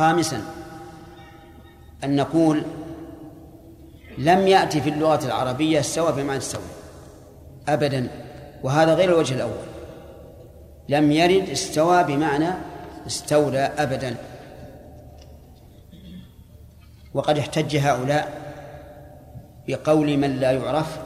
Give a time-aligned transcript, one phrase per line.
[0.00, 0.42] خامسا
[2.04, 2.62] أن نقول
[4.18, 6.60] لم يأتي في اللغة العربية استوى بمعنى السوى
[7.68, 8.08] أبدا
[8.62, 9.66] وهذا غير الوجه الأول
[10.88, 12.48] لم يرد استوى بمعنى
[13.06, 14.14] استولى أبدا
[17.14, 18.40] وقد احتج هؤلاء
[19.68, 20.98] بقول من لا يعرف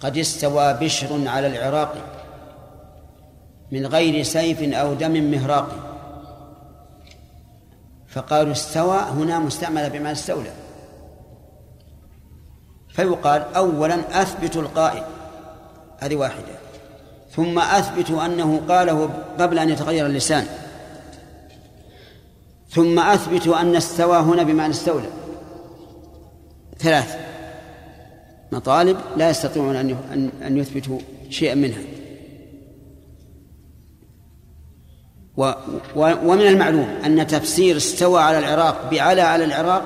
[0.00, 1.94] قد استوى بشر على العراق
[3.72, 5.95] من غير سيف أو دم مهراقي
[8.16, 10.50] فقالوا استوى هنا مستعملة بما استولى
[12.88, 15.02] فيقال أولا أثبت القائل
[15.98, 16.44] هذه واحدة
[17.30, 20.46] ثم أثبت أنه قاله قبل أن يتغير اللسان
[22.68, 25.08] ثم أثبت أن استوى هنا بمعنى استولى
[26.78, 27.16] ثلاث
[28.52, 29.96] مطالب لا يستطيعون أن
[30.46, 30.98] أن يثبتوا
[31.30, 31.82] شيئا منها
[35.38, 35.52] و
[35.96, 39.82] و ومن المعلوم أن تفسير استوى على العراق بعلى على العراق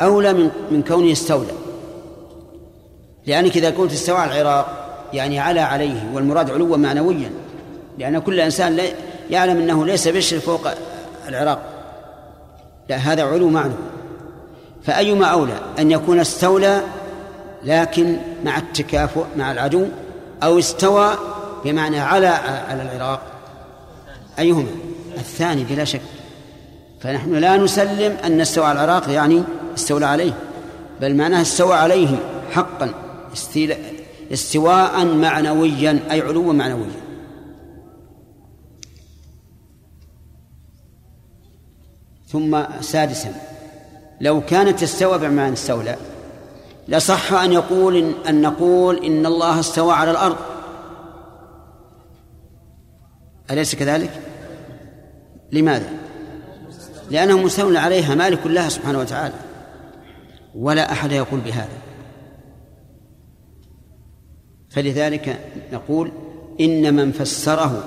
[0.00, 1.52] أولى من من كونه استولى
[3.26, 7.30] لأنك إذا قلت استوى على العراق يعني على عليه والمراد علوا معنويا
[7.98, 8.82] لأن كل إنسان لا
[9.30, 10.68] يعلم أنه ليس بشر فوق
[11.28, 11.62] العراق
[12.88, 13.78] لا هذا علو معنوي
[14.82, 16.80] فأيما أولى أن يكون استولى
[17.64, 19.86] لكن مع التكافؤ مع العدو
[20.42, 21.14] أو استوى
[21.64, 22.26] بمعنى على
[22.70, 23.22] على العراق
[24.38, 24.66] أيهما
[25.16, 26.00] الثاني بلا شك
[27.00, 29.42] فنحن لا نسلم أن استوى على العراق يعني
[29.74, 30.32] استولى عليه
[31.00, 32.18] بل معناه استوى عليه
[32.50, 32.94] حقا
[34.32, 36.90] استواء معنويا أي علوا معنويا
[42.28, 43.34] ثم سادسا
[44.20, 45.96] لو كانت تستوى بمعنى استولى
[46.88, 50.36] لصح أن يقول إن, أن نقول إن الله استوى على الأرض
[53.50, 54.10] أليس كذلك؟
[55.52, 55.90] لماذا؟
[57.10, 59.34] لأنه مستولى عليها مالك لها سبحانه وتعالى
[60.54, 61.78] ولا أحد يقول بهذا
[64.70, 65.38] فلذلك
[65.72, 66.10] نقول
[66.60, 67.84] إن من فسره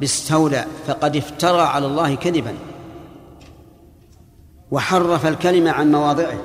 [0.00, 2.54] باستولى فقد افترى على الله كذبا
[4.70, 6.38] وحرف الكلمة عن مواضعه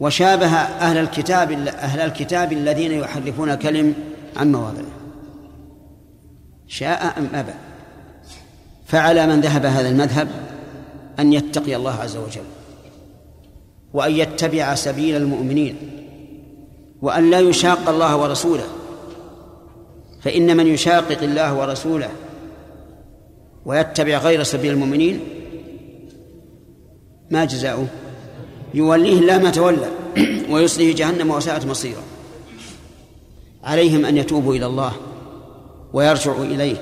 [0.00, 3.94] وشابه أهل الكتاب أهل الكتاب الذين يحرفون الكلم
[4.36, 4.97] عن مواضعه
[6.68, 7.52] شاء أم أبى
[8.86, 10.28] فعلى من ذهب هذا المذهب
[11.18, 12.42] أن يتقي الله عز وجل
[13.92, 15.76] وأن يتبع سبيل المؤمنين
[17.02, 18.64] وأن لا يشاق الله ورسوله
[20.20, 22.10] فإن من يشاقق الله ورسوله
[23.66, 25.20] ويتبع غير سبيل المؤمنين
[27.30, 27.86] ما جزاؤه
[28.74, 29.88] يوليه لا ما تولى
[30.50, 32.02] ويصليه جهنم وساءت مصيره
[33.64, 34.92] عليهم أن يتوبوا إلى الله
[35.92, 36.76] ويرجع إليه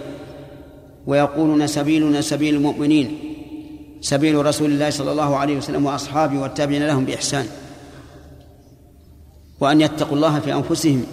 [1.07, 3.19] ويقولون سبيلنا سبيل المؤمنين
[4.01, 7.47] سبيل رسول الله صلى الله عليه وسلم وأصحابه والتابعين لهم بإحسان
[9.61, 11.05] وأن يتقوا الله في أنفسهم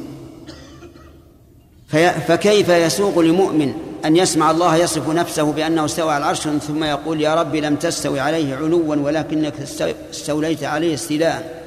[2.27, 3.73] فكيف يسوق لمؤمن
[4.05, 8.19] أن يسمع الله يصف نفسه بأنه استوى على العرش ثم يقول يا ربي لم تستوي
[8.19, 9.53] عليه علوا ولكنك
[10.11, 11.63] استوليت عليه استيلاء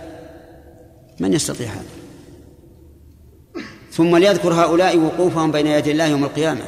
[1.21, 2.06] من يستطيع هذا
[3.97, 6.61] ثم ليذكر هؤلاء وقوفهم بين يدي الله يوم القيامة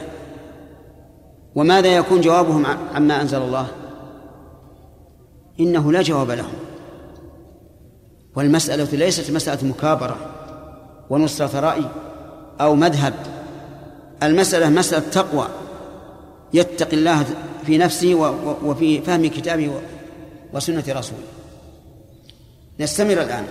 [1.55, 3.67] وماذا يكون جوابهم عما أنزل الله
[5.61, 6.53] إنه لا جواب لهم
[8.37, 10.17] والمسألة ليست مسألة مكابرة
[11.11, 11.85] ونصرة رأي
[12.61, 13.15] أو مذهب
[14.23, 15.49] المسألة مسألة تقوى
[16.53, 17.25] يتقي الله
[17.67, 18.15] في نفسه
[18.65, 19.71] وفي فهم كتابه
[20.55, 21.23] وسنة رسوله
[22.81, 23.45] نستمر الآن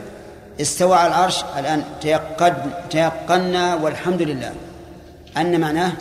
[0.62, 2.58] استوى على العرش الآن تيقن
[2.90, 4.54] تيقنا والحمد لله
[5.38, 5.92] أن معناه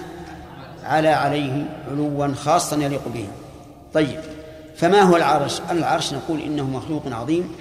[0.85, 3.29] على عليه علوا خاصا يليق به
[3.95, 4.21] طيب
[4.77, 7.53] فما هو العرش العرش نقول إنه مخلوق عظيم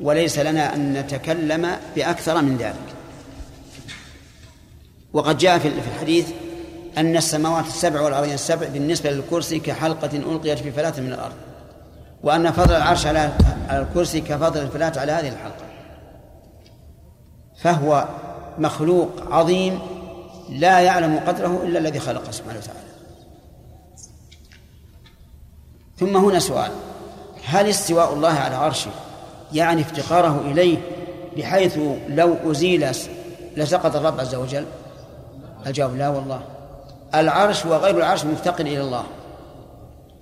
[0.00, 2.94] وليس لنا أن نتكلم بأكثر من ذلك
[5.12, 6.28] وقد جاء في الحديث
[6.98, 11.34] أن السماوات السبع والأرضين السبع بالنسبة للكرسي كحلقة ألقيت في فلاة من الأرض
[12.22, 13.32] وأن فضل العرش على
[13.70, 15.67] الكرسي كفضل الفلاة على هذه الحلقة
[17.58, 18.08] فهو
[18.58, 19.78] مخلوق عظيم
[20.50, 22.78] لا يعلم قدره إلا الذي خلقه سبحانه وتعالى
[26.00, 26.70] ثم هنا سؤال
[27.44, 28.90] هل استواء الله على عرشه
[29.52, 30.78] يعني افتقاره إليه
[31.36, 31.78] بحيث
[32.08, 32.90] لو أزيل
[33.56, 34.66] لسقط الرب عز وجل
[35.66, 36.40] الجواب لا والله
[37.14, 39.04] العرش وغير العرش مفتقر إلى الله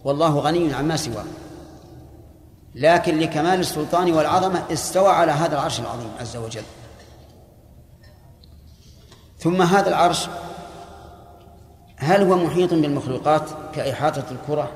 [0.04, 1.24] والله غني عما سواه
[2.74, 6.62] لكن لكمال السلطان والعظمة استوى على هذا العرش العظيم عز وجل
[9.46, 10.28] ثم هذا العرش
[11.96, 13.43] هل هو محيط بالمخلوقات
[13.75, 14.70] كإحاطة الكرة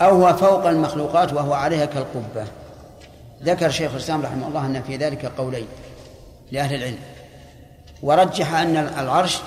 [0.00, 2.44] أو هو فوق المخلوقات وهو عليها كالقبة
[3.42, 5.66] ذكر شيخ الإسلام رحمه الله أن في ذلك قولين
[6.52, 6.98] لأهل العلم
[8.02, 9.38] ورجح أن العرش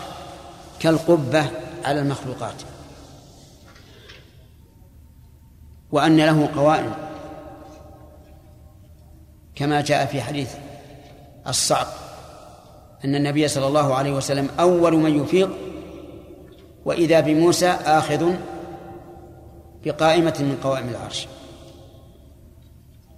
[0.79, 1.45] كالقبة
[1.85, 2.55] على المخلوقات
[5.91, 6.93] وأن له قوائم
[9.55, 10.49] كما جاء في حديث
[11.47, 12.02] الصعق
[13.05, 15.49] أن النبي صلى الله عليه وسلم أول من يفيض
[16.85, 18.33] وإذا بموسى آخذ
[19.85, 21.27] بقائمة من قوائم العرش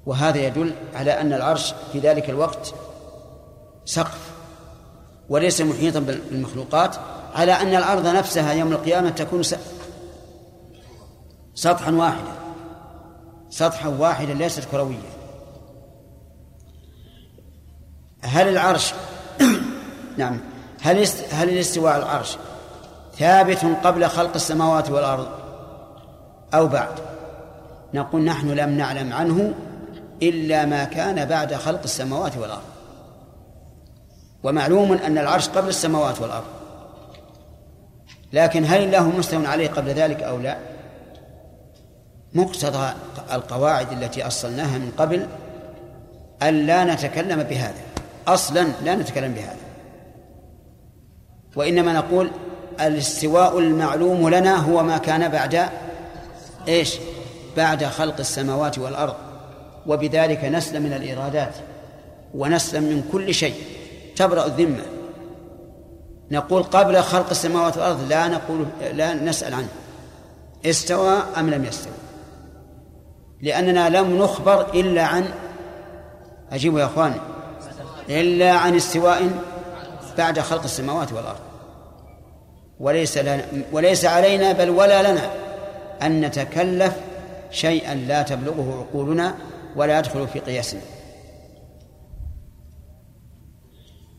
[0.06, 2.74] وهذا يدل على أن العرش في ذلك الوقت
[3.86, 4.32] سقف
[5.30, 6.96] وليس محيطا بالمخلوقات
[7.34, 9.42] على أن الأرض نفسها يوم القيامة تكون
[11.56, 12.32] سطحا واحدا
[13.50, 14.98] سطحا واحدا ليست كرويا
[18.22, 18.94] هل العرش
[20.18, 20.38] نعم
[20.82, 21.34] هل است...
[21.34, 22.38] هل الاستواء على العرش
[23.20, 25.28] ثابت قبل خلق السماوات والأرض
[26.54, 26.92] أو بعد
[27.94, 29.54] نقول نحن لم نعلم عنه
[30.24, 32.62] إلا ما كان بعد خلق السماوات والأرض
[34.44, 36.46] ومعلوم أن العرش قبل السماوات والأرض
[38.34, 40.58] لكن هل الله مستوى عليه قبل ذلك أو لا
[42.34, 42.90] مقتضى
[43.34, 45.28] القواعد التي أصلناها من قبل
[46.44, 47.82] أن لا نتكلم بهذا
[48.28, 49.65] أصلا لا نتكلم بهذا
[51.56, 52.30] وإنما نقول
[52.82, 55.68] الاستواء المعلوم لنا هو ما كان بعد
[56.68, 56.96] إيش
[57.58, 59.16] بعد خلق السماوات والأرض
[59.88, 61.54] وبذلك نسلم من الإرادات
[62.34, 63.54] ونسلم من كل شيء
[64.16, 64.82] تبرأ الذمة
[66.32, 69.68] نقول قبل خلق السماوات والأرض لا نقول لا نسأل عنه
[70.66, 71.94] استوى أم لم يستوى
[73.42, 75.26] لأننا لم نخبر إلا عن
[76.52, 77.14] أجيبوا يا أخوان
[78.10, 79.30] إلا عن استواء
[80.18, 81.40] بعد خلق السماوات والأرض
[82.80, 85.30] وليس لنا وليس علينا بل ولا لنا
[86.04, 86.94] أن نتكلف
[87.52, 89.36] شيئا لا تبلغه عقولنا
[89.76, 90.82] ولا يدخل في قياسنا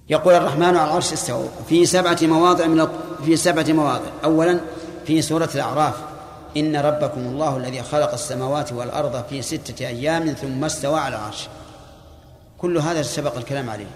[0.08, 2.88] يقول الرحمن على العرش استوى في سبعة مواضع من
[3.25, 4.61] في سبعة مواضع أولا
[5.06, 5.94] في سورة الأعراف
[6.56, 11.49] إن ربكم الله الذي خلق السماوات والأرض في ستة أيام ثم استوى على العرش
[12.59, 13.87] كل هذا سبق الكلام عليه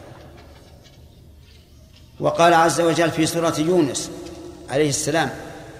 [2.20, 4.10] وقال عز وجل في سورة يونس
[4.70, 5.30] عليه السلام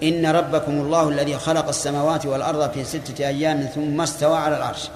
[0.03, 4.89] إن ربكم الله الذي خلق السماوات والأرض في ستة أيام ثم استوى على العرش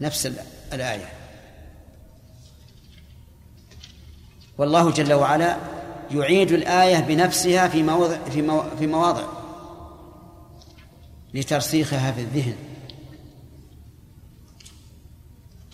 [0.00, 0.28] نفس
[0.72, 1.08] الآية
[4.58, 5.56] والله جل وعلا
[6.10, 9.22] يعيد الآية بنفسها في مواضع في, مواضع في مواضع
[11.34, 12.56] لترسيخها في الذهن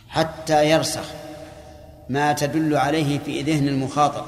[0.09, 1.05] حتى يرسخ
[2.09, 4.25] ما تدل عليه في ذهن المخاطب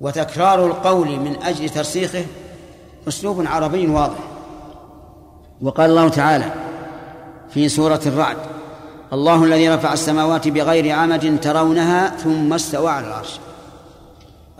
[0.00, 2.24] وتكرار القول من أجل ترسيخه
[3.08, 4.18] أسلوب عربي واضح
[5.62, 6.52] وقال الله تعالى
[7.50, 8.36] في سورة الرعد
[9.12, 13.38] الله الذي رفع السماوات بغير عمد ترونها ثم استوى على العرش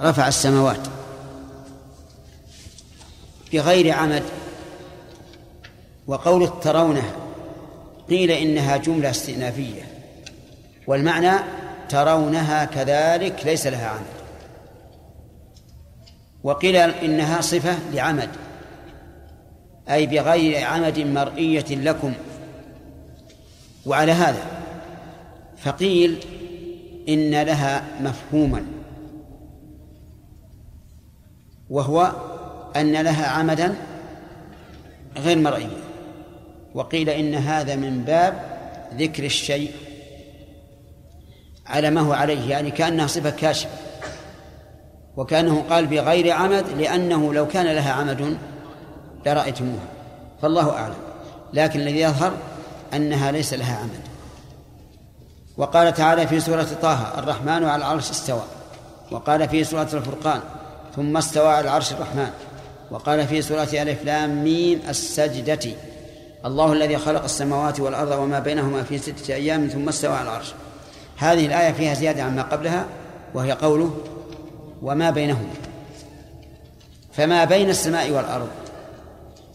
[0.00, 0.80] رفع السماوات
[3.52, 4.22] بغير عمد
[6.06, 7.10] وقول ترونها
[8.10, 9.82] قيل إنها جملة استئنافية
[10.86, 11.32] والمعنى
[11.88, 14.17] ترونها كذلك ليس لها عمد
[16.44, 18.28] وقيل إنها صفة لعمد
[19.90, 22.12] أي بغير عمد مرئية لكم
[23.86, 24.42] وعلى هذا
[25.56, 26.18] فقيل
[27.08, 28.64] إن لها مفهوما
[31.70, 32.12] وهو
[32.76, 33.74] أن لها عمدا
[35.16, 35.68] غير مرئي
[36.74, 38.42] وقيل إن هذا من باب
[38.96, 39.70] ذكر الشيء
[41.66, 43.70] على ما هو عليه يعني كأنها صفة كاشفة
[45.18, 48.36] وكأنه قال بغير عمد لأنه لو كان لها عمد
[49.26, 49.82] لرأيتموها
[50.42, 50.94] فالله أعلم
[51.52, 52.32] لكن الذي يظهر
[52.94, 54.00] أنها ليس لها عمد
[55.56, 58.42] وقال تعالى في سورة طه الرحمن على العرش استوى
[59.10, 60.40] وقال في سورة الفرقان
[60.96, 62.30] ثم استوى على العرش الرحمن
[62.90, 65.70] وقال في سورة ألف لام ميم السجدة
[66.44, 70.54] الله الذي خلق السماوات والأرض وما بينهما في ستة أيام ثم استوى على العرش
[71.16, 72.86] هذه الآية فيها زيادة عما قبلها
[73.34, 73.94] وهي قوله
[74.82, 75.48] وما بينهما
[77.12, 78.48] فما بين السماء والأرض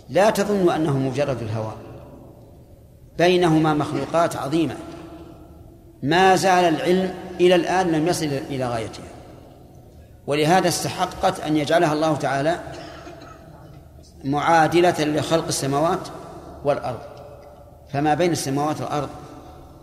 [0.10, 1.76] لا تظن أنه مجرد الهواء
[3.18, 4.76] بينهما مخلوقات عظيمة
[6.04, 9.04] ما زال العلم إلى الآن لم يصل إلى غايتها
[10.28, 12.60] ولهذا استحقت أن يجعلها الله تعالى
[14.24, 16.08] معادلة لخلق السماوات
[16.66, 17.00] والأرض
[17.94, 19.10] فما بين السماوات والأرض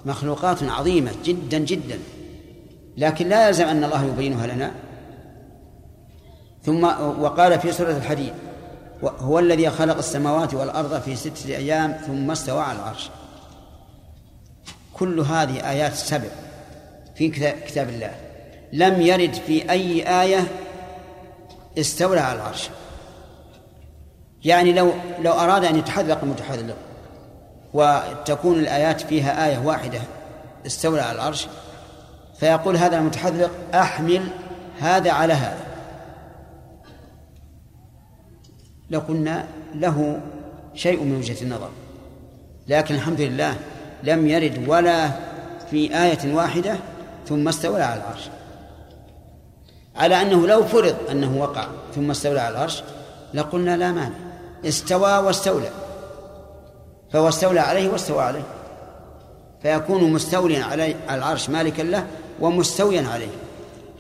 [0.06, 1.98] مخلوقات عظيمة جدا جدا
[2.96, 4.70] لكن لا يلزم أن الله يبينها لنا
[6.66, 6.84] ثم
[7.22, 8.32] وقال في سورة الحديد
[9.04, 13.10] هو الذي خلق السماوات والأرض في ستة أيام ثم استوى على العرش
[14.94, 16.28] كل هذه آيات سبع
[17.14, 17.28] في
[17.66, 18.10] كتاب الله
[18.72, 20.46] لم يرد في أي آية
[21.78, 22.70] استولى على العرش
[24.44, 26.76] يعني لو لو أراد أن يتحذق المتحذق
[27.74, 30.00] وتكون الآيات فيها آية واحدة
[30.66, 31.46] استولى على العرش
[32.40, 34.28] فيقول هذا المتحذق أحمل
[34.80, 35.69] هذا على هذا
[38.90, 39.44] لقلنا
[39.74, 40.20] له
[40.74, 41.68] شيء من وجهة النظر
[42.68, 43.54] لكن الحمد لله
[44.02, 45.10] لم يرد ولا
[45.70, 46.76] في آية واحدة
[47.28, 48.28] ثم استولى على العرش
[49.96, 52.82] على أنه لو فرض أنه وقع ثم استولى على العرش
[53.34, 54.14] لقلنا لا مانع
[54.64, 55.70] استوى واستولى
[57.12, 58.42] فهو استولى عليه واستوى عليه
[59.62, 62.04] فيكون مستوليا على العرش مالكا له
[62.40, 63.28] ومستويا عليه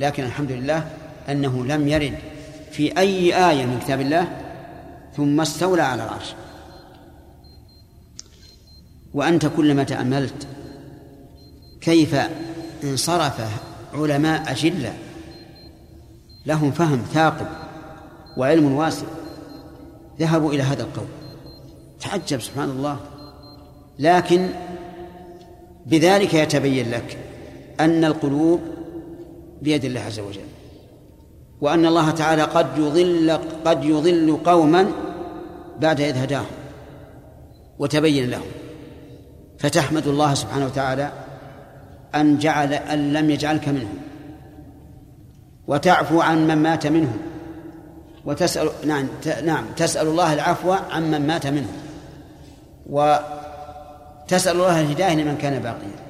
[0.00, 0.86] لكن الحمد لله
[1.28, 2.14] أنه لم يرد
[2.72, 4.28] في أي آية من كتاب الله
[5.16, 6.34] ثم استولى على العرش
[9.14, 10.46] وأنت كلما تأملت
[11.80, 12.18] كيف
[12.84, 13.60] انصرف
[13.94, 14.92] علماء أجلة
[16.46, 17.46] لهم فهم ثاقب
[18.36, 19.06] وعلم واسع
[20.20, 21.06] ذهبوا إلى هذا القول
[22.00, 23.00] تعجب سبحان الله
[23.98, 24.48] لكن
[25.86, 27.18] بذلك يتبين لك
[27.80, 28.60] أن القلوب
[29.62, 30.49] بيد الله عز وجل
[31.60, 34.86] وأن الله تعالى قد يضل قد يضل قوما
[35.80, 36.44] بعد إذ هداهم
[37.78, 38.46] وتبين لهم
[39.58, 41.10] فتحمد الله سبحانه وتعالى
[42.14, 43.94] أن جعل أن لم يجعلك منهم
[45.68, 47.18] وتعفو عن من مات منهم
[48.24, 49.06] وتسأل نعم
[49.44, 51.72] نعم تسأل الله العفو عن من مات منهم
[52.86, 56.00] وتسأل الله الهداية لمن كان باقيا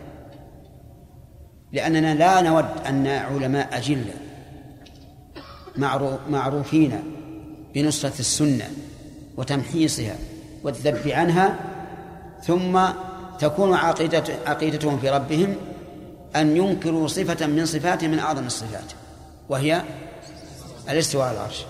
[1.73, 4.14] لأننا لا نود أن علماء أجلة
[6.28, 7.00] معروفين
[7.74, 8.70] بنصرة السنة
[9.36, 10.14] وتمحيصها
[10.62, 11.56] والذب عنها
[12.44, 12.78] ثم
[13.38, 15.54] تكون عقيدة عقيدتهم في ربهم
[16.36, 18.92] أن ينكروا صفة من صفاته من أعظم الصفات
[19.48, 19.82] وهي
[20.90, 21.64] الاستواء على العرش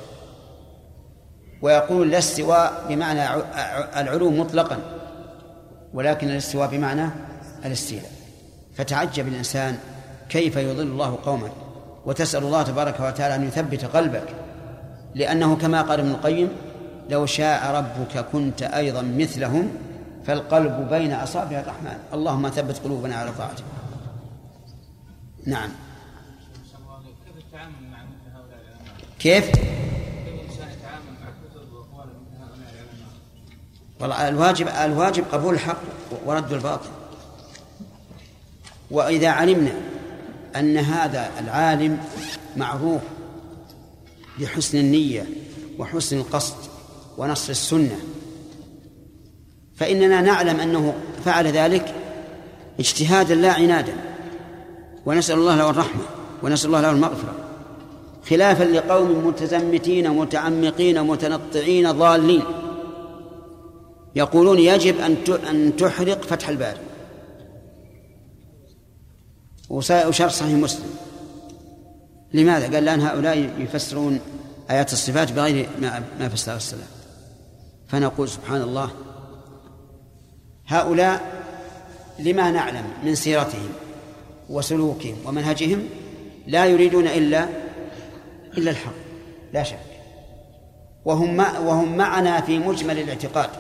[1.63, 3.25] ويقول لا استواء بمعنى
[4.01, 4.79] العلو مطلقا
[5.95, 7.09] ولكن الاستواء بمعنى
[7.65, 8.11] الاستيلاء
[8.75, 9.79] فتعجب الإنسان
[10.29, 11.49] كيف يضل الله قوما
[12.07, 14.27] وتسأل الله تبارك وتعالى أن يثبت قلبك
[15.15, 16.49] لأنه كما قال ابن القيم
[17.11, 19.71] لو شاء ربك كنت أيضا مثلهم
[20.27, 23.65] فالقلب بين أصابع الرحمن اللهم ثبت قلوبنا على طاعتك
[25.47, 25.71] نعم
[29.19, 29.51] كيف؟
[34.21, 35.77] الواجب الواجب قبول الحق
[36.27, 36.89] ورد الباطل
[38.91, 39.90] وإذا علمنا
[40.57, 41.99] أن هذا العالم
[42.57, 43.01] معروف
[44.41, 45.25] بحسن النية
[45.79, 46.57] وحسن القصد
[47.19, 47.99] ونصر السنة
[49.77, 51.95] فإننا نعلم أنه فعل ذلك
[52.81, 53.93] اجتهادا لا عنادا
[55.07, 56.03] ونسأل الله له الرحمة
[56.43, 57.35] ونسأل الله له المغفرة
[58.31, 62.43] خلافا لقوم متزمتين متعمقين متنطعين ضالين
[64.17, 65.17] يقولون يجب أن
[65.51, 66.81] أن تحرق فتح الباري
[69.71, 70.91] وشرح صحيح مسلم
[72.33, 74.21] لماذا؟ قال لأن هؤلاء يفسرون
[74.71, 76.87] آيات الصفات بغير ما ما فسرها السلام
[77.89, 78.91] فنقول سبحان الله
[80.67, 81.21] هؤلاء
[82.19, 83.69] لما نعلم من سيرتهم
[84.51, 85.85] وسلوكهم ومنهجهم
[86.47, 87.49] لا يريدون إلا
[88.59, 88.93] إلا الحق
[89.53, 89.79] لا شك
[91.05, 93.51] وهم وهم معنا في مجمل الاعتقاد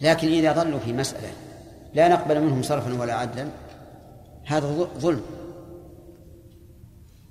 [0.00, 1.28] لكن إذا ظلوا في مسألة
[1.94, 3.48] لا نقبل منهم صرفا ولا عدلا
[4.46, 5.22] هذا ظلم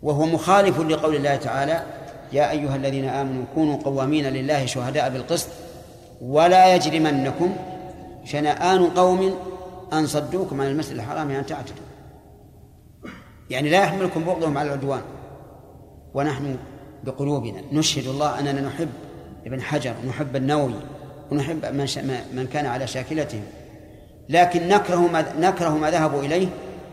[0.01, 1.83] وهو مخالف لقول الله تعالى
[2.33, 5.47] يا أيها الذين آمنوا كونوا قوامين لله شهداء بالقسط
[6.21, 7.55] ولا يجرمنكم
[8.25, 9.35] شنآن قوم
[9.93, 11.75] أن صدوكم عن المسجد الحرام يعني أن تعتدوا
[13.49, 15.01] يعني لا يحملكم بغضهم على العدوان
[16.13, 16.57] ونحن
[17.03, 18.89] بقلوبنا نشهد الله أننا نحب
[19.45, 20.73] ابن حجر ونحب النووي
[21.31, 23.43] ونحب من, من كان على شاكلتهم
[24.29, 26.47] لكن نكره ما, نكره ما ذهبوا إليه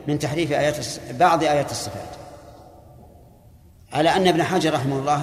[0.08, 0.76] من تحريف آيات
[1.18, 2.08] بعض آيات الصفات
[3.92, 5.22] على أن ابن حجر رحمه الله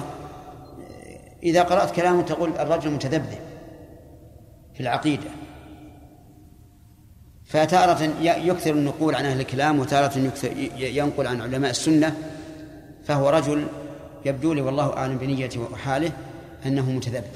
[1.42, 3.38] إذا قرأت كلامه تقول الرجل متذبذب
[4.74, 5.30] في العقيدة
[7.46, 10.18] فتارة يكثر النقول عن أهل الكلام وتارة
[10.78, 12.14] ينقل عن علماء السنة
[13.04, 13.66] فهو رجل
[14.24, 16.10] يبدو لي والله أعلم بنيته وحاله
[16.66, 17.30] أنه متذبذب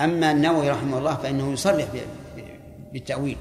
[0.00, 1.84] أما النووي رحمه الله فإنه يصرح
[2.92, 3.36] بالتأويل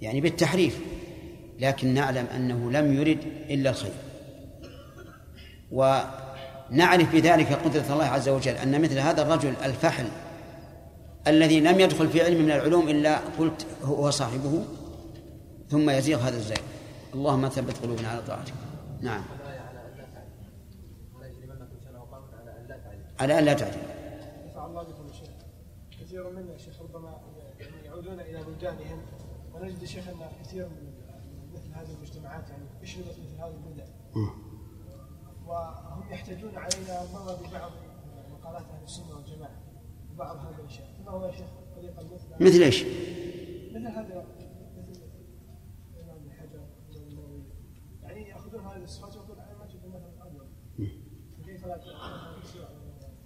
[0.00, 0.78] يعني بالتحريف
[1.58, 3.18] لكن نعلم أنه لم يرد
[3.50, 3.92] إلا الخير
[5.72, 10.06] ونعرف بذلك قدرة الله عز وجل أن مثل هذا الرجل الفحل
[11.26, 14.64] الذي لم يدخل في علم من العلوم إلا قلت هو صاحبه
[15.70, 16.58] ثم يزيغ هذا الزيغ
[17.14, 18.54] اللهم ثبت قلوبنا على طاعتك
[19.00, 19.22] نعم
[23.20, 23.80] على أن لا تعجل
[24.56, 25.28] الله بكم شيخ
[26.00, 27.16] كثير منا شيخ ربما
[27.84, 28.98] يعودون إلى بلدانهم
[29.54, 30.95] ونجد شيخنا كثير من
[31.82, 33.84] هذه المجتمعات يعني اشملت مثل هذه البدع
[35.46, 37.70] وهم يحتجون علينا مرة ببعض
[38.32, 39.62] مقالات أهل السنة والجماعة
[40.14, 42.82] وبعض هذه الأشياء ما هو يا شيخ طريقة مثل مثل إيش؟
[43.74, 44.26] مثل هذا
[44.78, 45.00] مثل
[46.10, 46.60] ابن حجر
[48.02, 50.46] يعني يأخذون هذه الصفات ويقول أئمة مثلا الأول
[51.42, 51.80] فكيف لا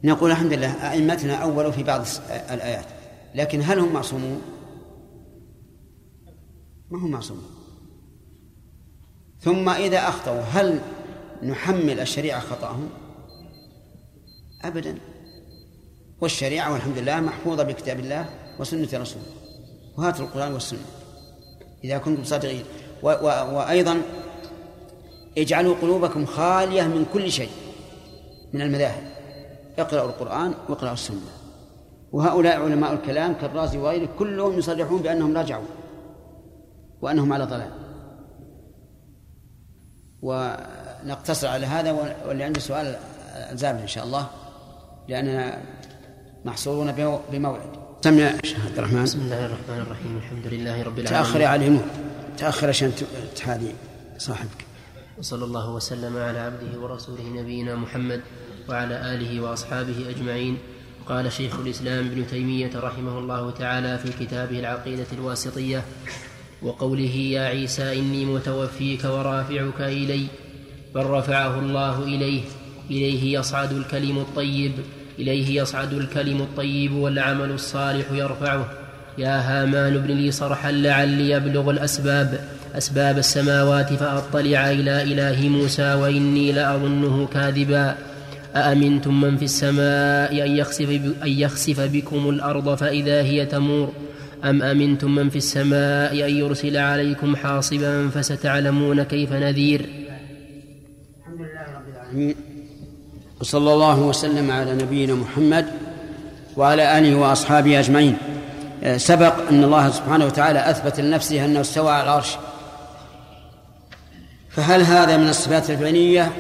[0.05, 2.87] نقول الحمد لله أئمتنا أول في بعض الآيات
[3.35, 4.41] لكن هل هم معصومون؟
[6.91, 7.60] ما هم معصومون
[9.41, 10.81] ثم إذا أخطأوا هل
[11.43, 12.89] نحمل الشريعة خطأهم
[14.65, 14.99] أبدا
[16.21, 18.27] والشريعة والحمد لله محفوظة بكتاب الله
[18.59, 19.25] وسنة رسوله
[19.99, 20.79] وهات القرآن والسنة
[21.85, 22.63] إذا كنتم صادقين
[23.23, 24.01] وأيضا
[25.39, 27.51] اجعلوا قلوبكم خالية من كل شيء
[28.53, 29.03] من المذاهب
[29.79, 31.21] اقرأوا القرآن واقرأوا السنة
[32.13, 35.65] وهؤلاء علماء الكلام كالرازي وغيره كلهم يصرحون بأنهم رجعوا
[37.03, 37.71] وأنهم على ضلال
[40.23, 42.97] ونقتصر على هذا واللي عنده سؤال
[43.53, 44.27] زابل إن شاء الله
[45.09, 45.59] لأننا
[46.45, 46.93] محصورون
[47.33, 47.71] بموعد
[48.05, 51.85] سمع شيخ عبد الرحمن بسم الله الرحمن الرحيم الحمد لله رب العالمين تأخر على النور
[52.39, 52.93] تأخر عشان
[53.37, 53.71] تحادي
[54.19, 54.65] صاحبك
[55.19, 58.21] وصلى الله وسلم على عبده ورسوله نبينا محمد
[58.69, 60.59] وعلى آله وأصحابه أجمعين
[61.07, 65.83] قال شيخ الإسلام ابن تيمية رحمه الله تعالى في كتابه العقيدة الواسطية
[66.63, 70.27] وقوله يا عيسى إني متوفيك ورافعك إلي
[70.95, 72.41] بل رفعه الله إليه
[72.91, 74.73] إليه يصعد الكلم الطيب
[75.19, 78.69] إليه يصعد الكلم الطيب والعمل الصالح يرفعه
[79.19, 82.41] يا هامان ابن لي صرحا لعلي أبلغ الأسباب
[82.75, 87.97] أسباب السماوات فأطلع إلى إله موسى وإني لأظنه كاذبا
[88.57, 90.89] أأمنتم من في السماء أن يخسف,
[91.23, 93.93] أن يخسف بكم الأرض فإذا هي تمور
[94.45, 99.81] أم أمنتم من في السماء أن يرسل عليكم حاصبا فستعلمون كيف نذير
[101.21, 102.35] الحمد لله رب العالمين
[103.41, 105.67] وصلى الله وسلم على نبينا محمد
[106.57, 108.17] وعلى آله وأصحابه أجمعين
[108.85, 112.37] آه، سبق أن الله سبحانه وتعالى أثبت لنفسه أنه استوى على العرش
[114.51, 116.33] فهل هذا من الصفات الفعلية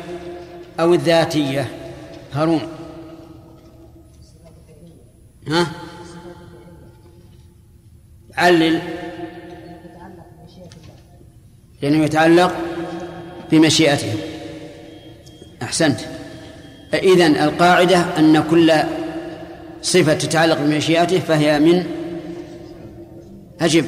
[0.80, 1.68] أو الذاتية
[2.34, 2.60] هارون
[5.48, 5.66] ها؟
[8.40, 8.80] علل
[11.82, 12.52] لأنه يعني يتعلق
[13.50, 14.14] بمشيئته
[15.62, 16.00] أحسنت
[16.94, 18.72] إذن القاعدة أن كل
[19.82, 21.84] صفة تتعلق بمشيئته فهي من
[23.60, 23.86] أجب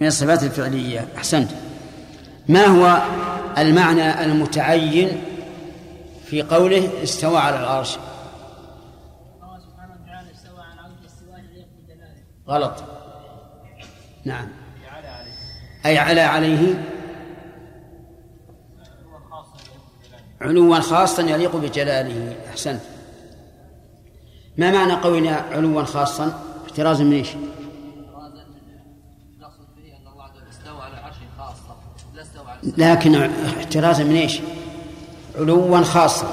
[0.00, 1.50] من الصفات الفعلية أحسنت
[2.48, 3.02] ما هو
[3.58, 5.08] المعنى المتعين
[6.26, 7.96] في قوله استوى على العرش
[12.48, 12.91] غلط
[14.24, 14.48] نعم
[15.86, 16.84] أي على عليه
[20.40, 22.80] علوا خاصا يليق بجلاله أحسنت
[24.58, 27.28] ما معنى قولنا علوا خاصا احترازا من ايش؟
[32.78, 33.14] لكن
[33.58, 34.40] احترازا من ايش؟
[35.38, 36.26] علوا خاصا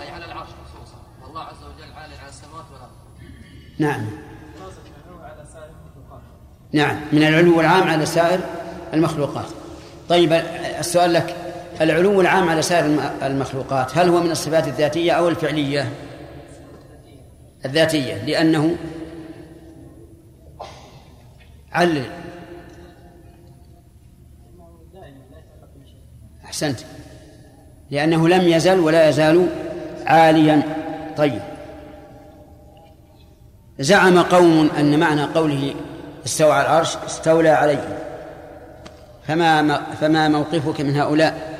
[0.00, 2.90] اي على العرش خصوصا والله عز وجل عالي على السماوات والارض
[3.78, 4.17] نعم
[6.72, 8.40] نعم من العلو العام على سائر
[8.94, 9.46] المخلوقات
[10.08, 10.32] طيب
[10.78, 11.36] السؤال لك
[11.80, 15.90] العلو العام على سائر المخلوقات هل هو من الصفات الذاتية أو الفعلية
[17.64, 18.76] الذاتية لأنه
[21.72, 22.02] علل
[26.44, 26.78] أحسنت
[27.90, 29.46] لأنه لم يزل ولا يزال
[30.06, 30.62] عاليا
[31.16, 31.40] طيب
[33.78, 35.74] زعم قوم أن معنى قوله
[36.26, 37.98] استوى على العرش استولى عليه
[39.26, 41.58] فما فما موقفك من هؤلاء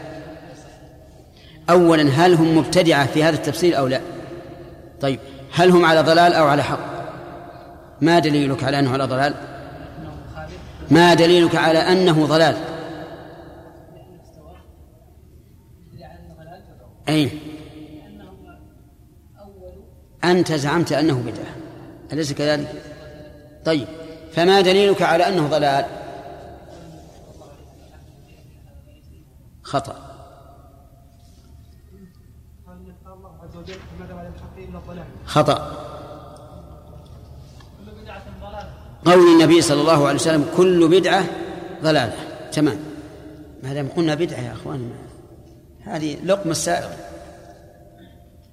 [1.71, 4.01] اولا هل هم مبتدعه في هذا التفسير او لا
[5.01, 5.21] طيب
[5.53, 6.79] هل هم على ضلال او على حق
[8.01, 9.35] ما دليلك على انه على ضلال
[10.91, 12.57] ما دليلك على انه ضلال
[17.09, 17.31] أي
[20.25, 21.47] انت زعمت انه بدعه
[22.13, 22.69] اليس كذلك
[23.65, 23.87] طيب
[24.33, 25.85] فما دليلك على أنه ضلال
[29.63, 29.95] خطأ
[35.25, 35.75] خطأ
[39.05, 41.25] قول النبي صلى الله عليه وسلم كل بدعة
[41.83, 42.13] ضلالة
[42.53, 42.79] تمام
[43.63, 44.91] ما دام قلنا بدعة يا أخوان
[45.85, 46.97] هذه لقمة السائغة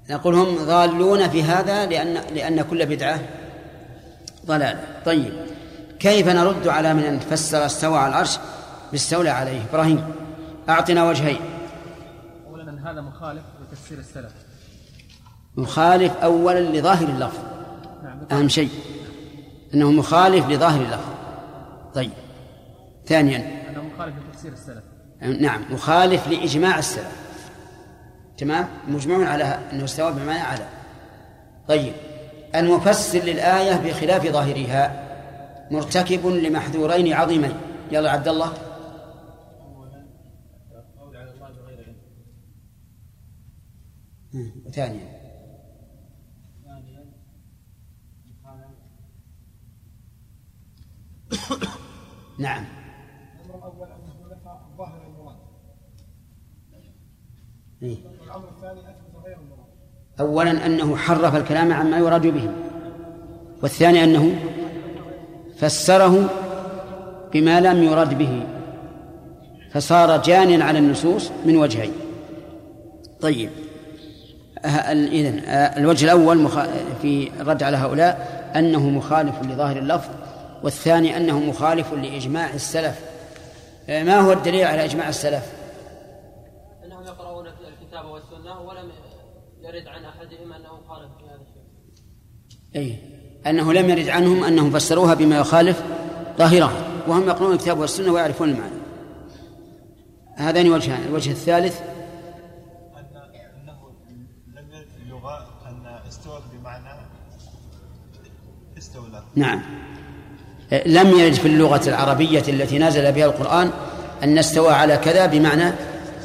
[0.09, 3.19] نقول هم ضالون في هذا لأن لأن كل بدعة
[4.45, 5.33] ضلالة طيب
[5.99, 8.37] كيف نرد على من فسر استوى على العرش
[8.91, 10.03] باستولى عليه إبراهيم
[10.69, 11.37] أعطنا وجهين
[12.47, 14.31] أولا أن هذا مخالف لتفسير السلف
[15.57, 17.39] مخالف أولا لظاهر اللفظ
[18.03, 18.69] نعم أهم شيء
[19.73, 21.09] أنه مخالف لظاهر اللفظ
[21.93, 22.11] طيب
[23.05, 23.37] ثانيا
[23.69, 24.83] أنه مخالف لتفسير السلف
[25.41, 27.11] نعم مخالف لإجماع السلف
[28.37, 30.65] تمام مجمعون على أنه استوى بمعنى على
[31.67, 31.93] طيب
[32.55, 35.04] المفسر للآية بخلاف ظاهرها
[35.71, 37.51] مرتكب لمحذورين عظيمين
[37.91, 38.53] يلا عبد الله
[44.65, 45.15] وثانيا
[52.39, 52.65] نعم
[58.23, 59.65] الأمر الثاني أثبت غير المراد
[60.19, 62.51] أولا أنه حرف الكلام عما يراد به
[63.61, 64.35] والثاني أنه
[65.59, 66.29] فسره
[67.33, 68.43] بما لم يرد به
[69.71, 71.91] فصار جانيا على النصوص من وجهين
[73.21, 73.49] طيب
[74.93, 76.49] إذن آه، الوجه الأول
[77.01, 80.09] في الرد على هؤلاء أنه مخالف لظاهر اللفظ
[80.63, 82.99] والثاني أنه مخالف لإجماع السلف
[83.89, 85.51] آه، ما هو الدليل على إجماع السلف؟
[86.85, 88.89] أنهم يقرؤون الكتاب والسنة ولم
[89.61, 92.95] يرد عن أحدهم أنه خالف في هذا الشيء أي
[93.47, 95.81] أنه لم يرد عنهم أنهم فسروها بما يخالف
[96.37, 98.71] ظاهرها وهم يقرؤون الكتاب والسنة ويعرفون المعنى
[100.35, 101.79] هذان وجهان الوجه الثالث
[102.55, 102.81] أنه
[103.83, 103.99] لم
[104.71, 106.85] يرد في اللغة أن بمعنى
[108.77, 109.61] استولى نعم
[110.85, 113.69] لم يرد في اللغة العربية التي نزل بها القرآن
[114.23, 115.73] أن استوى على كذا بمعنى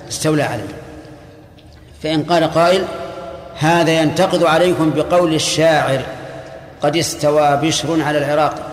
[0.09, 0.67] استولى عليه
[2.03, 2.85] فإن قال قائل
[3.59, 6.03] هذا ينتقد عليكم بقول الشاعر
[6.83, 8.71] قد استوى بشر على العراق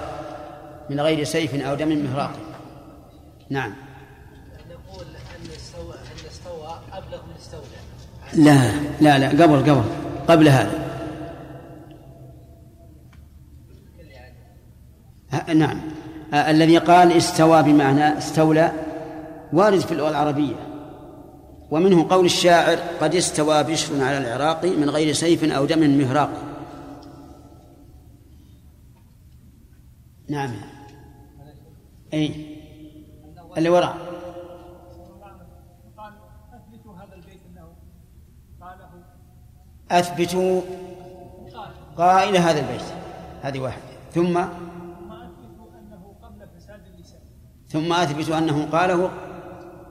[0.89, 2.32] من غير سيف أو دم مهراق
[3.50, 3.74] نعم
[4.70, 9.82] نقول أن استوى أن استوى قبله من استولى لا لا لا قبل قبل
[10.28, 10.88] قبل هذا
[15.56, 15.80] نعم
[16.34, 18.72] الذي قال استوى بمعنى استولى
[19.54, 20.56] وارد في اللغة العربية
[21.72, 26.30] ومنه قول الشاعر قد استوى بشر على العراق من غير سيف أو دم مهراق
[30.30, 30.52] نعم
[32.13, 32.58] أي
[33.58, 33.98] اللي وراء
[36.54, 37.68] أثبتوا هذا البيت أنه
[38.62, 38.90] قاله
[39.92, 40.62] أثبتوا
[41.98, 42.84] قائل هذا البيت
[43.42, 47.20] هذه واحدة ثم أنه قبل فساد اللسان
[47.68, 49.10] ثم أثبتوا أنه قاله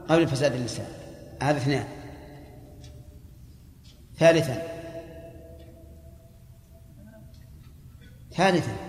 [0.09, 0.87] قبل فساد اللسان
[1.43, 1.87] هذا اثنان
[4.15, 4.63] ثالثا
[8.33, 8.86] ثالثا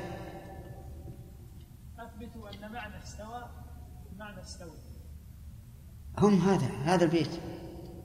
[6.20, 7.30] هم هذا هذا البيت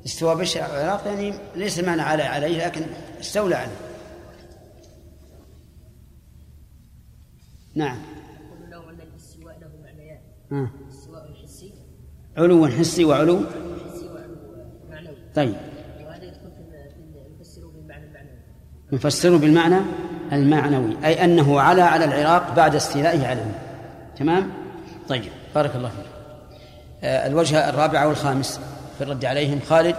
[0.07, 2.83] استوى بشر على العراق يعني ليس معنى على عليه لكن
[3.21, 3.77] استولى عليه
[7.75, 7.99] نعم
[8.69, 8.91] يقول له آه.
[8.91, 11.75] ان الاستواء له معنيان استواء حسي
[12.37, 13.39] علو حسي وعلو
[13.91, 14.37] حسي وعلو
[14.91, 15.57] معنوي طيب
[16.07, 18.39] وهذا يدخل نفسره بالمعنى المعنوي
[18.99, 19.79] نفسره بالمعنى
[20.33, 23.59] المعنوي اي انه على على العراق بعد استيلائه عليه
[24.19, 24.51] تمام
[25.09, 26.12] طيب بارك الله فيك
[27.05, 28.61] آه، الوجهة الرابعة والخامس
[28.99, 29.97] في الرد عليهم خالد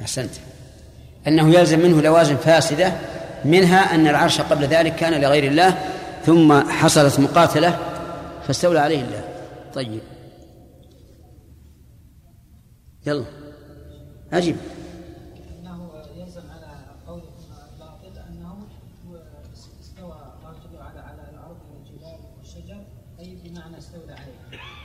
[0.00, 0.30] أحسنت
[1.26, 2.92] أنه يلزم منه لوازم فاسدة
[3.44, 5.78] منها أن العرش قبل ذلك كان لغير الله
[6.26, 7.78] ثم حصلت مقاتلة
[8.46, 9.24] فاستولى عليه الله
[9.74, 10.00] طيب
[13.06, 13.24] يلا
[14.32, 14.56] أجب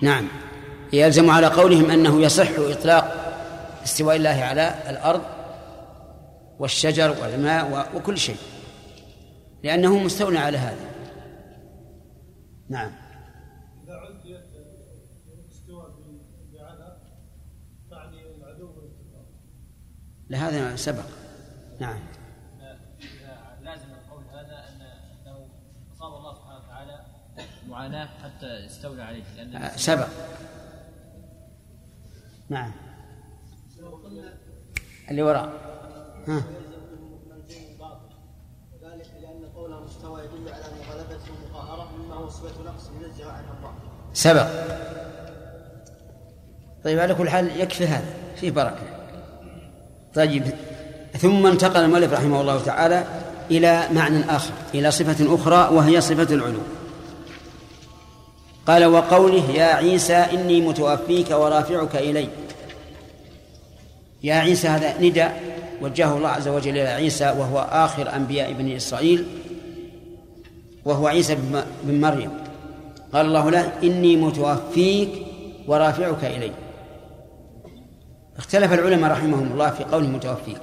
[0.06, 0.28] نعم
[0.94, 3.26] يلزم على قولهم أنه يصح إطلاق
[3.84, 5.22] استواء الله على الأرض
[6.60, 8.38] والشجر والماء وكل شيء
[9.64, 10.86] لأنه مستولى على هذا
[12.70, 12.92] نعم
[20.30, 21.04] لهذا سبق
[21.80, 22.00] نعم
[27.76, 30.08] معاناة حتى استولى عليه لأن آه، سبق
[32.50, 32.72] نعم
[35.12, 35.46] اللي وراء
[36.28, 36.44] ها
[39.22, 39.42] لأن
[39.86, 40.54] مستوى يدل
[41.54, 43.28] على مما هو صفة نقص منزه
[44.14, 44.48] سبق
[46.84, 49.06] طيب على كل حال يكفي هذا فيه بركة
[50.14, 50.44] طيب
[51.18, 53.06] ثم انتقل المؤلف رحمه الله تعالى
[53.52, 56.62] إلى معنى آخر إلى صفة أخرى وهي صفة العلو
[58.68, 62.28] قال وقوله يا عيسى إني متوفيك ورافعك إلي
[64.24, 65.44] يا عيسى هذا نداء
[65.82, 69.26] وجهه الله عز وجل إلى عيسى وهو آخر أنبياء بني إسرائيل
[70.86, 71.38] وهو عيسى
[71.84, 72.30] بن مريم
[73.14, 75.10] قال الله له إني متوفيك
[75.68, 76.52] ورافعك إلي
[78.38, 80.62] اختلف العلماء رحمهم الله في قوله متوفيك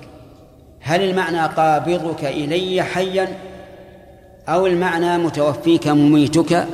[0.81, 3.29] هل المعنى قابضك إلي حيا
[4.49, 6.67] أو المعنى متوفيك مميتك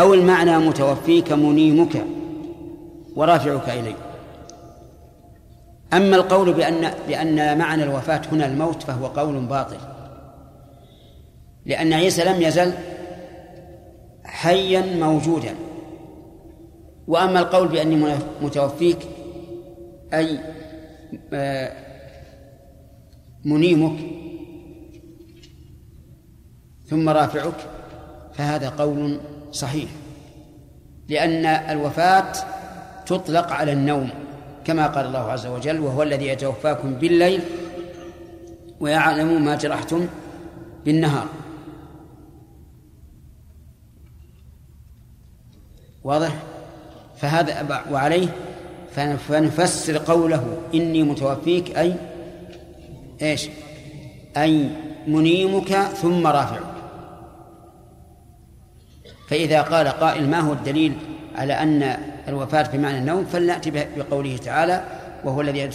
[0.00, 2.04] أو المعنى متوفيك منيمك
[3.16, 3.94] ورافعك إليه
[5.92, 9.76] أما القول بأن بأن معنى الوفاة هنا الموت فهو قول باطل
[11.66, 12.72] لأن عيسى لم يزل
[14.24, 15.54] حيا موجودا
[17.08, 18.06] وأما القول بأني
[18.42, 18.98] متوفيك
[20.14, 20.38] أي
[21.32, 21.72] آه،
[23.44, 23.98] منيمك
[26.86, 27.66] ثم رافعك
[28.34, 29.18] فهذا قول
[29.52, 29.90] صحيح
[31.08, 32.32] لأن الوفاة
[33.06, 34.10] تطلق على النوم
[34.64, 37.40] كما قال الله عز وجل وهو الذي يتوفاكم بالليل
[38.80, 40.06] ويعلم ما جرحتم
[40.84, 41.26] بالنهار
[46.04, 46.34] واضح
[47.16, 48.28] فهذا وعليه
[49.28, 51.94] فنفسر قوله إني متوفيك أي
[53.22, 53.48] إيش
[54.36, 54.70] أي
[55.08, 56.77] منيمك ثم رافعك
[59.30, 60.92] فإذا قال قائل ما هو الدليل
[61.36, 61.96] على أن
[62.28, 64.82] الوفاة بمعنى النوم فلنأتي بقوله تعالى
[65.24, 65.70] وهو الذي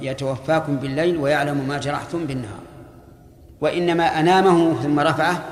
[0.00, 2.60] يتوفاكم بالليل ويعلم ما جرحتم بالنهار
[3.60, 5.42] وإنما أنامه ثم رفعه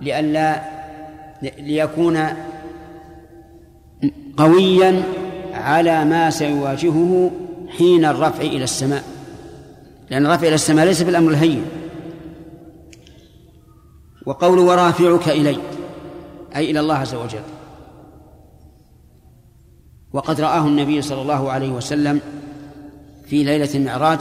[0.00, 0.62] لئلا
[1.42, 2.26] ليكون
[4.36, 5.02] قويا
[5.54, 7.30] على ما سيواجهه
[7.78, 9.02] حين الرفع إلى السماء
[10.10, 11.64] لأن الرفع إلى السماء ليس بالأمر الهين
[14.26, 15.56] وقول ورافعك إلي
[16.56, 17.42] أي إلى الله عز وجل
[20.12, 22.20] وقد رآه النبي صلى الله عليه وسلم
[23.26, 24.18] في ليلة المعراج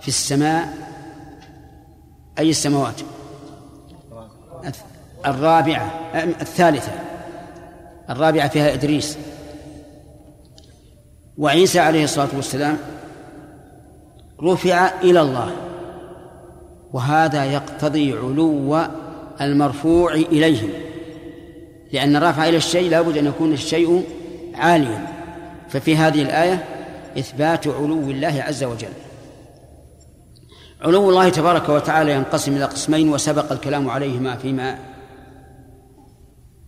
[0.00, 0.68] في السماء
[2.38, 3.00] أي السماوات
[5.26, 6.92] الرابعة الثالثة
[8.10, 9.18] الرابعة فيها إدريس
[11.38, 12.76] وعيسى عليه الصلاة والسلام
[14.42, 15.52] رفع إلى الله
[16.92, 18.78] وهذا يقتضي علو
[19.40, 20.89] المرفوع إليهم
[21.92, 24.04] لأن الرافع إلى الشيء لابد أن يكون الشيء
[24.54, 25.06] عاليا
[25.68, 26.64] ففي هذه الآية
[27.18, 28.88] إثبات علو الله عز وجل
[30.82, 34.78] علو الله تبارك وتعالى ينقسم إلى قسمين وسبق الكلام عليهما فيما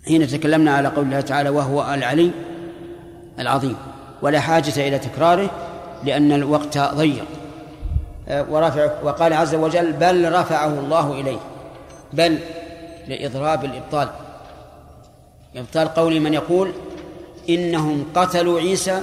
[0.06, 2.30] حين تكلمنا على قول الله تعالى وهو العلي
[3.38, 3.76] العظيم
[4.22, 5.50] ولا حاجة إلى تكراره
[6.04, 7.24] لأن الوقت ضيق
[8.30, 11.38] ورفع وقال عز وجل بل رفعه الله إليه
[12.12, 12.38] بل
[13.08, 14.08] لإضراب الإبطال
[15.56, 16.72] إبطال قول من يقول
[17.48, 19.02] إنهم قتلوا عيسى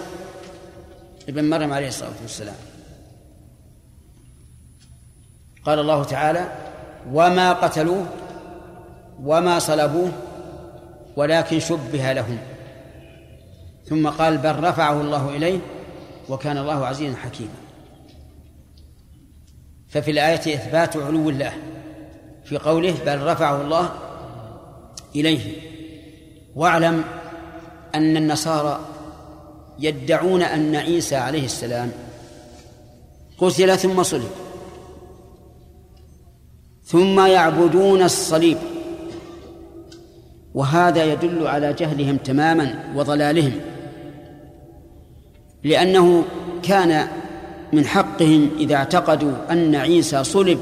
[1.30, 2.56] ابن مريم عليه الصلاة والسلام
[5.66, 6.52] قال الله تعالى
[7.14, 8.06] وما قتلوه
[9.24, 10.12] وما صلبوه
[11.16, 12.38] ولكن شبه لهم
[13.86, 15.60] ثم قال بل رفعه الله إليه
[16.30, 17.50] وكان الله عزيزا حكيما
[19.90, 21.54] ففي الآية إثبات علو الله
[22.46, 23.92] في قوله بل رفعه الله
[25.16, 25.70] إليه
[26.60, 27.04] واعلم
[27.96, 28.80] أن النصارى
[29.80, 31.92] يدعون أن عيسى عليه السلام
[33.38, 34.30] قتل ثم صلب
[36.86, 38.58] ثم يعبدون الصليب
[40.54, 43.52] وهذا يدل على جهلهم تماما وضلالهم
[45.64, 46.24] لأنه
[46.64, 47.08] كان
[47.74, 50.60] من حقهم إذا اعتقدوا أن عيسى صلب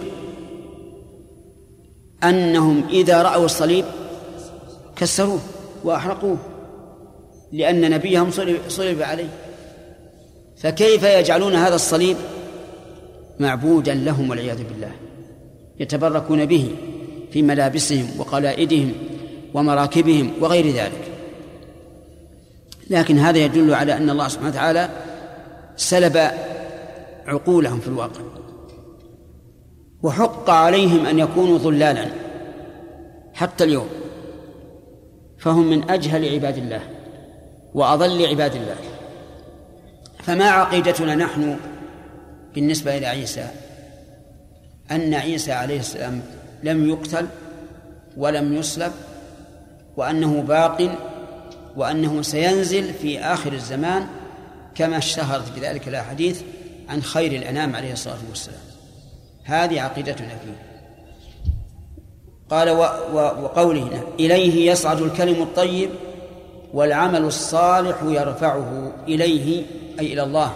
[2.24, 3.86] أنهم إذا رأوا الصليب
[4.96, 5.40] كسروه
[5.84, 6.38] وأحرقوه
[7.52, 8.32] لأن نبيهم
[8.70, 9.28] صلب, عليه
[10.58, 12.18] فكيف يجعلون هذا الصليب
[13.40, 14.92] معبودا لهم والعياذ بالله
[15.80, 16.72] يتبركون به
[17.32, 18.92] في ملابسهم وقلائدهم
[19.54, 21.04] ومراكبهم وغير ذلك
[22.90, 24.90] لكن هذا يدل على أن الله سبحانه وتعالى
[25.76, 26.18] سلب
[27.26, 28.22] عقولهم في الواقع
[30.04, 32.08] وحق عليهم أن يكونوا ظلالا
[33.34, 33.88] حتى اليوم
[35.40, 36.82] فهم من أجهل عباد الله
[37.74, 38.76] وأضل عباد الله
[40.20, 41.58] فما عقيدتنا نحن
[42.56, 43.48] بالنسبة إلى عيسى
[44.92, 46.22] أن عيسى عليه السلام
[46.64, 47.28] لم يقتل
[48.18, 48.92] ولم يصلب
[49.98, 50.92] وأنه باق
[51.76, 54.08] وأنه سينزل في آخر الزمان
[54.76, 56.42] كما اشتهرت بذلك الأحاديث
[56.90, 58.60] عن خير الأنام عليه الصلاة والسلام
[59.44, 60.77] هذه عقيدتنا فيه
[62.50, 65.90] قال و و وقوله إليه يصعد الكلم الطيب
[66.74, 69.64] والعمل الصالح يرفعه إليه
[70.00, 70.52] أي إلى الله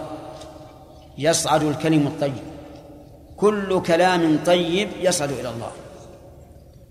[1.18, 2.32] يصعد الكلم الطيب
[3.36, 5.70] كل كلام طيب يصعد إلى الله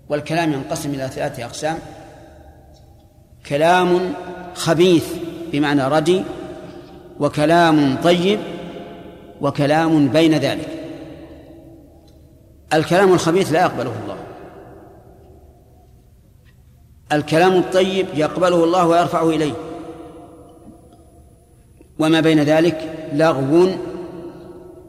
[0.08, 1.78] والكلام ينقسم إلى ثلاثة أقسام
[3.46, 4.14] كلام
[4.54, 5.06] خبيث
[5.52, 6.22] بمعنى ردي
[7.20, 8.38] وكلام طيب
[9.40, 10.68] وكلام بين ذلك
[12.72, 14.16] الكلام الخبيث لا يقبله الله
[17.12, 19.52] الكلام الطيب يقبله الله ويرفعه إليه
[21.98, 23.68] وما بين ذلك لغو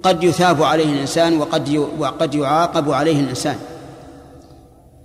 [0.04, 3.56] قد يثاب عليه الإنسان وقد وقد يعاقب عليه الإنسان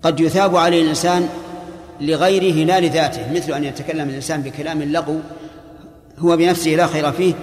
[0.02, 1.28] قد يثاب عليه الإنسان
[2.00, 5.16] لغيره لا لذاته مثل أن يتكلم الإنسان بكلام لغو
[6.18, 7.35] هو بنفسه لا خير فيه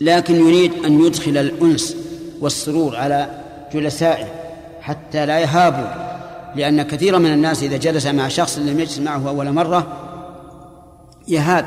[0.00, 1.96] لكن يريد أن يدخل الأنس
[2.40, 3.26] والسرور على
[3.74, 4.26] جلسائه
[4.82, 6.09] حتى لا يهابوا
[6.56, 9.86] لأن كثيرا من الناس إذا جلس مع شخص لم يجلس معه أول مرة
[11.28, 11.66] يهاب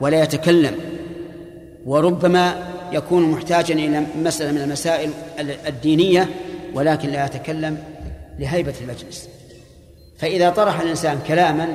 [0.00, 0.74] ولا يتكلم
[1.86, 2.54] وربما
[2.92, 5.10] يكون محتاجا إلى مسألة من المسائل
[5.66, 6.28] الدينية
[6.74, 7.78] ولكن لا يتكلم
[8.38, 9.28] لهيبة المجلس
[10.18, 11.68] فإذا طرح الإنسان كلاما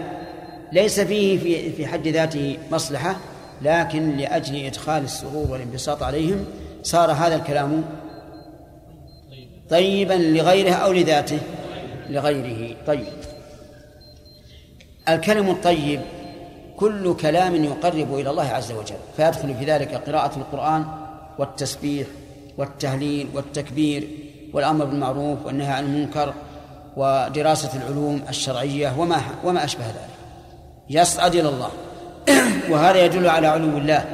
[0.73, 3.15] ليس فيه في في حد ذاته مصلحة
[3.61, 6.45] لكن لأجل إدخال السرور والانبساط عليهم
[6.83, 7.83] صار هذا الكلام
[9.69, 11.39] طيبا لغيره أو لذاته
[12.11, 13.07] لغيره طيب
[15.09, 16.01] الكلم الطيب
[16.77, 20.85] كل كلام يقرب إلى الله عز وجل فيدخل في ذلك قراءة القرآن
[21.39, 22.07] والتسبيح
[22.57, 24.07] والتهليل والتكبير
[24.53, 26.33] والأمر بالمعروف والنهي عن المنكر
[26.97, 29.95] ودراسة العلوم الشرعية وما وما أشبه ذلك
[30.89, 31.69] يصعد إلى الله
[32.71, 34.05] وهذا يدل على علو الله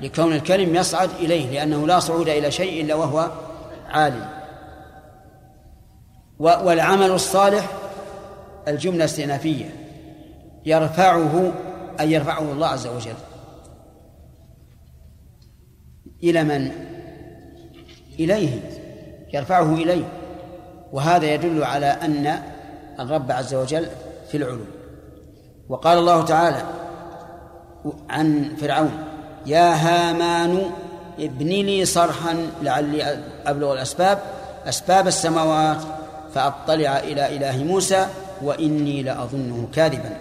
[0.00, 3.30] لكون الكلم يصعد إليه لأنه لا صعود إلى شيء إلا وهو
[3.88, 4.28] عالم
[6.40, 7.66] والعمل الصالح
[8.68, 9.70] الجملة استئنافية
[10.66, 11.52] يرفعه
[12.00, 13.14] أي يرفعه الله عز وجل
[16.22, 16.70] إلى من؟
[18.18, 18.60] إليه
[19.34, 20.04] يرفعه إليه
[20.92, 22.38] وهذا يدل على أن
[23.00, 23.86] الرب عز وجل
[24.30, 24.64] في العلو
[25.68, 26.62] وقال الله تعالى
[28.10, 28.90] عن فرعون
[29.46, 30.70] يا هامان
[31.18, 34.18] ابن لي صرحا لعلي أبلغ الأسباب
[34.66, 35.80] أسباب السماوات
[36.34, 38.06] فأطلع إلى إله موسى
[38.42, 40.16] وإني لأظنه كاذبا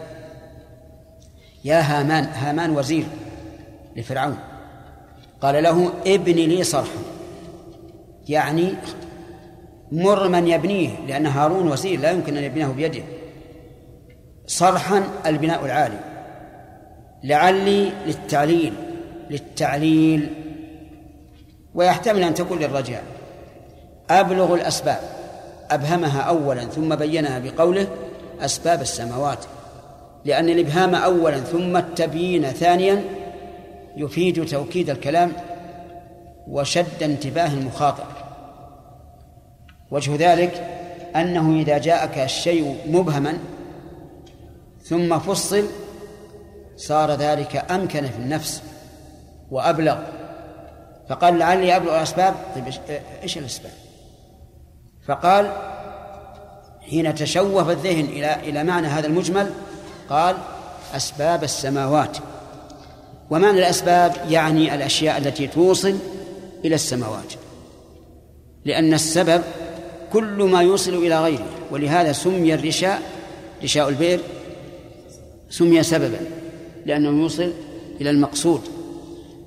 [1.65, 3.06] يا هامان هامان وزير
[3.95, 4.38] لفرعون
[5.41, 7.00] قال له ابن لي صرحا
[8.30, 8.74] يعني
[9.91, 13.04] مر من يبنيه لأن هارون وزير لا يمكن أن يبنيه بيده
[14.48, 16.00] صرحا البناء العالي
[17.24, 18.74] لعلي للتعليل
[19.30, 20.30] للتعليل
[21.76, 23.04] ويحتمل أن تكون للرجاء
[24.10, 25.18] أبلغ الأسباب
[25.71, 27.88] أبهمها أولا ثم بينها بقوله
[28.39, 29.45] أسباب السماوات
[30.25, 33.03] لأن الإبهام أولا ثم التبيين ثانيا
[33.97, 35.32] يفيد توكيد الكلام
[36.47, 38.03] وشد انتباه المخاطب
[39.91, 40.67] وجه ذلك
[41.15, 43.38] أنه إذا جاءك الشيء مبهما
[44.84, 45.63] ثم فصل
[46.77, 48.62] صار ذلك أمكن في النفس
[49.51, 49.97] وأبلغ
[51.10, 52.63] فقال لعلي أبلغ الأسباب طيب
[53.23, 53.71] إيش الأسباب
[55.10, 55.52] فقال
[56.89, 59.52] حين تشوف الذهن إلى إلى معنى هذا المجمل
[60.10, 60.36] قال
[60.95, 62.17] أسباب السماوات
[63.30, 65.98] ومعنى الأسباب يعني الأشياء التي توصل
[66.65, 67.34] إلى السماوات
[68.65, 69.41] لأن السبب
[70.14, 73.01] كل ما يوصل إلى غيره ولهذا سمي الرشاء
[73.64, 74.20] رشاء البئر
[75.49, 76.20] سمي سببا
[76.86, 77.53] لأنه يوصل
[78.01, 78.62] إلى المقصود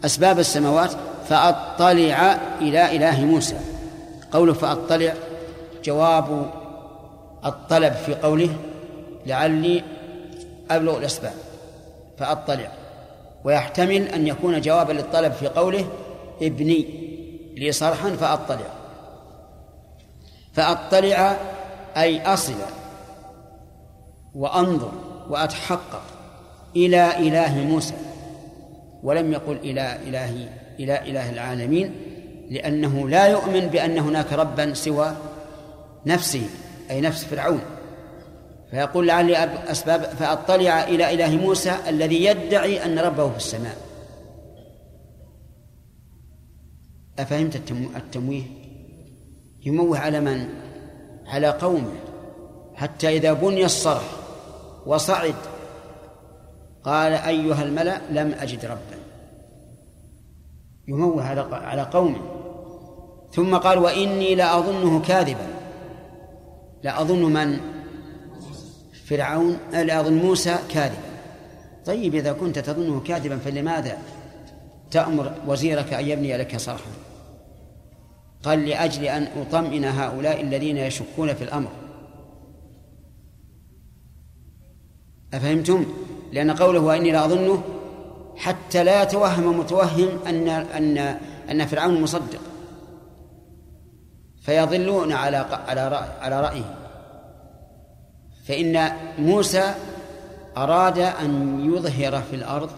[0.05, 0.91] أسباب السماوات
[1.29, 3.57] فأطلع إلى إله موسى
[4.33, 5.15] قوله فأطلع
[5.85, 6.51] جواب
[7.45, 8.51] الطلب في قوله
[9.26, 9.83] لعلي
[10.70, 11.33] أبلغ الأسباب
[12.18, 12.68] فأطلع
[13.45, 15.87] ويحتمل أن يكون جوابا للطلب في قوله
[16.43, 16.87] ابني
[17.57, 18.66] لي صرحا فأطلع
[20.53, 21.37] فأطلع
[21.97, 22.55] أي أصل
[24.35, 24.93] وأنظر
[25.30, 26.03] وأتحقق
[26.76, 27.95] إلى إله موسى
[29.03, 31.95] ولم يقل إلى إله إلى إله العالمين
[32.51, 35.12] لأنه لا يؤمن بأن هناك ربا سوى
[36.07, 36.43] نفسه
[36.91, 37.61] أي نفس فرعون
[38.71, 39.37] فيقول لعلي
[39.73, 43.77] أسباب فأطلع إلى إله موسى الذي يدعي أن ربه في السماء
[47.19, 47.57] أفهمت
[47.97, 48.43] التمويه
[49.67, 50.49] يموه على من
[51.27, 51.93] على قومه
[52.75, 54.05] حتى إذا بني الصرح
[54.87, 55.35] وصعد
[56.85, 58.99] قال أيها الملأ لم أجد ربا
[60.89, 62.19] يموه على على قومه
[63.33, 65.47] ثم قال وإني لأظنه كاذبا
[66.83, 67.61] لا أظن من
[69.05, 70.97] فرعون لا أظن موسى كاذبا
[71.87, 73.99] طيب إذا كنت تظنه كاذبا فلماذا
[74.91, 76.91] تأمر وزيرك أن يبني لك صرحا
[78.43, 81.68] قال لأجل أن أطمئن هؤلاء الذين يشكون في الأمر
[85.35, 85.87] أفهمتم؟
[86.33, 87.62] لأن قوله وإني لا أظنه
[88.37, 91.18] حتى لا يتوهم متوهم أن أن
[91.51, 92.41] أن فرعون مصدق
[94.43, 96.74] فيضلون على على على رأيه
[98.49, 99.74] فإن موسى
[100.57, 102.70] أراد أن يظهر في الأرض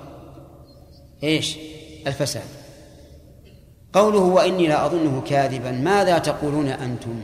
[1.22, 1.56] ايش؟
[2.06, 2.42] الفساد
[3.92, 7.20] قوله وإني لا أظنه كاذبا ماذا تقولون أنتم؟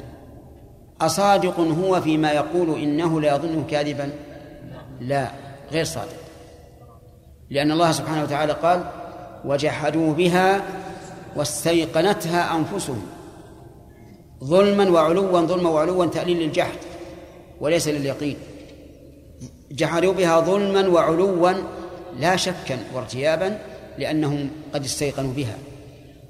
[1.00, 4.12] أصادق هو فيما يقول إنه لا يظنه كاذبا؟
[5.00, 5.28] لا
[5.72, 6.16] غير صادق
[7.50, 8.84] لأن الله سبحانه وتعالى قال
[9.44, 10.62] وجحدوا بها
[11.36, 13.06] واستيقنتها أنفسهم
[14.44, 16.78] ظلما وعلوا ظلما وعلوا تأليل للجحد
[17.60, 18.36] وليس لليقين
[19.72, 21.50] جحدوا بها ظلما وعلوا
[22.20, 23.58] لا شكا وارتيابا
[23.98, 25.58] لأنهم قد استيقنوا بها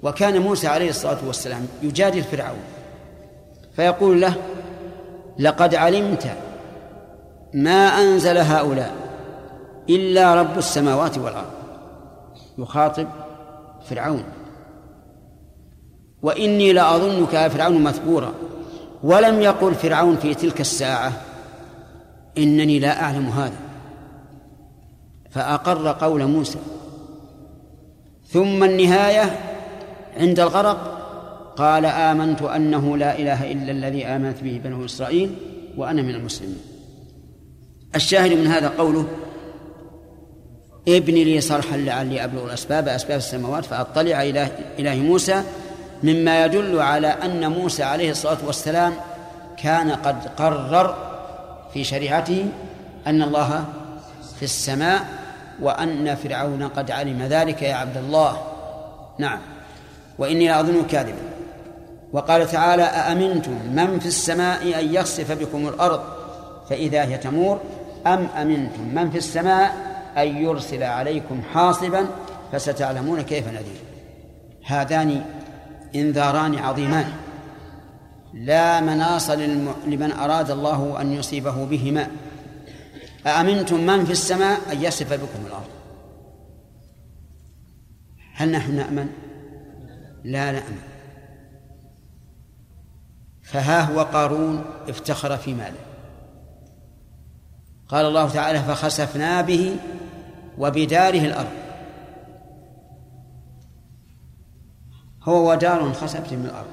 [0.02, 2.60] وكان موسى عليه الصلاة والسلام يجادل فرعون
[3.76, 4.34] فيقول له
[5.38, 6.26] لقد علمت
[7.54, 8.94] ما أنزل هؤلاء
[9.90, 11.50] إلا رب السماوات والأرض
[12.58, 13.06] يخاطب
[13.90, 14.22] فرعون
[16.22, 18.34] وإني لأظنك يا فرعون مثبورا
[19.02, 21.12] ولم يقل فرعون في تلك الساعة
[22.38, 23.56] إنني لا أعلم هذا
[25.30, 26.58] فأقر قول موسى
[28.28, 29.38] ثم النهاية
[30.16, 30.96] عند الغرق
[31.56, 35.34] قال آمنت أنه لا إله إلا الذي آمنت به بنو إسرائيل
[35.76, 36.58] وأنا من المسلمين
[37.94, 39.06] الشاهد من هذا قوله
[40.88, 44.48] ابن لي صرحا لعلي أبلغ الأسباب أسباب السماوات فأطلع إلى
[44.78, 45.42] إله موسى
[46.02, 48.92] مما يدل على أن موسى عليه الصلاة والسلام
[49.62, 50.94] كان قد قرر
[51.74, 52.46] في شريعته
[53.06, 53.64] أن الله
[54.38, 55.04] في السماء
[55.62, 58.36] وأن فرعون قد علم ذلك يا عبد الله
[59.18, 59.38] نعم
[60.18, 61.18] وإني لاظن كاذبا
[62.12, 66.00] وقال تعالى أأمنتم من في السماء أن يخسف بكم الأرض
[66.70, 67.60] فإذا هي تمور
[68.06, 69.74] أم أمنتم من في السماء
[70.18, 72.06] أن يرسل عليكم حاصبا
[72.52, 73.78] فستعلمون كيف نذير
[74.64, 75.22] هذان
[75.94, 77.12] انذاران عظيمان
[78.34, 79.30] لا مناص
[79.86, 82.06] لمن أراد الله أن يصيبه بهما
[83.26, 85.68] أأمنتم من في السماء أن يصف بكم الأرض
[88.34, 89.08] هل نحن نأمن؟
[90.24, 90.78] لا نأمن
[93.42, 95.74] فها هو قارون افتخر في ماله
[97.88, 99.76] قال الله تعالى فخسفنا به
[100.58, 101.69] وبداره الأرض
[105.30, 106.66] هو ودار خسفت من الأرض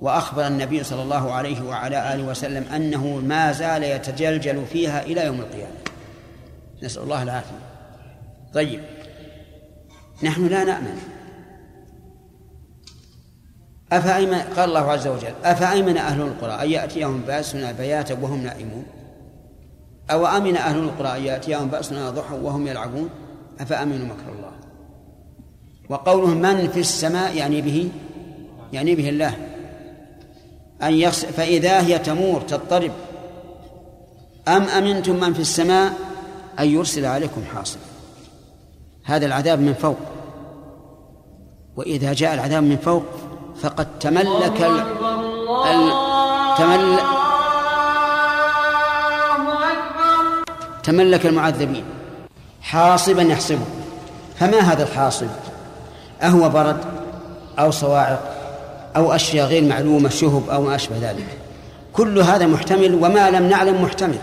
[0.00, 5.40] وأخبر النبي صلى الله عليه وعلى آله وسلم أنه ما زال يتجلجل فيها إلى يوم
[5.40, 5.72] القيامة
[6.82, 7.56] نسأل الله العافية
[8.54, 8.80] طيب
[10.22, 10.98] نحن لا نأمن
[13.92, 18.84] أفأيمن قال الله عز وجل أفأيمن أهل القرى أن يأتيهم بأسنا بياتا وهم نائمون
[20.10, 23.08] أو أمن أهل القرى أن يأتيهم بأسنا ضحى وهم يلعبون
[23.60, 24.52] أفأمنوا مكر الله
[25.88, 27.88] وقوله من في السماء يعني به
[28.72, 29.34] يعني به الله
[30.82, 32.92] أن يخس فإذا هي تمور تضطرب
[34.48, 35.92] أم أمنتم من في السماء
[36.58, 37.78] أن يرسل عليكم حاصب
[39.04, 39.96] هذا العذاب من فوق
[41.76, 43.04] وإذا جاء العذاب من فوق
[43.62, 44.80] فقد تملك ال...
[45.66, 45.92] ال...
[46.58, 46.98] تمل...
[50.84, 51.84] تملك المعذبين
[52.62, 53.66] حاصبا يحسبه
[54.38, 55.26] فما هذا الحاصب
[56.22, 56.76] أهو برد
[57.58, 58.20] أو صواعق
[58.96, 61.26] أو أشياء غير معلومة شهب أو ما أشبه ذلك
[61.92, 64.18] كل هذا محتمل وما لم نعلم محتمل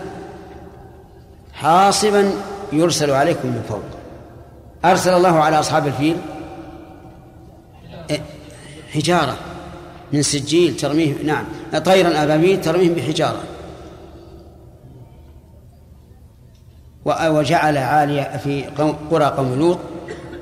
[1.54, 2.32] حاصبا
[2.72, 3.82] يرسل عليكم من فوق
[4.84, 6.16] أرسل الله على أصحاب الفيل
[8.10, 8.20] إيه،
[8.92, 9.36] حجارة
[10.12, 11.44] من سجيل ترميه نعم
[11.84, 13.38] طيرا أبابيل ترميه بحجارة
[17.06, 18.64] وجعل عالية في
[19.10, 19.78] قرى قوم لوط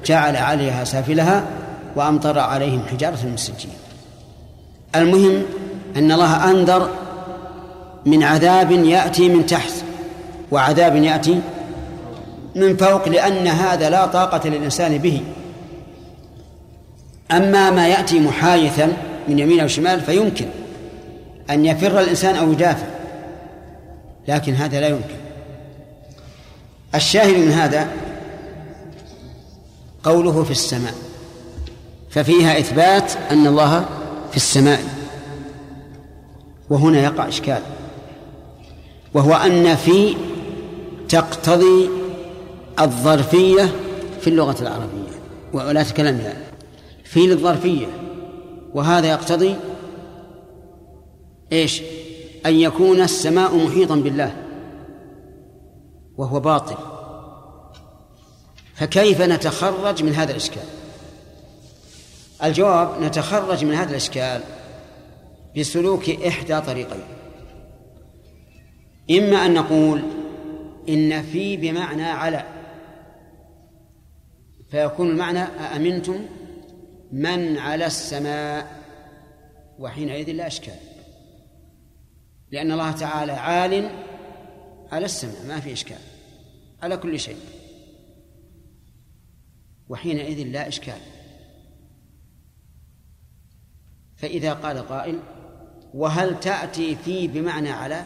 [0.08, 1.44] جعل عليها سافلها
[1.96, 3.70] وأمطر عليهم حجارة من سجين
[4.96, 5.42] المهم
[5.96, 6.90] أن الله أنذر
[8.06, 9.72] من عذاب يأتي من تحت
[10.50, 11.40] وعذاب يأتي
[12.54, 15.20] من فوق لأن هذا لا طاقة للإنسان به
[17.30, 18.92] أما ما يأتي محايثا
[19.28, 20.46] من يمين أو شمال فيمكن
[21.50, 22.86] أن يفر الإنسان أو يدافع
[24.28, 25.14] لكن هذا لا يمكن
[26.94, 27.88] الشاهد من هذا
[30.04, 30.94] قوله في السماء
[32.10, 33.86] ففيها إثبات أن الله
[34.30, 34.80] في السماء
[36.70, 37.62] وهنا يقع إشكال
[39.14, 40.16] وهو أن في
[41.08, 41.88] تقتضي
[42.80, 43.70] الظرفية
[44.20, 45.18] في اللغة العربية
[45.52, 46.32] ولا تكلمنا
[47.04, 47.86] في للظرفية
[48.74, 49.56] وهذا يقتضي
[51.52, 51.82] ايش؟
[52.46, 54.32] أن يكون السماء محيطا بالله
[56.16, 56.76] وهو باطل
[58.78, 60.62] فكيف نتخرج من هذا الإشكال
[62.44, 64.42] الجواب نتخرج من هذا الإشكال
[65.56, 67.02] بسلوك إحدى طريقين
[69.10, 70.02] إما أن نقول
[70.88, 72.44] إن في بمعنى على
[74.70, 76.26] فيكون المعنى أأمنتم
[77.12, 78.78] من على السماء
[79.78, 80.76] وحينئذ لا أشكال
[82.50, 83.90] لأن الله تعالى عال
[84.92, 85.98] على السماء ما في إشكال
[86.82, 87.36] على كل شيء
[89.88, 90.98] وحينئذ لا إشكال
[94.16, 95.18] فإذا قال قائل
[95.94, 98.04] وهل تأتي في بمعنى على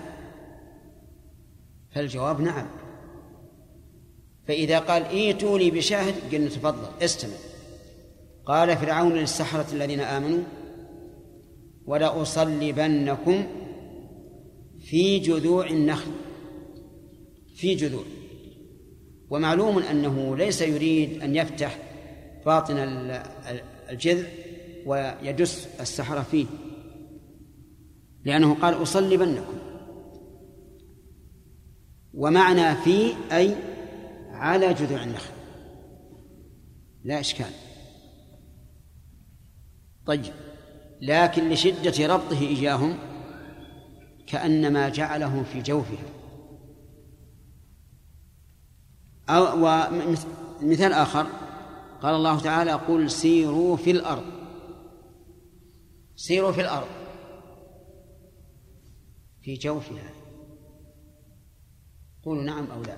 [1.91, 2.67] فالجواب نعم
[4.49, 7.37] فإذا قال ائتوني بشاهد قلنا تفضل استمع
[8.47, 10.43] قال فرعون للسحرة الذين آمنوا
[11.87, 13.47] ولأصلبنكم
[14.81, 16.11] في جذوع النخل
[17.57, 18.05] في جذوع
[19.33, 21.79] ومعلوم أنه ليس يريد أن يفتح
[22.47, 22.77] باطن
[23.91, 24.29] الجذع
[24.87, 26.47] ويدس السحرة فيه
[28.25, 29.55] لأنه قال أصلبنكم
[32.15, 33.55] ومعنى في أي
[34.31, 35.33] على جذوع النخل
[37.05, 37.51] لا إشكال
[40.07, 40.33] طيب
[41.01, 42.99] لكن لشدة ربطه إياهم
[44.27, 46.22] كأنما جعله في جوفهم
[49.41, 51.27] ومثال آخر
[52.03, 54.25] قال الله تعالى قل سيروا في الأرض
[56.17, 56.87] سيروا في الأرض
[59.43, 60.11] في جوفها
[62.25, 62.97] قولوا نعم أو لا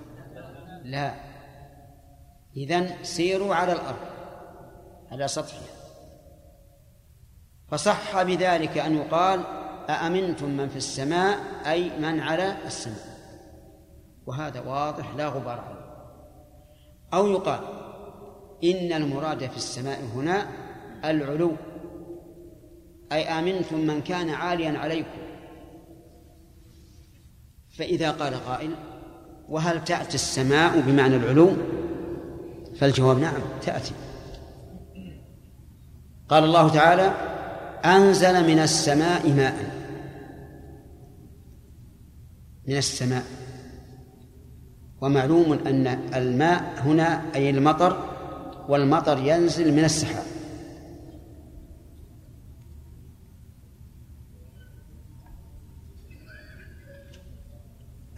[0.85, 1.14] لا
[2.57, 3.99] إذن سيروا على الأرض
[5.11, 5.74] على سطحها
[7.68, 9.41] فصح بذلك أن يقال
[9.89, 13.14] أأمنتم من في السماء أي من على السماء
[14.26, 15.74] وهذا واضح لا غبار عليه
[17.15, 17.61] أو يقال
[18.65, 20.47] إن المراد في السماء هنا
[21.05, 21.53] العلو
[23.12, 25.19] أي آمنتم من كان عاليا عليكم
[27.79, 28.71] فإذا قال قائل
[29.49, 31.51] وهل تأتي السماء بمعنى العلو
[32.79, 33.93] فالجواب نعم تأتي
[36.29, 37.15] قال الله تعالى
[37.85, 39.75] أنزل من السماء ماء
[42.69, 43.23] من السماء
[45.01, 47.97] ومعلوم أن الماء هنا أي المطر
[48.69, 50.25] والمطر ينزل من السحاب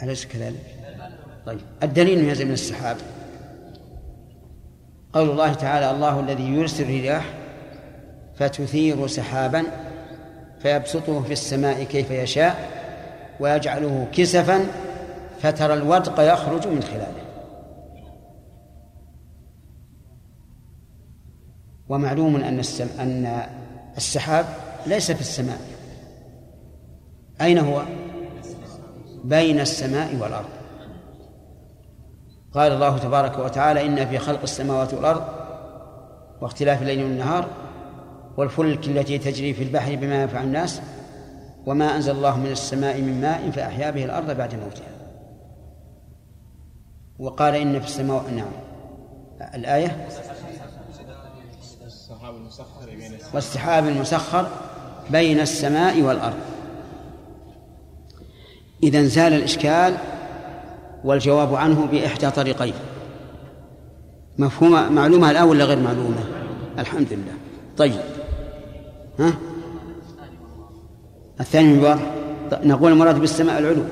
[0.02, 0.76] أليس كذلك؟
[1.46, 2.96] طيب الدليل ينزل من السحاب
[5.12, 7.34] قول الله تعالى الله الذي يرسل الرياح
[8.36, 9.62] فتثير سحابا
[10.58, 12.70] فيبسطه في السماء كيف يشاء
[13.40, 14.66] ويجعله كسفا
[15.50, 17.26] فترى الودق يخرج من خلاله
[21.88, 22.62] ومعلوم أن
[23.00, 23.38] أن
[23.96, 24.44] السحاب
[24.86, 25.60] ليس في السماء
[27.40, 27.82] أين هو؟
[29.24, 30.48] بين السماء والأرض
[32.52, 35.22] قال الله تبارك وتعالى إن في خلق السماوات والأرض
[36.40, 37.48] واختلاف الليل والنهار
[38.36, 40.80] والفلك التي تجري في البحر بما ينفع الناس
[41.66, 44.95] وما أنزل الله من السماء من ماء فأحيا به الأرض بعد موتها
[47.18, 48.50] وقال إن في السماء نعم
[49.54, 50.06] الآية
[53.34, 54.46] والسحاب المسخر
[55.10, 56.36] بين السماء والأرض
[58.82, 59.94] إذا زال الإشكال
[61.04, 62.74] والجواب عنه بإحدى طريقين
[64.38, 66.24] مفهومة معلومة الآن ولا غير معلومة
[66.78, 67.32] الحمد لله
[67.76, 68.00] طيب
[69.18, 69.34] ها
[71.40, 71.98] الثاني من
[72.64, 73.82] نقول المراد بالسماء العلو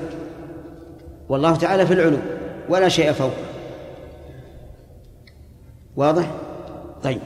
[1.29, 2.17] والله تعالى في العلو
[2.69, 3.37] ولا شيء فوقه
[5.95, 6.31] واضح؟
[7.03, 7.19] طيب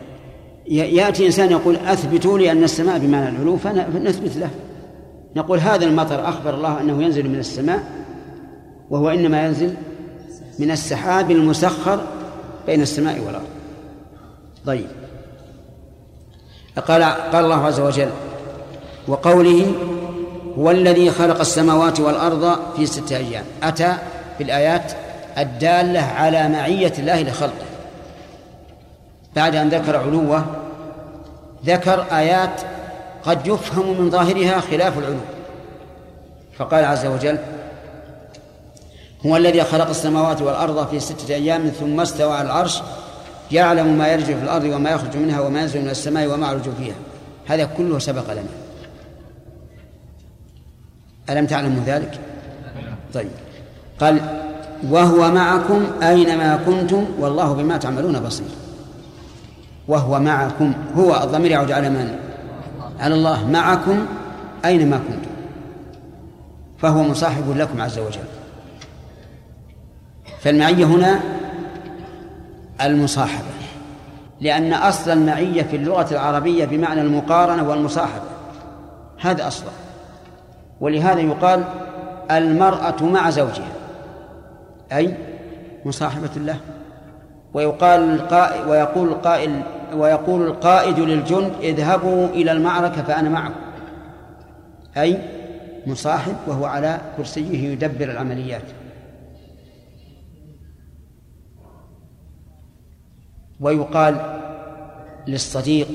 [0.68, 4.50] يأتي إنسان يقول أثبتوا لي أن السماء بمعنى العلو فنثبت له
[5.36, 7.80] نقول هذا المطر أخبر الله أنه ينزل من السماء
[8.90, 9.74] وهو إنما ينزل
[10.60, 12.00] من السحاب المسخر
[12.68, 13.48] بين السماء والأرض
[14.66, 14.86] طيب
[16.88, 18.10] قال قال الله عز وجل
[19.08, 19.72] وقوله
[20.58, 23.98] هو الذي خلق السماوات والأرض في ستة أيام أتى
[24.38, 24.94] في الآيات
[25.42, 27.66] الدالة على معية الله لخلقه
[29.36, 30.46] بعد أن ذكر علوه
[31.66, 32.62] ذكر آيات
[33.24, 35.20] قد يفهم من ظاهرها خلاف العلو
[36.58, 37.38] فقال عز وجل
[39.26, 42.82] هو الذي خلق السماوات والأرض في ستة أيام ثم استوى على العرش
[43.52, 46.96] يعلم ما يرجع في الأرض وما يخرج منها وما ينزل من السماء وما يعرج فيها
[47.48, 48.44] هذا كله سبق لنا
[51.30, 52.20] ألم تعلموا ذلك؟
[53.14, 53.30] طيب
[54.00, 54.22] قال
[54.84, 58.48] وهو معكم أينما كنتم والله بما تعملون بصير
[59.88, 62.16] وهو معكم هو الضمير يعود على من؟
[63.00, 64.06] على الله معكم
[64.66, 65.32] أينما كنتم
[66.78, 68.22] فهو مصاحب لكم عز وجل
[70.40, 71.20] فالمعية هنا
[72.82, 73.44] المصاحبة
[74.42, 78.24] لأن أصل المعية في اللغة العربية بمعنى المقارنة والمصاحبة
[79.22, 79.70] هذا أصله
[80.82, 81.64] ولهذا يقال
[82.32, 83.68] المرأة مع زوجها
[84.92, 85.14] أي
[85.86, 86.60] مصاحبة له
[87.54, 89.62] ويقال القائد ويقول القائل
[89.96, 93.60] ويقول القائد للجند اذهبوا إلى المعركة فأنا معكم
[94.98, 95.18] أي
[95.88, 98.62] مصاحب وهو على كرسيه يدبر العمليات
[103.60, 104.40] ويقال
[105.28, 105.88] للصديق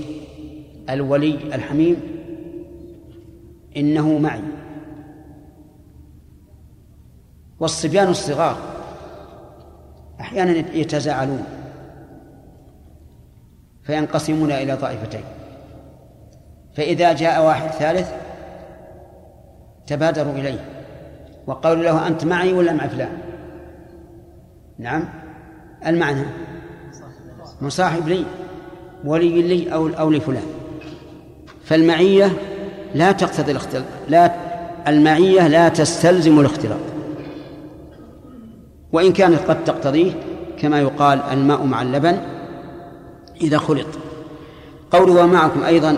[0.91, 1.97] الولي الحميم
[3.77, 4.41] إنه معي
[7.61, 8.74] والصبيان الصغار
[10.21, 11.45] أحيانا يتزاعلون
[13.83, 15.25] فينقسمون إلى طائفتين
[16.77, 18.13] فإذا جاء واحد ثالث
[19.87, 20.61] تبادروا إليه
[21.47, 23.19] وقالوا له أنت معي ولا مع فلان
[24.79, 25.05] نعم
[25.87, 26.25] المعنى
[27.63, 28.25] مصاحب لي
[29.05, 30.43] ولي لي أو أو لفلان
[31.65, 32.33] فالمعية
[32.95, 34.31] لا تقتضي الاختلاط لا
[34.89, 36.94] المعية لا تستلزم الاختلاط
[38.95, 40.13] وإن كانت قد تقتضيه
[40.59, 42.17] كما يقال الماء مع اللبن
[43.41, 43.87] إذا خلط
[44.91, 45.97] قول ومعكم أيضا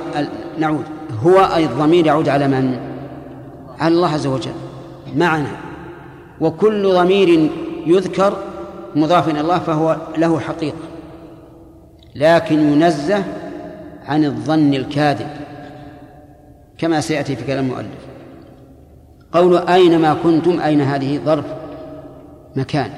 [0.59, 0.85] نعود
[1.23, 2.79] هو أي الضمير يعود على من؟
[3.79, 4.51] على الله عز وجل
[5.17, 5.57] معنا
[6.41, 7.51] وكل ضمير
[7.87, 8.37] يذكر
[8.95, 10.77] مضاف إلى الله فهو له حقيقة
[12.15, 13.25] لكن ينزه
[14.07, 15.29] عن الظن الكاذب
[16.79, 17.87] كما سيأتي في كلام المؤلف
[19.33, 21.45] قول أينما كنتم أين هذه ظرف
[22.57, 22.91] مكان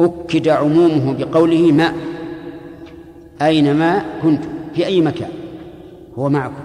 [0.00, 1.94] أكد عمومه بقوله ماء
[3.42, 5.30] أينما كنتم في أي مكان
[6.18, 6.62] هو معكم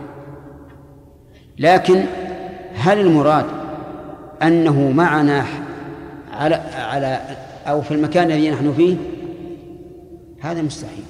[1.60, 2.04] لكن
[2.74, 3.46] هل المراد
[4.44, 5.46] أنه معنا
[6.32, 7.20] على على
[7.68, 8.96] أو في المكان الذي نحن فيه
[10.40, 11.04] هذا مستحيل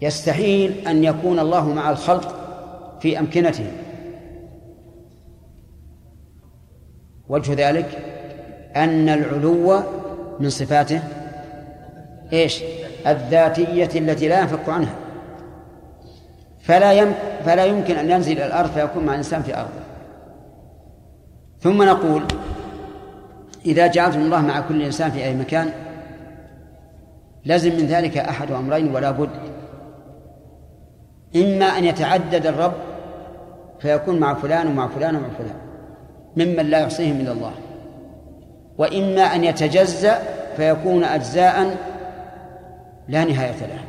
[0.00, 2.36] يستحيل أن يكون الله مع الخلق
[3.00, 3.72] في أمكنتهم
[7.28, 8.09] وجه ذلك
[8.76, 9.78] أن العلو
[10.40, 11.00] من صفاته
[12.32, 12.62] إيش
[13.06, 14.94] الذاتية التي لا ينفك عنها
[16.60, 17.14] فلا يم
[17.44, 19.80] فلا يمكن أن ينزل إلى الأرض فيكون مع الإنسان في أرضه
[21.60, 22.22] ثم نقول
[23.66, 25.70] إذا جعلتم الله مع كل إنسان في أي مكان
[27.44, 29.30] لازم من ذلك أحد أمرين ولا بد
[31.36, 32.72] إما أن يتعدد الرب
[33.78, 35.54] فيكون مع فلان ومع فلان ومع فلان
[36.36, 37.52] ممن لا يحصيهم إلا الله
[38.80, 40.18] وإما أن يتجزأ
[40.56, 41.76] فيكون أجزاء
[43.08, 43.84] لا نهاية لها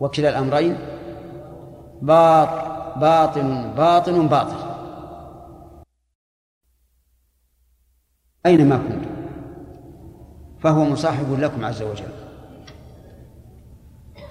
[0.00, 0.76] وكلا الأمرين
[2.02, 4.56] باطل باطن باطن باطل
[8.46, 9.10] أينما كنتم
[10.60, 12.08] فهو مصاحب لكم عز وجل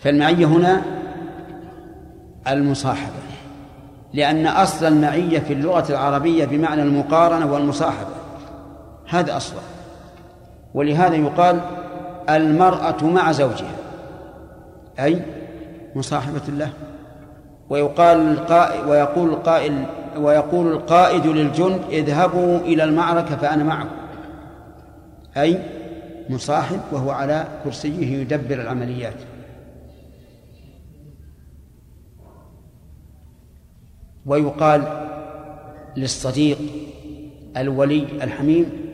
[0.02, 0.82] فالمعية هنا
[2.48, 3.12] المصاحبة
[4.14, 8.16] لأن أصل المعية في اللغة العربية بمعنى المقارنة والمصاحبة
[9.20, 9.60] هذا أصلا
[10.74, 11.60] ولهذا يقال
[12.30, 13.72] المرأة مع زوجها
[15.00, 15.22] أي
[15.96, 16.70] مصاحبة له
[17.70, 19.86] ويقال القائد ويقول القائل
[20.18, 23.96] ويقول القائد للجند اذهبوا إلى المعركة فأنا معكم
[25.38, 25.60] أي
[26.30, 29.14] مصاحب وهو على كرسيه يدبر العمليات
[34.26, 34.84] ويقال
[35.98, 36.58] للصديق
[37.58, 38.85] الولي الحميم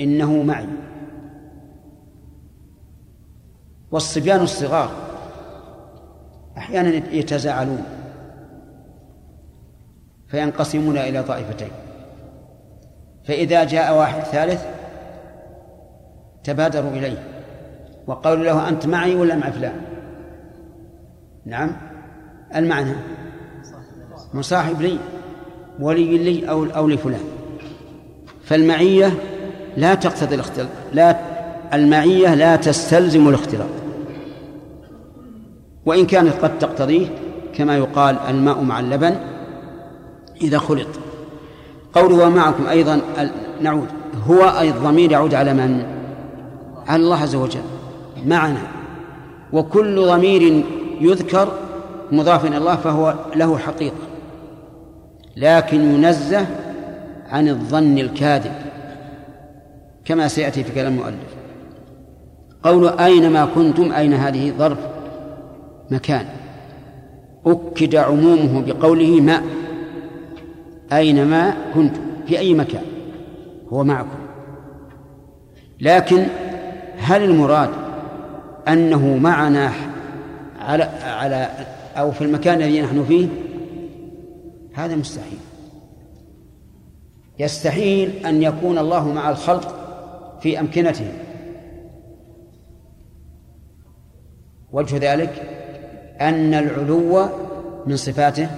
[0.00, 0.66] إنه معي
[3.90, 4.90] والصبيان الصغار
[6.58, 7.82] أحيانا يتزاعلون
[10.28, 11.70] فينقسمون إلى طائفتين
[13.24, 14.66] فإذا جاء واحد ثالث
[16.44, 17.18] تبادروا إليه
[18.06, 19.80] وقالوا له أنت معي ولا مع فلان
[21.46, 21.72] نعم
[22.54, 22.92] المعنى
[24.34, 24.98] مصاحب لي
[25.80, 27.20] ولي لي أو أو لفلان
[28.44, 29.12] فالمعية
[29.76, 31.16] لا تقتضي الاختلاط لا
[31.74, 33.66] المعية لا تستلزم الاختلاط
[35.86, 37.06] وإن كانت قد تقتضيه
[37.54, 39.14] كما يقال الماء مع اللبن
[40.42, 40.86] إذا خلط
[41.94, 43.00] قوله ومعكم أيضا
[43.60, 43.86] نعود
[44.26, 45.82] هو أي الضمير يعود على من؟
[46.86, 47.60] على الله عز وجل
[48.26, 48.60] معنا
[49.52, 50.64] وكل ضمير
[51.00, 51.48] يذكر
[52.12, 53.94] مضاف إلى الله فهو له حقيقة
[55.36, 56.46] لكن ينزه
[57.30, 58.52] عن الظن الكاذب
[60.06, 61.16] كما سيأتي في كلام المؤلف
[62.62, 64.78] قول أينما كنتم أين هذه ظرف
[65.90, 66.26] مكان
[67.46, 69.42] أكد عمومه بقوله ما
[70.92, 72.84] أينما كنتم في أي مكان
[73.72, 74.18] هو معكم
[75.80, 76.26] لكن
[76.98, 77.68] هل المراد
[78.68, 79.72] أنه معنا
[80.60, 81.48] على على
[81.96, 83.28] أو في المكان الذي نحن فيه
[84.74, 85.38] هذا مستحيل
[87.38, 89.85] يستحيل أن يكون الله مع الخلق
[90.40, 91.12] في أمكنتهم
[94.72, 95.32] وجه ذلك
[96.20, 97.28] أن العلو
[97.86, 98.48] من صفاته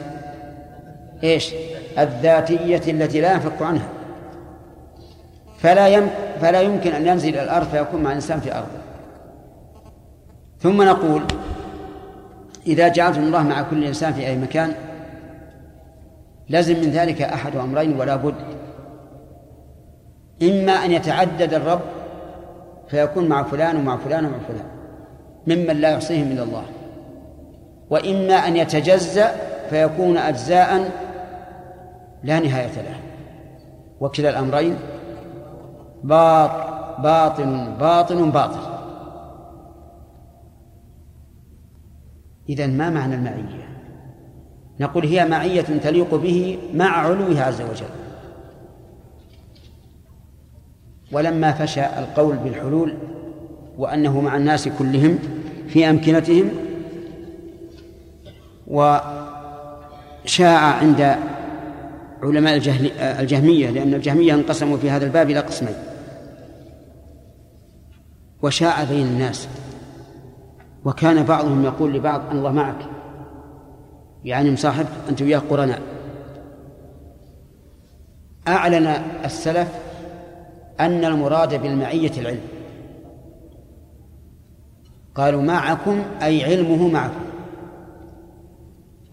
[1.24, 1.54] إيش
[1.98, 3.88] الذاتية التي لا ينفك عنها
[5.58, 6.10] فلا يم
[6.40, 8.78] فلا يمكن أن ينزل إلى الأرض فيكون مع الإنسان في أرضه
[10.58, 11.22] ثم نقول
[12.66, 14.72] إذا جعلتم الله مع كل إنسان في أي مكان
[16.48, 18.34] لازم من ذلك أحد أمرين ولا بد
[20.42, 21.80] إما أن يتعدد الرب
[22.88, 24.66] فيكون مع فلان ومع فلان ومع فلان
[25.46, 26.64] ممن لا يحصيهم إلا الله
[27.90, 29.32] وإما أن يتجزأ
[29.70, 30.90] فيكون أجزاء
[32.24, 32.96] لا نهاية له
[34.00, 34.76] وكلا الأمرين
[36.04, 36.64] باطل
[37.02, 38.78] باطن باطن باطل
[42.48, 43.68] إذا ما معنى المعية؟
[44.80, 47.86] نقول هي معية تليق به مع علوه عز وجل
[51.12, 52.94] ولما فشى القول بالحلول
[53.78, 55.18] وأنه مع الناس كلهم
[55.68, 56.50] في أمكنتهم
[58.66, 61.16] وشاع عند
[62.22, 62.56] علماء
[63.20, 65.74] الجهمية لأن الجهمية انقسموا في هذا الباب إلى قسمين
[68.42, 69.48] وشاع بين الناس
[70.84, 72.84] وكان بعضهم يقول لبعض الله معك
[74.24, 75.80] يعني مصاحبك أنت وياه قرناء
[78.48, 78.86] أعلن
[79.24, 79.68] السلف
[80.80, 82.40] أن المراد بالمعية العلم
[85.14, 87.20] قالوا معكم أي علمه معكم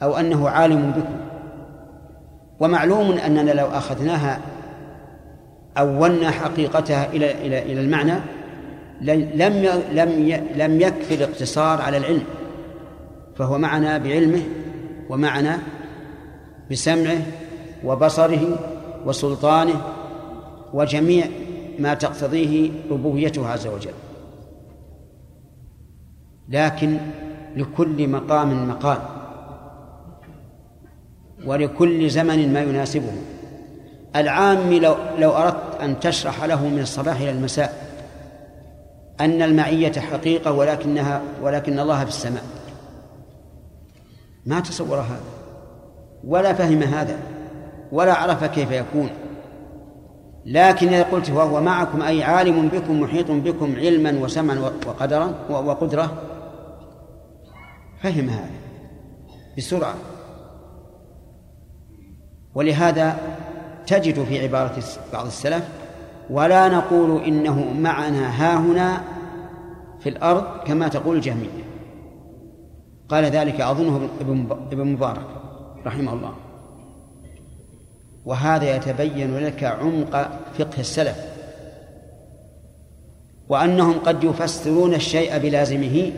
[0.04, 1.16] أو أنه عالم بكم
[2.60, 4.40] ومعلوم أننا لو أخذناها
[5.78, 8.14] أولنا حقيقتها إلى إلى إلى المعنى
[9.02, 12.24] لم لم لم يكفي الاقتصار على العلم
[13.36, 14.42] فهو معنا بعلمه
[15.10, 15.58] ومعنا
[16.72, 17.18] بسمعه
[17.86, 18.60] وبصره
[19.06, 19.82] وسلطانه
[20.74, 21.26] وجميع
[21.80, 23.92] ما تقتضيه ربوبيته عز وجل
[26.50, 26.98] لكن
[27.56, 28.98] لكل مقام مقال
[31.46, 33.14] ولكل زمن ما يناسبه
[34.16, 37.86] العامي لو لو اردت ان تشرح له من الصباح الى المساء
[39.22, 42.44] ان المعيه حقيقه ولكنها ولكن الله في السماء
[44.46, 45.22] ما تصور هذا
[46.28, 47.20] ولا فهم هذا
[47.92, 49.10] ولا عرف كيف يكون
[50.46, 56.12] لكن إذا قلت وهو معكم أي عالم بكم محيط بكم علما وسمعا وقدرا وقدرة
[58.02, 58.50] فهم هذا
[59.58, 59.94] بسرعة
[62.56, 63.18] ولهذا
[63.88, 64.84] تجد في عبارة
[65.14, 65.70] بعض السلف
[66.30, 69.02] ولا نقول إنه معنا هاهنا
[70.00, 71.66] في الأرض كما تقول الجهمية
[73.10, 74.10] قال ذلك أظنه
[74.72, 75.28] ابن مبارك
[75.86, 76.34] رحمه الله
[78.26, 81.18] وهذا يتبين لك عمق فقه السلف
[83.50, 86.12] وأنهم قد يفسرون الشيء بلازمه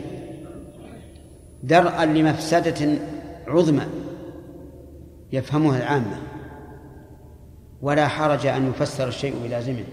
[1.62, 2.86] درءا لمفسدة
[3.48, 3.86] عظمى
[5.32, 6.18] يفهمها العامة
[7.82, 9.84] ولا حرج أن يفسر الشيء بلازمه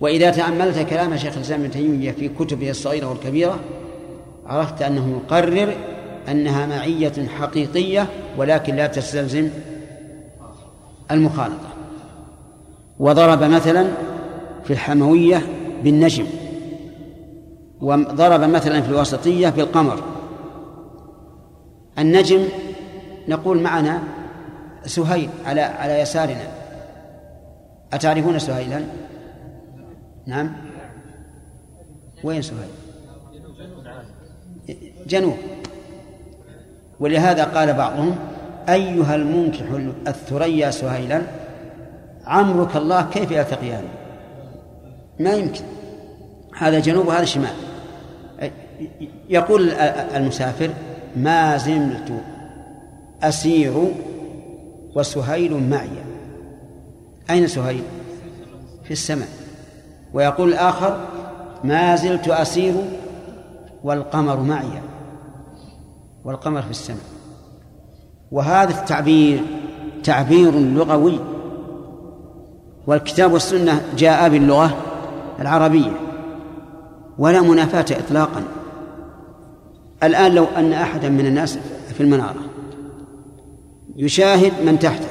[0.00, 3.58] وإذا تأملت كلام شيخ الإسلام ابن تيمية في كتبه الصغيرة والكبيرة
[4.46, 5.74] عرفت أنه يقرر
[6.28, 8.06] أنها معية حقيقية
[8.38, 9.48] ولكن لا تستلزم
[11.10, 11.68] المخالطة
[12.98, 13.86] وضرب مثلا
[14.64, 15.42] في الحموية
[15.84, 16.26] بالنجم
[17.80, 20.02] وضرب مثلا في الوسطية بالقمر
[21.98, 22.48] النجم
[23.28, 24.02] نقول معنا
[24.86, 26.46] سهيل على على يسارنا
[27.92, 28.84] أتعرفون سهيلا؟
[30.26, 30.52] نعم
[32.24, 32.68] وين سهيل؟
[35.06, 35.36] جنوب
[37.00, 38.16] ولهذا قال بعضهم
[38.68, 39.60] أيها المنكح
[40.08, 41.22] الثريا سهيلا
[42.26, 43.82] عمرك الله كيف يلتقيان
[45.20, 45.60] ما يمكن
[46.58, 47.54] هذا جنوب وهذا شمال
[49.28, 50.70] يقول المسافر
[51.16, 52.12] ما زلت
[53.22, 53.90] أسير
[54.96, 55.88] وسهيل معي
[57.30, 57.82] أين سهيل
[58.84, 59.28] في السماء
[60.12, 61.08] ويقول الآخر
[61.64, 62.74] ما زلت أسير
[63.84, 64.82] والقمر معي
[66.24, 67.13] والقمر في السماء
[68.34, 69.40] وهذا التعبير
[70.04, 71.18] تعبير لغوي
[72.86, 74.76] والكتاب والسنة جاء باللغة
[75.40, 75.92] العربية
[77.18, 78.42] ولا منافاة إطلاقا
[80.02, 81.58] الآن لو أن أحدا من الناس
[81.94, 82.40] في المنارة
[83.96, 85.06] يشاهد من تحته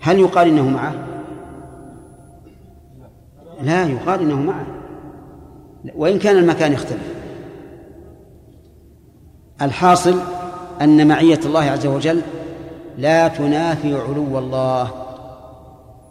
[0.00, 0.94] هل يقال إنه معه؟
[3.62, 4.66] لا يقال إنه معه
[5.96, 7.12] وإن كان المكان يختلف
[9.62, 10.16] الحاصل
[10.80, 12.20] أن معية الله عز وجل
[12.98, 14.90] لا تنافي علو الله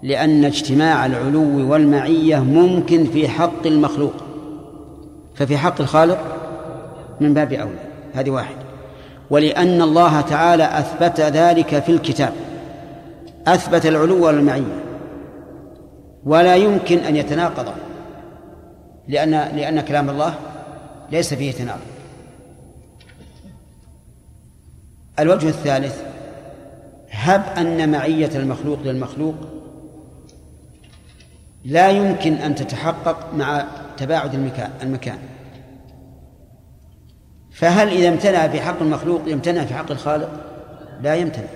[0.04, 4.14] لأن اجتماع العلو والمعية ممكن في حق المخلوق
[5.36, 6.20] ففي حق الخالق
[7.22, 7.80] من باب أولى
[8.14, 8.56] هذه واحد
[9.30, 12.34] ولأن الله تعالى أثبت ذلك في الكتاب
[13.48, 14.80] أثبت العلو والمعية
[16.26, 17.74] ولا يمكن أن يتناقضا
[19.08, 20.34] لأن لأن كلام الله
[21.12, 21.80] ليس فيه تناقض
[25.20, 26.02] الوجه الثالث
[27.12, 29.36] هب أن معية المخلوق للمخلوق
[31.66, 33.66] لا يمكن أن تتحقق مع
[33.98, 34.52] تباعد
[34.84, 35.18] المكان
[37.54, 40.30] فهل إذا امتنع في حق المخلوق يمتنع في حق الخالق
[41.02, 41.48] لا يمتنع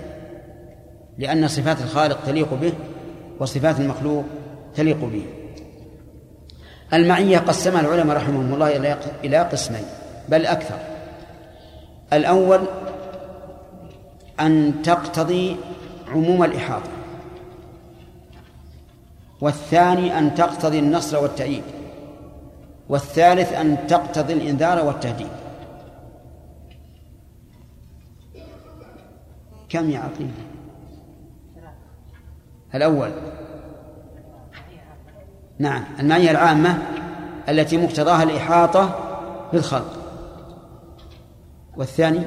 [1.18, 2.72] لأن صفات الخالق تليق به
[3.40, 4.24] وصفات المخلوق
[4.74, 5.24] تليق به
[6.94, 9.82] المعية قسمها العلماء رحمهم الله إلى قسمين
[10.28, 10.78] بل أكثر
[12.12, 12.60] الأول
[14.40, 15.56] أن تقتضي
[16.08, 16.90] عموم الإحاطة
[19.40, 21.64] والثاني أن تقتضي النصر والتأييد
[22.88, 25.28] والثالث أن تقتضي الإنذار والتهديد
[29.68, 30.30] كم يعطيه
[32.74, 33.10] الأول
[35.58, 36.78] نعم المعية العامة
[37.48, 39.00] التي مقتضاها الإحاطة
[39.52, 39.98] بالخلق
[41.76, 42.20] والثاني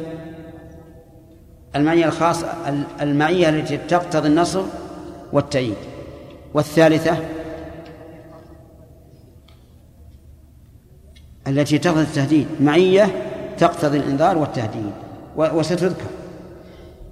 [1.78, 2.54] المعية الخاصة
[3.02, 4.64] المعية التي تقتضي النصر
[5.34, 5.76] والتأييد
[6.54, 7.18] والثالثة
[11.48, 13.24] التي تقتضي التهديد معية
[13.58, 14.92] تقتضي الإنذار والتهديد
[15.36, 16.06] وستذكر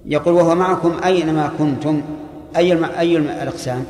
[0.06, 2.02] يقول وهو معكم أينما كنتم
[2.56, 2.84] أي الم...
[2.84, 3.28] أي الم...
[3.28, 3.84] الأقسام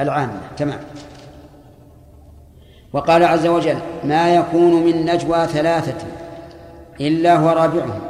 [0.00, 0.78] العامة تمام
[2.92, 5.94] وقال عز وجل ما يكون من نجوى ثلاثة
[7.00, 8.00] إلا هو رابعهم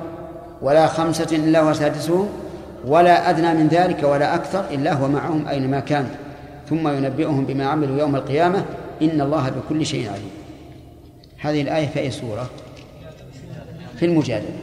[0.66, 2.28] ولا خمسة إلا وسادسهم
[2.86, 6.10] ولا أدنى من ذلك ولا أكثر إلا هو معهم أينما كانوا
[6.70, 8.64] ثم ينبئهم بما عملوا يوم القيامة
[9.02, 10.30] إن الله بكل شيء عليم
[11.40, 12.50] هذه الآية في أي سورة
[13.98, 14.56] في المجادلة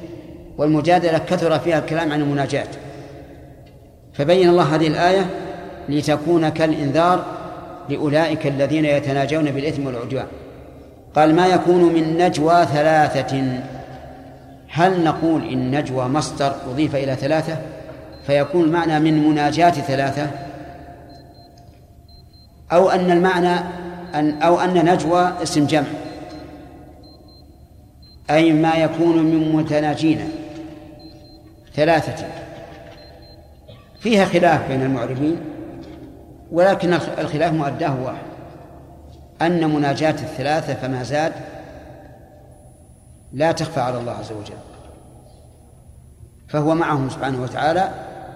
[0.57, 2.67] والمجادلة كثر فيها الكلام عن المناجاة
[4.13, 5.25] فبين الله هذه الآية
[5.89, 7.25] لتكون كالإنذار
[7.89, 10.25] لأولئك الذين يتناجون بالإثم والعدوان
[11.15, 13.59] قال ما يكون من نجوى ثلاثة
[14.75, 17.57] هل نقول إن نجوى مصدر أضيف إلى ثلاثة
[18.27, 20.27] فيكون المعنى من مناجاة ثلاثة
[22.71, 23.55] أو أن المعنى
[24.15, 25.87] أن أو أن نجوى اسم جمع
[28.29, 30.21] أي ما يكون من متناجين
[31.75, 32.25] ثلاثة
[33.99, 35.37] فيها خلاف بين المعربين
[36.51, 38.23] ولكن الخلاف مؤداه واحد
[39.41, 41.31] أن مناجاة الثلاثة فما زاد
[43.33, 44.57] لا تخفى على الله عز وجل
[46.47, 47.91] فهو معهم سبحانه وتعالى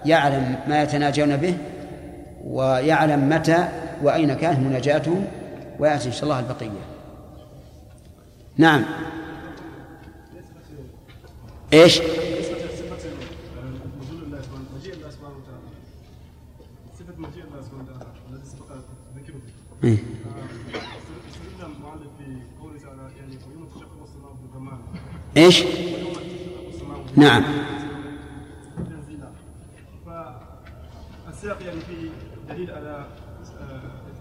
[0.05, 1.57] يعلم ما يتناجون به
[2.43, 3.67] ويعلم متى
[4.01, 5.25] وأين كانت مناجاتهم
[5.79, 6.69] ويأتي إن شاء الله البقية
[8.57, 8.85] نعم
[11.73, 12.07] ايش؟ صفة
[13.59, 14.41] الله
[17.61, 18.65] سبحانه وتعالى الذي سبق
[19.17, 20.16] ذكره
[25.38, 25.63] ايش؟
[27.15, 27.45] نعم يعني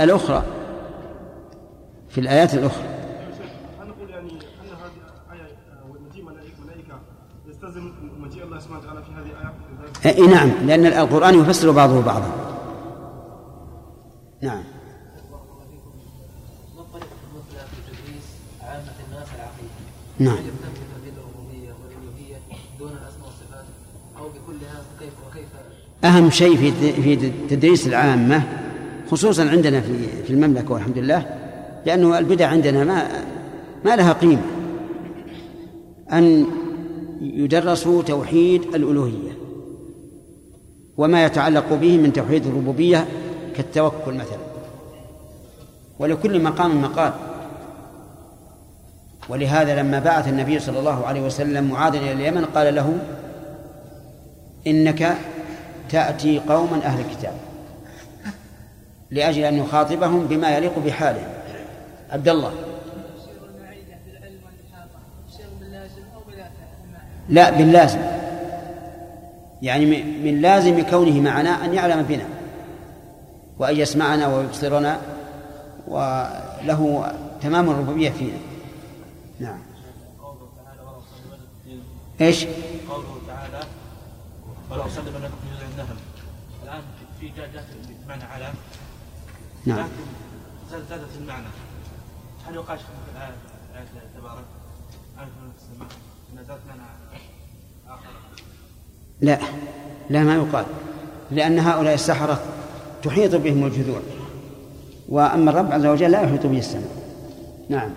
[0.00, 0.42] الاخرى
[2.08, 2.84] في الايات الاخرى
[4.08, 4.30] يعني
[10.06, 12.32] اي آه، إيه، إيه، نعم لان القران يفسر بعضه بعضا
[14.42, 14.62] نعم
[20.18, 20.36] نعم
[26.04, 28.42] أهم شيء في في تدريس العامة
[29.10, 31.26] خصوصا عندنا في في المملكة والحمد لله
[31.86, 33.08] لأنه البدع عندنا ما
[33.84, 34.42] ما لها قيمة
[36.12, 36.46] أن
[37.20, 39.32] يدرسوا توحيد الألوهية
[40.96, 43.06] وما يتعلق به من توحيد الربوبية
[43.56, 44.38] كالتوكل مثلا
[45.98, 47.12] ولكل مقام مقال
[49.28, 52.96] ولهذا لما بعث النبي صلى الله عليه وسلم معاذا إلى اليمن قال له
[54.66, 55.16] إنك
[55.90, 57.32] تأتي قوما أهل الكتاب
[59.10, 61.28] لأجل أن يخاطبهم بما يليق بحالهم
[62.10, 62.52] عبد الله
[67.28, 67.98] لا باللازم
[69.62, 72.24] يعني من لازم كونه معنا أن يعلم بنا
[73.58, 74.96] وأن يسمعنا ويبصرنا
[75.88, 77.12] وله
[77.42, 78.38] تمام الربوبية فينا
[79.40, 79.58] نعم
[82.20, 82.44] ايش؟
[82.90, 83.60] قوله تعالى
[84.70, 85.84] ولا اصلب لكم في جذع
[86.64, 86.82] الان
[87.20, 87.50] في جاء
[88.06, 88.52] بمعنى على
[89.66, 89.78] نعم
[90.70, 91.46] لكن زادت المعنى
[92.46, 92.84] هل يقال في
[93.16, 93.34] هذا
[94.18, 94.44] تبارك
[95.18, 96.78] ان السماء
[97.88, 98.00] اخر
[99.20, 99.38] لا
[100.10, 100.64] لا ما يقال
[101.30, 102.42] لأن هؤلاء السحرة
[103.02, 104.00] تحيط بهم الجذوع
[105.08, 107.04] وأما الرب عز وجل لا يحيط به السماء
[107.68, 107.90] نعم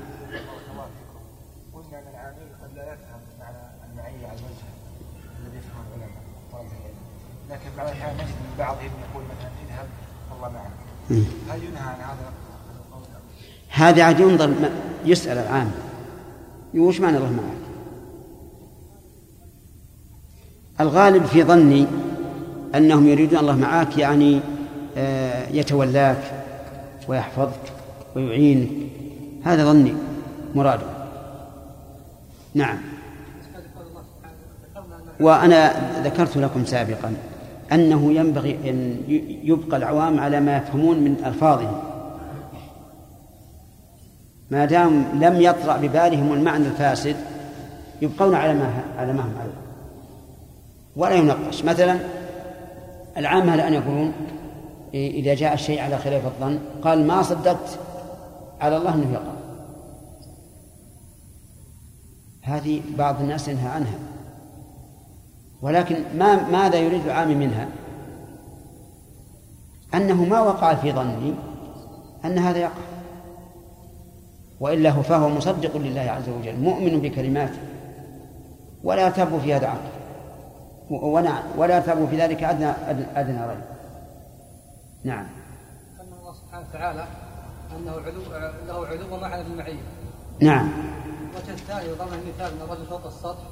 [8.59, 8.79] بعضهم
[9.11, 9.23] يقول
[10.41, 10.71] معك
[11.47, 12.33] هل ينهى عن هذا
[13.69, 14.53] هذا عاد ينظر
[15.05, 15.71] يسأل العام
[16.75, 17.67] وش معنى الله معك
[20.79, 21.87] الغالب في ظني
[22.75, 24.41] أنهم يريدون الله معك يعني
[24.97, 26.33] آه، يتولاك
[27.07, 27.73] ويحفظك
[28.15, 28.69] ويعينك
[29.43, 29.93] هذا ظني
[30.55, 30.89] مراده
[32.53, 32.77] نعم
[35.19, 37.13] وأنا ذكرت لكم سابقا
[37.71, 38.97] أنه ينبغي أن
[39.43, 41.77] يبقى العوام على ما يفهمون من ألفاظهم
[44.51, 47.15] ما دام لم يطرأ ببالهم المعنى الفاسد
[48.01, 49.67] يبقون على ما على ما هم عليه
[50.95, 51.99] ولا ينقش مثلا
[53.17, 54.11] العامة الآن يقولون
[54.93, 57.79] إذا جاء الشيء على خلاف الظن قال ما صدقت
[58.61, 59.37] على الله أنه يقال
[62.41, 63.97] هذه بعض الناس ينهى عنها
[65.61, 67.67] ولكن ما ماذا يريد العامي منها؟
[69.93, 71.33] أنه ما وقع في ظني
[72.25, 72.73] أن هذا يقع
[74.59, 77.59] وإلا فهو مصدق لله عز وجل مؤمن بكلماته
[78.83, 79.81] ولا يرتاب في هذا عقل
[81.57, 82.69] ولا يرتاب في ذلك أدنى
[83.15, 83.61] أدنى ريب
[85.03, 85.23] نعم
[85.99, 87.05] أن الله سبحانه وتعالى
[87.77, 88.21] أنه علو
[88.81, 89.81] له علو معنى بالمعية
[90.39, 90.71] نعم
[91.35, 93.47] وجه الثاني وضمن المثال أن الرجل فوق السطح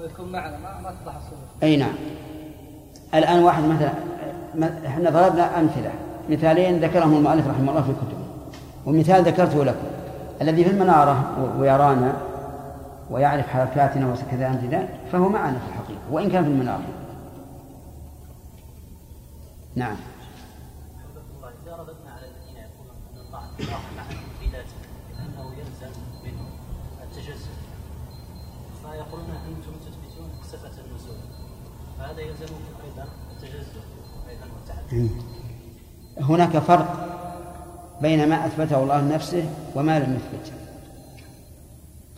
[0.00, 1.92] ويكون معنا ما, ما تضح الصورة أي نعم
[3.14, 3.92] الآن واحد مثلا
[4.86, 5.92] احنا ضربنا أمثلة
[6.30, 8.24] مثالين ذكرهم المؤلف رحمه الله في كتبه
[8.86, 9.86] ومثال ذكرته لكم
[10.42, 12.16] الذي في المنارة ويرانا
[13.10, 16.82] ويعرف حركاتنا وكذا امثله فهو معنا في الحقيقة وإن كان في المنارة
[19.76, 19.96] نعم
[28.82, 29.27] فيقولون
[32.08, 33.52] ايضا
[34.92, 35.10] ايضا
[36.20, 37.08] هناك فرق
[38.02, 39.44] بين ما اثبته الله لنفسه
[39.74, 40.56] وما لم يثبته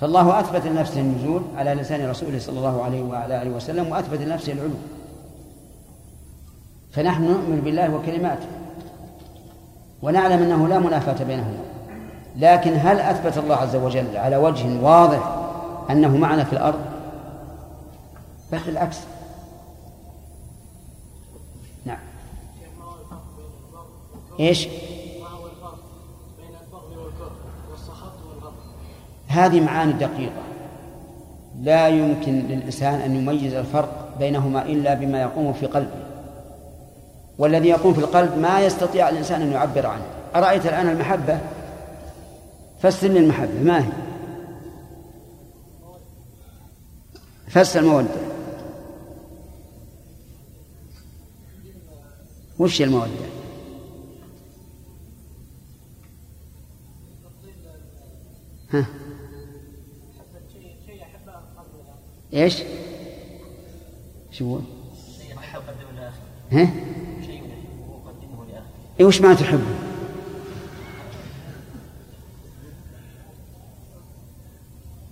[0.00, 4.52] فالله اثبت لنفسه النزول على لسان رسوله صلى الله عليه وعلى اله وسلم واثبت لنفسه
[4.52, 4.74] العلو
[6.92, 8.46] فنحن نؤمن بالله وكلماته
[10.02, 11.62] ونعلم انه لا منافاه بينهما
[12.36, 15.36] لكن هل اثبت الله عز وجل على وجه واضح
[15.90, 16.78] انه معنا في الارض
[18.52, 18.96] بل بالعكس
[24.40, 24.68] ايش؟
[29.28, 30.42] هذه معاني دقيقة
[31.60, 36.06] لا يمكن للإنسان أن يميز الفرق بينهما إلا بما يقوم في قلبه
[37.38, 40.04] والذي يقوم في القلب ما يستطيع الإنسان أن يعبر عنه
[40.34, 41.38] أرأيت الآن المحبة
[42.78, 43.90] فسر لي المحبة ما هي
[47.48, 48.20] فسر المودة
[52.58, 53.39] وش المودة
[58.74, 58.84] ها
[62.34, 62.56] ايش؟
[64.30, 64.60] شو ها؟
[65.18, 66.10] شيء يقدمه
[66.50, 66.74] لاخيه
[69.00, 69.60] اي وش معنى تحبه؟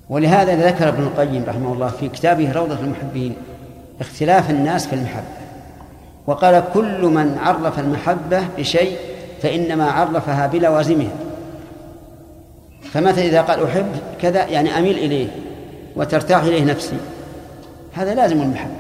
[0.09, 3.37] ولهذا ذكر ابن القيم رحمه الله في كتابه روضة المحبين
[4.01, 5.39] اختلاف الناس في المحبة
[6.27, 8.97] وقال كل من عرف المحبة بشيء
[9.43, 11.28] فإنما عرفها بلوازمها
[12.93, 13.87] فمثلا إذا قال أحب
[14.21, 15.29] كذا يعني أميل إليه
[15.97, 16.97] وترتاح إليه نفسي
[17.93, 18.71] هذا لازم المحبة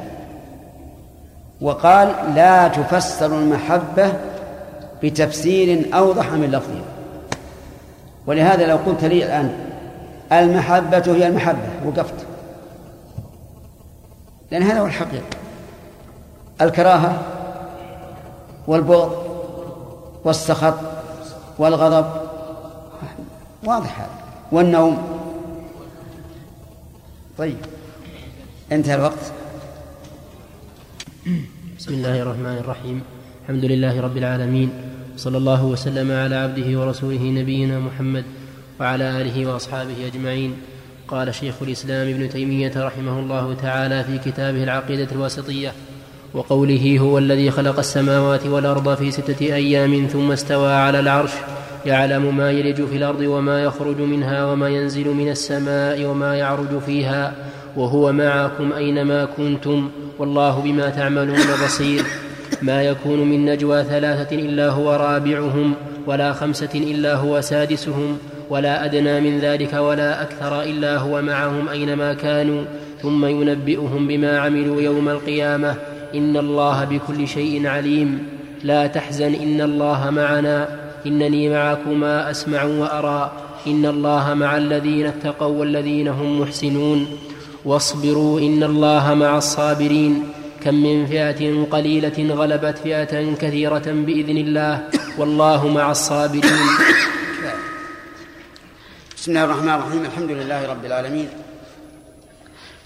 [1.60, 4.12] وقال لا تفسر المحبة
[5.02, 6.82] بتفسير أوضح من لفظها
[8.26, 9.52] ولهذا لو قلت لي الآن
[10.32, 12.14] المحبة هي المحبة وقفت
[14.50, 15.24] لأن هذا هو الحقيقة
[16.62, 17.18] الكراهة
[18.66, 19.12] والبغض
[20.24, 20.74] والسخط
[21.58, 22.06] والغضب
[23.64, 24.10] واضح هذا
[24.52, 25.18] والنوم
[27.38, 27.56] طيب
[28.72, 29.32] انتهى الوقت
[31.78, 33.02] بسم الله الرحمن الرحيم
[33.42, 34.70] الحمد لله رب العالمين
[35.16, 38.24] صلى الله وسلم على عبده ورسوله نبينا محمد
[38.80, 40.54] وعلى اله واصحابه اجمعين
[41.08, 45.72] قال شيخ الاسلام ابن تيميه رحمه الله تعالى في كتابه العقيده الواسطيه
[46.34, 51.32] وقوله هو الذي خلق السماوات والارض في سته ايام ثم استوى على العرش
[51.88, 57.34] يعلم ما يلج في الارض وما يخرج منها وما ينزل من السماء وما يعرج فيها
[57.76, 62.02] وهو معكم اينما كنتم والله بما تعملون بصير
[62.62, 65.72] ما يكون من نجوى ثلاثه الا هو رابعهم
[66.06, 68.18] ولا خمسه الا هو سادسهم
[68.50, 72.64] ولا ادنى من ذلك ولا اكثر الا هو معهم اينما كانوا
[73.02, 75.74] ثم ينبئهم بما عملوا يوم القيامه
[76.14, 78.26] ان الله بكل شيء عليم
[78.64, 83.32] لا تحزن ان الله معنا انني معكما اسمع وارى
[83.66, 87.16] ان الله مع الذين اتقوا والذين هم محسنون
[87.64, 90.28] واصبروا ان الله مع الصابرين
[90.62, 94.88] كم من فئه قليله غلبت فئه كثيره باذن الله
[95.18, 96.62] والله مع الصابرين
[99.16, 101.28] بسم الله الرحمن الرحيم الحمد لله رب العالمين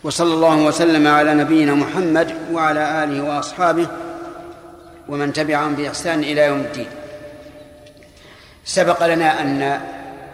[0.04, 3.86] وصلى الله وسلم على نبينا محمد وعلى اله واصحابه
[5.08, 6.86] ومن تبعهم باحسان الى يوم الدين
[8.64, 9.62] سبق لنا أن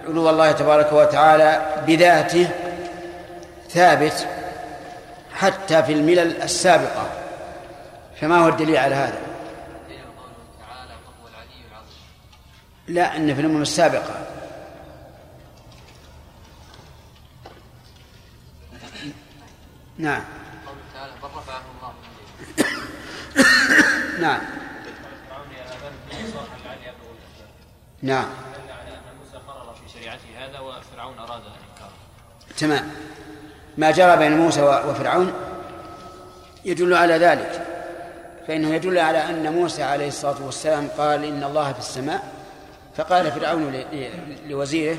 [0.06, 2.48] علو الله تبارك وتعالى بذاته
[3.70, 4.28] ثابت
[5.34, 7.06] حتى في الملل السابقة
[8.20, 9.18] فما هو الدليل على هذا
[12.88, 14.26] لا أن في الأمم السابقة
[19.98, 20.24] نعم
[24.20, 24.40] نعم
[28.02, 31.92] نعم دل على ان موسى قرر في شريعته هذا وفرعون اراد انكاره
[32.58, 32.90] تمام
[33.76, 35.32] ما جرى بين موسى وفرعون
[36.64, 37.64] يدل على ذلك
[38.48, 42.32] فإنه يدل على أن موسى عليه الصلاة والسلام قال إن الله في السماء
[42.96, 43.74] فقال فرعون
[44.46, 44.98] لوزيره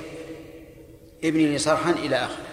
[1.23, 2.45] ابني لي صرحا إلى آخره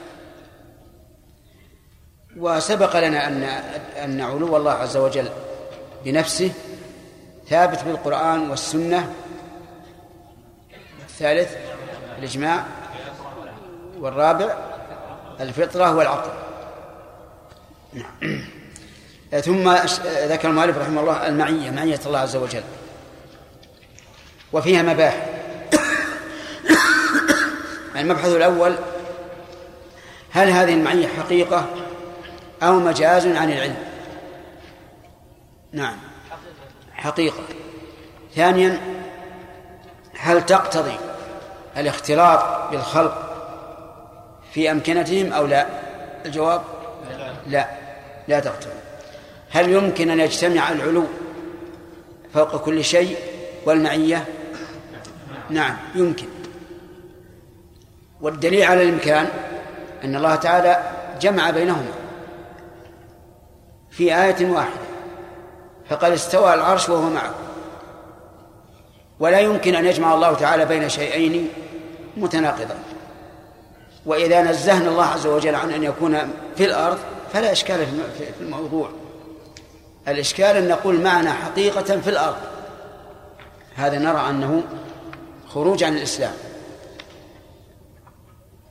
[2.37, 3.43] وسبق لنا أن
[4.05, 5.29] أن علو الله عز وجل
[6.05, 6.51] بنفسه
[7.49, 9.13] ثابت بالقرآن والسنة
[11.21, 11.57] الثالث
[12.19, 12.65] الإجماع
[14.01, 14.55] والرابع
[15.41, 16.31] الفطرة والعقل
[17.93, 18.41] نعم
[19.41, 19.71] ثم
[20.27, 22.63] ذكر المؤلف رحمه الله المعية معية الله عز وجل
[24.53, 25.29] وفيها مباحث
[27.97, 28.77] المبحث الأول
[30.31, 31.67] هل هذه المعية حقيقة
[32.63, 33.77] أو مجاز عن العلم
[35.73, 35.97] نعم
[36.93, 37.43] حقيقة
[38.35, 38.79] ثانيا
[40.19, 40.97] هل تقتضي
[41.77, 43.23] الاختلاط بالخلق
[44.53, 45.67] في أمكنتهم أو لا
[46.27, 46.63] الجواب
[47.47, 47.67] لا
[48.29, 48.73] لا تقتضي
[49.51, 51.05] هل يمكن أن يجتمع العلو
[52.35, 53.17] فوق كل شيء
[53.67, 54.25] والمعية
[55.51, 56.27] نعم يمكن
[58.21, 59.29] والدليل على الإمكان
[60.05, 60.91] أن الله تعالى
[61.21, 61.93] جمع بينهما
[63.91, 64.81] في آية واحدة
[65.89, 67.35] فقد استوى العرش وهو معه
[69.21, 71.49] ولا يمكن أن يجمع الله تعالى بين شيئين
[72.17, 72.75] متناقضا
[74.07, 76.19] وإذا نزهنا الله عز وجل عن أن يكون
[76.57, 76.99] في الأرض
[77.33, 77.87] فلا إشكال
[78.19, 78.91] في الموضوع
[80.09, 82.37] الإشكال أن نقول معنى حقيقة في الأرض
[83.77, 84.63] هذا نرى أنه
[85.49, 86.33] خروج عن الإسلام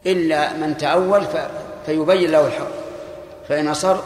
[0.05, 1.23] إلا من تأول
[1.85, 2.72] فيبين له الحق
[3.49, 3.97] فإن أصر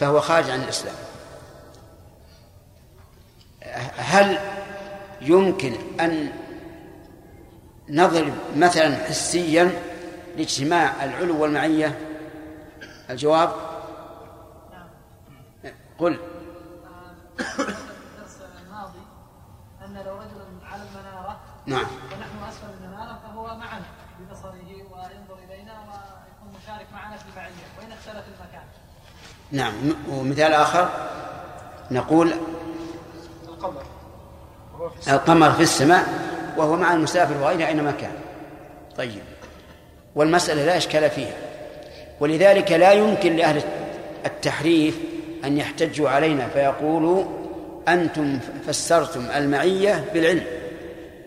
[0.00, 0.94] فهو خارج عن الإسلام
[3.62, 3.66] أه-،
[3.96, 4.38] هل
[5.22, 6.30] يمكن أن
[7.90, 9.70] نضرب مثلا حسيا
[10.36, 11.98] لاجتماع العلو والمعية
[13.10, 13.52] الجواب
[14.72, 14.86] نعم.
[15.98, 16.12] قل
[17.42, 17.44] آه،
[19.84, 20.16] أن لو
[20.64, 23.82] على المنارة نعم ونحن أسفل المنارة فهو معنا
[24.20, 28.64] ببصره وينظر إلينا ويكون مشارك معنا في المعية وإن اختلف المكان
[29.52, 29.72] نعم
[30.10, 30.88] ومثال آخر
[31.90, 32.34] نقول
[33.48, 33.82] القمر
[35.08, 38.10] القمر في السماء وهو مع المسافر وغيره أينما كان
[38.98, 39.20] طيب
[40.14, 41.34] والمسألة لا إشكال فيها
[42.20, 43.62] ولذلك لا يمكن لأهل
[44.26, 44.98] التحريف
[45.44, 47.24] أن يحتجوا علينا فيقولوا
[47.88, 50.42] أنتم فسرتم المعية بالعلم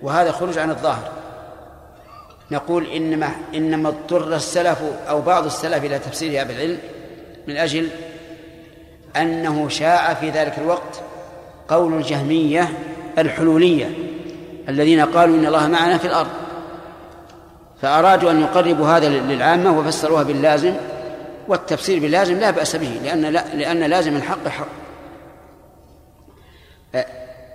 [0.01, 1.11] وهذا خروج عن الظاهر
[2.51, 4.79] نقول إنما إنما اضطر السلف
[5.09, 6.77] أو بعض السلف إلى تفسيرها بالعلم
[7.47, 7.89] من أجل
[9.17, 11.01] أنه شاع في ذلك الوقت
[11.67, 12.69] قول الجهمية
[13.17, 13.89] الحلولية
[14.69, 16.27] الذين قالوا إن الله معنا في الأرض
[17.81, 20.73] فأرادوا أن يقربوا هذا للعامة وفسروها باللازم
[21.47, 24.67] والتفسير باللازم لا بأس به لأن لا لأن لازم الحق حق
[26.95, 27.05] أه،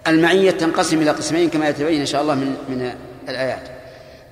[0.09, 2.93] المعية تنقسم إلى قسمين كما يتبين إن شاء الله من من
[3.29, 3.69] الآيات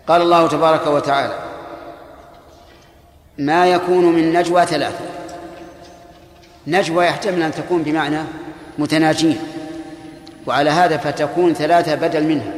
[0.08, 1.32] قال الله تبارك وتعالى
[3.38, 5.04] ما يكون من نجوى ثلاثة
[6.66, 8.18] نجوى يحتمل أن تكون بمعنى
[8.78, 9.38] متناجين
[10.46, 12.54] وعلى هذا فتكون ثلاثة بدل منها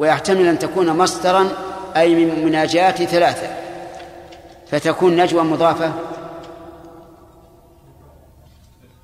[0.00, 1.48] ويحتمل أن تكون مصدرا
[1.96, 3.46] أي من مناجاة ثلاثة
[4.70, 5.92] فتكون نجوى مضافة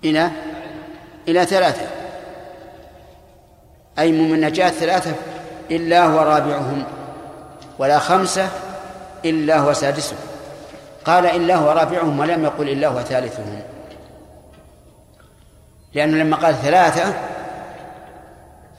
[0.05, 0.31] إلى
[1.29, 1.87] إلى ثلاثة
[3.99, 5.13] أي من مناجاة ثلاثة
[5.71, 6.85] إلا هو رابعهم
[7.79, 8.49] ولا خمسة
[9.25, 10.19] إلا هو سادسهم
[11.05, 13.61] قال إلا هو رابعهم ولم يقل إلا هو ثالثهم
[15.95, 17.15] لأنه لما قال ثلاثة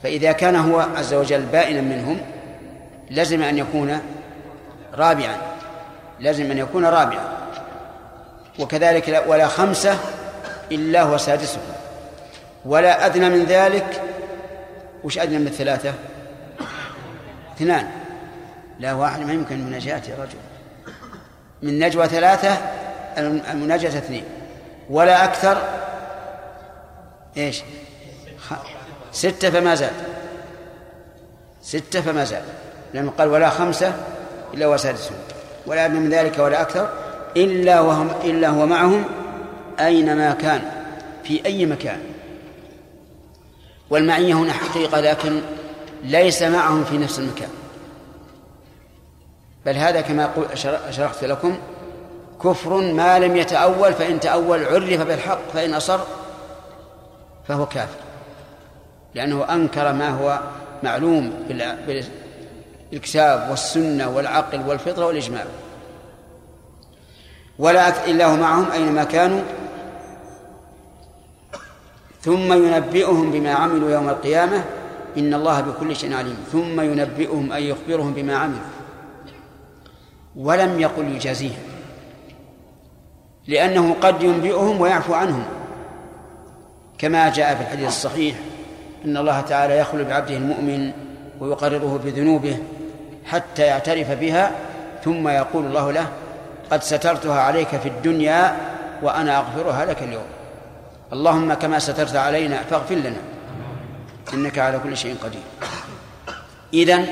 [0.02, 2.20] فإذا كان هو عز وجل بائنا منهم
[3.10, 4.00] لزم أن يكون
[4.94, 5.36] رابعا
[6.20, 7.38] لازم أن يكون رابعا
[8.58, 9.98] وكذلك ولا خمسة
[10.72, 11.62] إلا هو سادسهم
[12.64, 14.02] ولا أدنى من ذلك
[15.04, 15.94] وش أدنى من الثلاثة
[17.56, 17.88] اثنان
[18.80, 20.38] لا واحد ما يمكن من يا رجل
[21.62, 22.56] من نجوى ثلاثة
[23.52, 24.24] المناجاة اثنين
[24.90, 25.58] ولا أكثر
[27.36, 27.62] إيش
[29.18, 29.92] ستة فما زاد
[31.62, 32.42] ستة فما زاد
[32.94, 33.92] لأنه قال ولا خمسة
[34.54, 35.18] إلا وسادسهم
[35.66, 36.88] ولا من ذلك ولا أكثر
[37.36, 39.04] إلا وهم إلا هو معهم
[39.80, 40.62] أينما كان
[41.24, 41.98] في أي مكان
[43.90, 45.40] والمعية هنا حقيقة لكن
[46.04, 47.48] ليس معهم في نفس المكان
[49.66, 50.30] بل هذا كما
[50.90, 51.58] شرحت لكم
[52.44, 56.00] كفر ما لم يتأول فإن تأول عرف بالحق فإن أصر
[57.48, 57.94] فهو كافر
[59.14, 60.40] لأنه أنكر ما هو
[60.82, 61.32] معلوم
[62.92, 65.44] بالكتاب والسنة والعقل والفطرة والإجماع
[67.58, 69.40] ولا الله معهم أينما كانوا
[72.20, 74.64] ثم ينبئهم بما عملوا يوم القيامة
[75.18, 78.58] إن الله بكل شيء عليم ثم ينبئهم أي يخبرهم بما عملوا
[80.36, 81.62] ولم يقل يجازيهم
[83.46, 85.44] لأنه قد ينبئهم ويعفو عنهم
[86.98, 88.36] كما جاء في الحديث الصحيح
[89.08, 90.90] إن الله تعالى يخلو بعبده المؤمن
[91.40, 92.58] ويقرره بذنوبه
[93.24, 94.50] حتى يعترف بها
[95.04, 96.08] ثم يقول الله له
[96.70, 98.56] قد سترتها عليك في الدنيا
[99.02, 100.24] وأنا أغفرها لك اليوم
[101.12, 103.16] اللهم كما سترت علينا فاغفر لنا
[104.34, 105.42] إنك على كل شيء قدير
[106.74, 107.06] إذن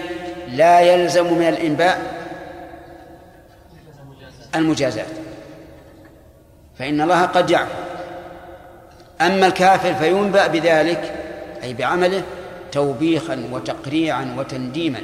[0.48, 1.98] لا يلزم من الإنباء
[4.54, 5.06] المجازات
[6.78, 7.72] فإن الله قد يعفو
[9.20, 11.12] أما الكافر فينبأ بذلك
[11.62, 12.22] أي بعمله
[12.72, 15.00] توبيخا وتقريعا وتنديما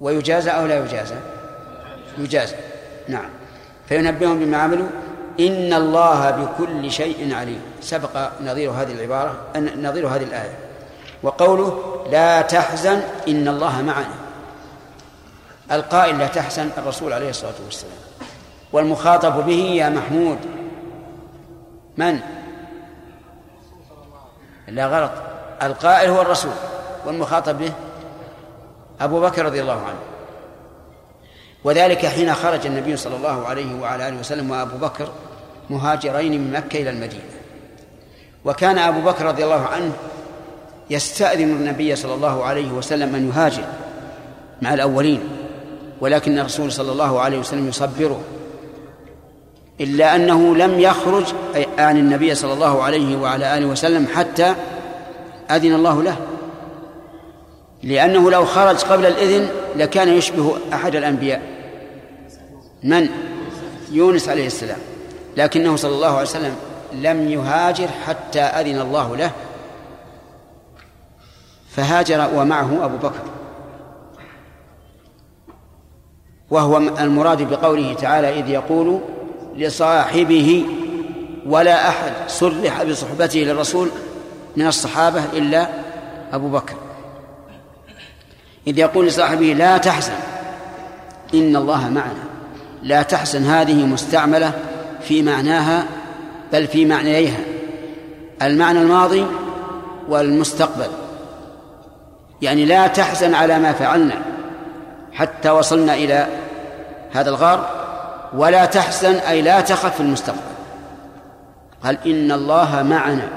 [0.00, 1.14] ويجازى أو لا يجازى
[2.18, 2.56] يجازى
[3.08, 3.28] نعم
[3.88, 4.88] فينبههم بما عملوا
[5.40, 9.36] إن الله بكل شيء عليم سبق نظير هذه العبارة
[9.76, 10.58] نظير هذه الآية
[11.22, 14.14] وقوله لا تحزن إن الله معنا
[15.72, 17.94] القائل لا تحزن الرسول عليه الصلاة والسلام
[18.72, 20.38] والمخاطب به يا محمود
[21.96, 22.20] من
[24.68, 25.10] لا غلط
[25.62, 26.52] القائل هو الرسول
[27.06, 27.72] والمخاطب به
[29.00, 29.98] أبو بكر رضي الله عنه
[31.64, 35.08] وذلك حين خرج النبي صلى الله عليه وعلى آله وسلم وأبو بكر
[35.70, 37.24] مهاجرين من مكة إلى المدينة
[38.44, 39.92] وكان أبو بكر رضي الله عنه
[40.90, 43.64] يستأذن النبي صلى الله عليه وسلم أن يهاجر
[44.62, 45.28] مع الأولين
[46.00, 48.20] ولكن الرسول صلى الله عليه وسلم يصبره
[49.82, 51.24] إلا أنه لم يخرج
[51.78, 54.54] عن النبي صلى الله عليه وعلى آله وسلم حتى
[55.50, 56.16] أذن الله له
[57.82, 61.42] لأنه لو خرج قبل الإذن لكان يشبه أحد الأنبياء
[62.82, 63.08] من؟
[63.92, 64.78] يونس عليه السلام
[65.36, 66.54] لكنه صلى الله عليه وسلم
[66.92, 69.30] لم يهاجر حتى أذن الله له
[71.70, 73.20] فهاجر ومعه أبو بكر
[76.50, 79.00] وهو المراد بقوله تعالى إذ يقول
[79.56, 80.66] لصاحبه
[81.46, 83.88] ولا أحد صرح بصحبته للرسول
[84.56, 85.68] من الصحابة إلا
[86.32, 86.74] أبو بكر
[88.66, 90.12] إذ يقول لصاحبه لا تحزن
[91.34, 92.24] إن الله معنا
[92.82, 94.52] لا تحزن هذه مستعملة
[95.00, 95.86] في معناها
[96.52, 97.38] بل في معنييها
[98.42, 99.26] المعنى الماضي
[100.08, 100.86] والمستقبل
[102.42, 104.22] يعني لا تحزن على ما فعلنا
[105.12, 106.26] حتى وصلنا إلى
[107.12, 107.81] هذا الغار
[108.34, 110.40] ولا تحزن أي لا تخف في المستقبل
[111.84, 113.28] قال إن الله معنا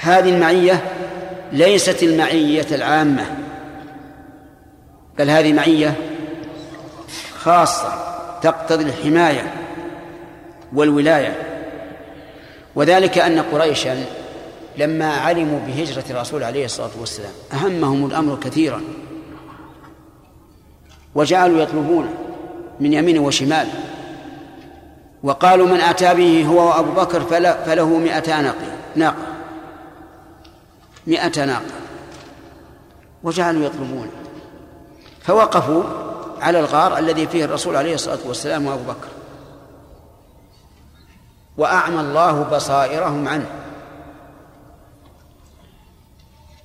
[0.00, 0.84] هذه المعية
[1.52, 3.24] ليست المعية العامة
[5.18, 5.94] بل هذه معية
[7.38, 9.54] خاصة تقتضي الحماية
[10.74, 11.36] والولاية
[12.74, 14.04] وذلك أن قريشا
[14.78, 18.82] لما علموا بهجرة الرسول عليه الصلاة والسلام أهمهم الأمر كثيرا
[21.14, 22.08] وجعلوا يطلبونه
[22.80, 23.68] من يمين وشمال
[25.22, 27.20] وقالوا من أتى به هو وأبو بكر
[27.64, 29.26] فله مئتا ناقة ناقة
[31.06, 31.74] مئة ناقة
[33.22, 34.10] وجعلوا يطلبون
[35.20, 35.82] فوقفوا
[36.40, 39.08] على الغار الذي فيه الرسول عليه الصلاة والسلام وأبو بكر
[41.56, 43.46] وأعمى الله بصائرهم عنه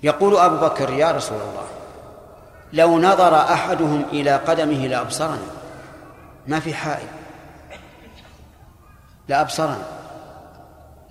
[0.03, 1.67] يقول أبو بكر يا رسول الله
[2.73, 5.37] لو نظر أحدهم إلى قدمه لأبصرني
[6.47, 7.07] ما في حائل
[9.27, 9.85] لا أبصرنا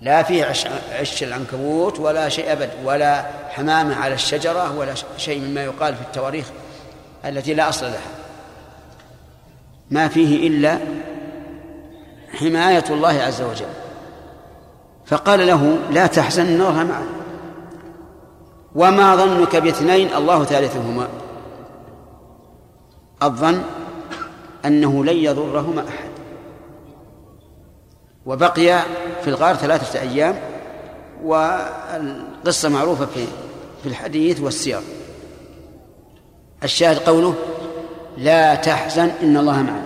[0.01, 0.67] لا في عش,
[0.99, 6.45] عش العنكبوت ولا شيء أبد ولا حمامة على الشجرة ولا شيء مما يقال في التواريخ
[7.25, 7.99] التي لا أصل لها
[9.91, 10.79] ما فيه إلا
[12.39, 13.65] حماية الله عز وجل
[15.05, 17.07] فقال له لا تحزن نرها معه
[18.75, 21.07] وما ظنك باثنين الله ثالثهما
[23.23, 23.63] الظن
[24.67, 26.09] أنه لن يضرهما أحد
[28.25, 28.79] وبقي
[29.21, 30.35] في الغار ثلاثة أيام
[31.23, 33.25] والقصة معروفة في
[33.83, 34.79] في الحديث والسير
[36.63, 37.33] الشاهد قوله
[38.17, 39.81] لا تحزن إن الله معنا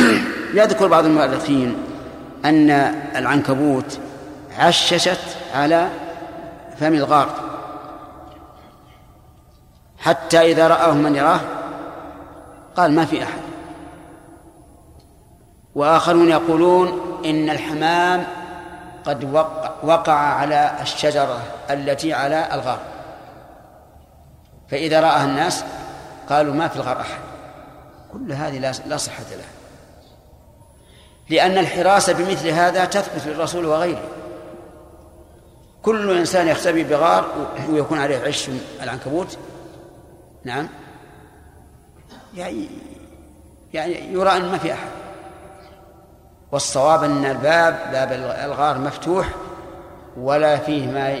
[0.62, 1.76] يذكر بعض المؤرخين
[2.44, 2.70] أن
[3.16, 3.98] العنكبوت
[4.58, 5.20] عششت
[5.54, 5.88] على
[6.78, 7.30] فم الغار
[9.98, 11.40] حتى إذا رآه من يراه
[12.76, 13.40] قال ما في أحد
[15.74, 18.26] وآخرون يقولون إن الحمام
[19.04, 21.40] قد وقع, وقع على الشجرة
[21.70, 22.78] التي على الغار
[24.68, 25.64] فإذا رآها الناس
[26.28, 27.18] قالوا ما في الغار أحد
[28.12, 29.54] كل هذه لا صحة لها
[31.30, 34.02] لأن الحراسة بمثل هذا تثبت للرسول وغيره
[35.82, 37.28] كل إنسان يختبي بغار
[37.70, 38.50] ويكون عليه عش
[38.82, 39.38] العنكبوت
[40.44, 40.68] نعم
[42.36, 42.68] يعني
[43.74, 44.88] يعني يرى أن ما في أحد
[46.54, 48.12] والصواب أن الباب باب
[48.44, 49.28] الغار مفتوح
[50.20, 51.16] ولا فيه ما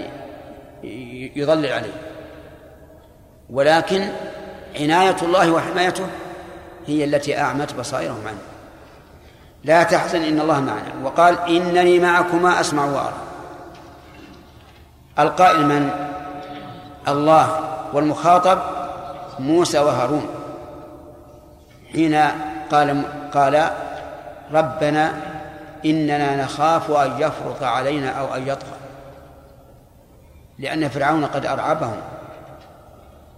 [1.36, 1.92] يضلل عليه
[3.50, 4.08] ولكن
[4.80, 6.06] عناية الله وحمايته
[6.86, 8.38] هي التي أعمت بصائرهم عنه
[9.64, 13.14] لا تحزن إن الله معنا وقال إنني معكما أسمع وأرى
[15.18, 15.90] القائل من
[17.08, 17.60] الله
[17.92, 18.58] والمخاطب
[19.38, 20.26] موسى وهارون
[21.92, 22.14] حين
[22.70, 23.02] قال
[23.34, 23.68] قال
[24.52, 25.12] ربنا
[25.84, 28.76] إننا نخاف أن يفرط علينا أو أن يطغى
[30.58, 31.96] لأن فرعون قد أرعبهم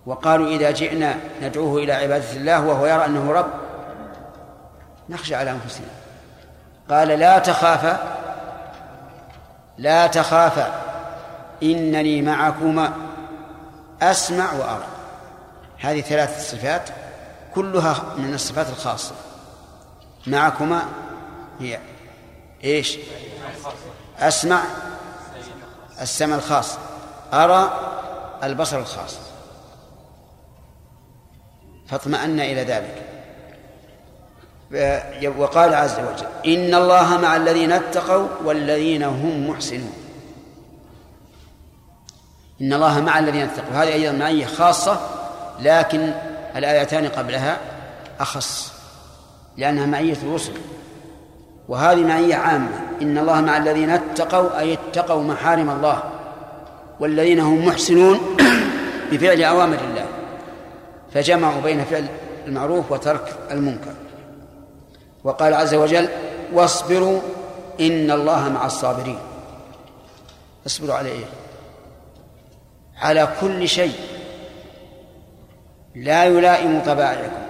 [0.06, 3.50] وقالوا إذا جئنا ندعوه إلى عبادة الله وهو يرى أنه رب
[5.08, 5.86] نخشى على أنفسنا
[6.90, 7.98] قال لا تخافا
[9.78, 10.72] لا تخافا
[11.62, 12.92] إنني معكما
[14.02, 14.84] أسمع وأرى
[15.80, 16.88] هذه ثلاث صفات
[17.54, 19.14] كلها من الصفات الخاصه
[20.26, 20.82] معكما
[21.60, 21.78] هي
[22.64, 22.98] ايش
[24.18, 24.62] اسمع
[26.00, 26.78] السمع الخاص
[27.32, 27.92] ارى
[28.44, 29.16] البصر الخاص
[31.86, 33.02] فاطمأن إلى ذلك
[34.74, 36.26] آه، وقال عز وجل
[36.56, 39.92] إن الله مع الذين اتقوا والذين هم محسنون
[42.60, 45.00] إن الله مع الذين اتقوا هذه أيضا معية خاصة
[45.60, 46.00] لكن
[46.56, 47.58] الآيتان قبلها
[48.20, 48.75] أخص
[49.58, 50.52] لأنها معية الوصل
[51.68, 52.68] وهذه معية عامة
[53.02, 56.02] إن الله مع الذين اتقوا أي اتقوا محارم الله
[57.00, 58.20] والذين هم محسنون
[59.12, 60.06] بفعل أوامر الله
[61.14, 62.06] فجمعوا بين فعل
[62.46, 63.92] المعروف وترك المنكر
[65.24, 66.08] وقال عز وجل
[66.52, 67.20] واصبروا
[67.80, 69.18] إن الله مع الصابرين
[70.66, 71.24] اصبروا على إيه
[72.98, 73.92] على كل شيء
[75.94, 77.42] لا يلائم طبائعكم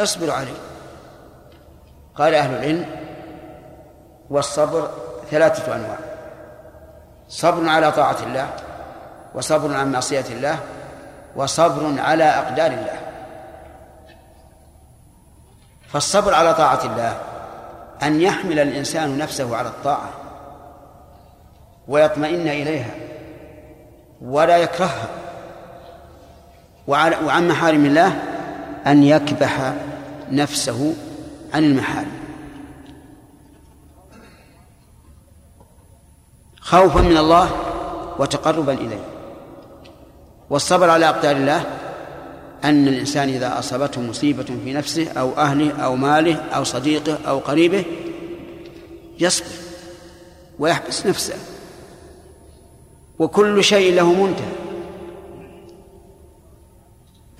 [0.00, 0.54] اصبروا عليه
[2.16, 2.84] قال أهل العلم
[4.30, 4.90] والصبر
[5.30, 5.96] ثلاثة أنواع
[7.28, 8.46] صبر على طاعة الله
[9.34, 10.58] وصبر عن معصية الله
[11.36, 13.00] وصبر على أقدار الله
[15.88, 17.16] فالصبر على طاعة الله
[18.02, 20.08] أن يحمل الإنسان نفسه على الطاعة
[21.88, 22.90] ويطمئن إليها
[24.22, 25.08] ولا يكرهها
[26.88, 28.12] وعن محارم الله
[28.86, 29.72] أن يكبح
[30.30, 30.94] نفسه
[31.52, 32.12] عن المحارم
[36.60, 37.50] خوفا من الله
[38.18, 39.04] وتقربا إليه
[40.50, 41.64] والصبر على أقدار الله
[42.64, 47.84] أن الإنسان إذا أصابته مصيبة في نفسه أو أهله أو ماله أو صديقه أو قريبه
[49.20, 49.46] يصبر
[50.58, 51.34] ويحبس نفسه
[53.18, 54.52] وكل شيء له منتهى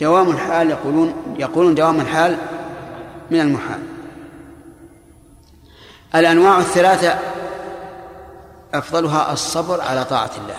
[0.01, 2.39] دوام الحال يقولون يقولون دوام الحال
[3.31, 3.81] من المحال
[6.15, 7.19] الأنواع الثلاثة
[8.75, 10.57] أفضلها الصبر على طاعة الله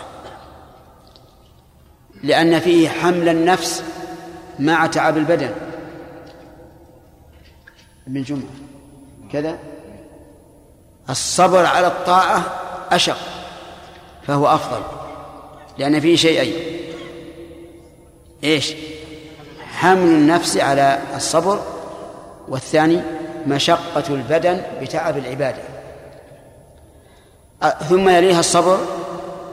[2.23, 3.83] لأن فيه حمل النفس
[4.59, 5.51] مع تعب البدن
[8.07, 8.49] من جمعة
[9.31, 9.57] كذا
[11.09, 12.41] الصبر على الطاعة
[12.91, 13.17] أشق
[14.27, 14.81] فهو أفضل
[15.77, 16.81] لأن فيه شيئين
[18.43, 18.73] إيش
[19.73, 21.59] حمل النفس على الصبر
[22.47, 23.01] والثاني
[23.47, 25.61] مشقة البدن بتعب العبادة
[27.89, 28.77] ثم يليها الصبر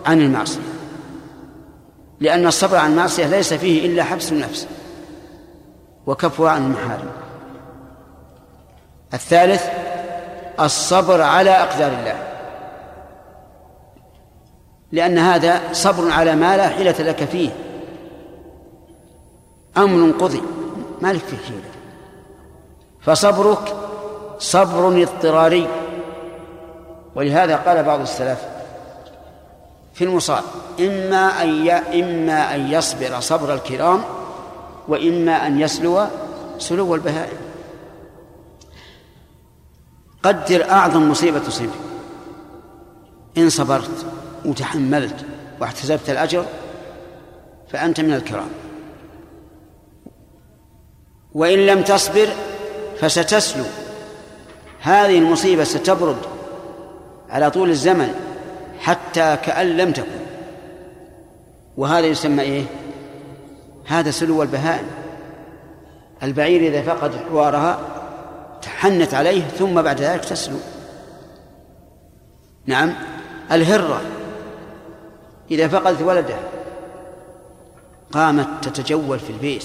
[0.06, 0.60] عن المعصية
[2.20, 4.66] لأن الصبر عن المعصية ليس فيه إلا حبس النفس
[6.06, 7.10] وكفوة عن المحارم
[9.14, 9.64] الثالث
[10.60, 12.22] الصبر على أقدار الله
[14.92, 17.50] لأن هذا صبر على ما لا حيلة لك فيه
[19.76, 20.42] أمر قضي
[21.00, 21.70] ما لك فيه حيلة
[23.00, 23.79] فصبرك
[24.40, 25.66] صبر اضطراري
[27.14, 28.38] ولهذا قال بعض السلف
[29.94, 30.42] في المصاب
[30.80, 31.68] إما أن
[32.04, 34.02] إما أن يصبر صبر الكرام
[34.88, 36.06] وإما أن يسلو
[36.58, 37.38] سلو البهائم
[40.22, 41.74] قدر أعظم مصيبة تصيبك
[43.38, 44.06] إن صبرت
[44.44, 45.24] وتحملت
[45.60, 46.44] واحتسبت الأجر
[47.68, 48.48] فأنت من الكرام
[51.32, 52.28] وإن لم تصبر
[52.98, 53.64] فستسلو
[54.80, 56.16] هذه المصيبة ستبرد
[57.30, 58.14] على طول الزمن
[58.80, 60.20] حتى كأن لم تكن
[61.76, 62.64] وهذا يسمى إيه
[63.86, 64.86] هذا سلو البهائم
[66.22, 67.78] البعير إذا فقد حوارها
[68.62, 70.56] تحنت عليه ثم بعد ذلك تسلو
[72.66, 72.92] نعم
[73.52, 74.00] الهرة
[75.50, 76.40] إذا فقدت ولدها
[78.12, 79.64] قامت تتجول في البيت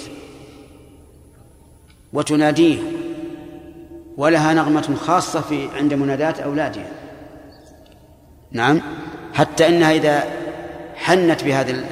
[2.13, 2.94] وتناديه
[4.17, 6.87] ولها نغمة خاصة في عند مناداة أولادها
[8.51, 8.81] نعم
[9.33, 10.23] حتى إنها إذا
[10.95, 11.83] حنت بهذه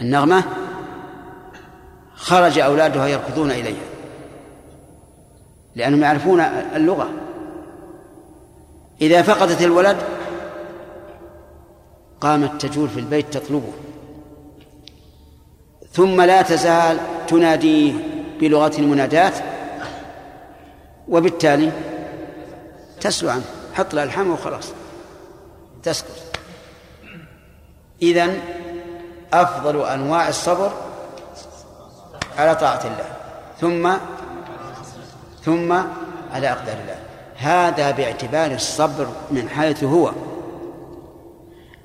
[0.00, 0.44] النغمة
[2.14, 3.84] خرج أولادها يركضون إليها
[5.74, 7.08] لأنهم يعرفون اللغة
[9.02, 9.96] إذا فقدت الولد
[12.20, 13.72] قامت تجول في البيت تطلبه
[15.92, 16.98] ثم لا تزال
[17.28, 17.92] تناديه
[18.40, 19.34] بلغة المنادات
[21.10, 21.72] وبالتالي
[23.00, 23.42] تسلو عنه
[23.74, 24.68] حط له الحمى وخلاص
[25.82, 26.08] تسكت
[28.02, 28.38] إذن
[29.32, 30.72] أفضل أنواع الصبر
[32.38, 33.08] على طاعة الله
[33.60, 33.90] ثم
[35.44, 35.72] ثم
[36.32, 36.96] على أقدار الله
[37.36, 40.12] هذا باعتبار الصبر من حيث هو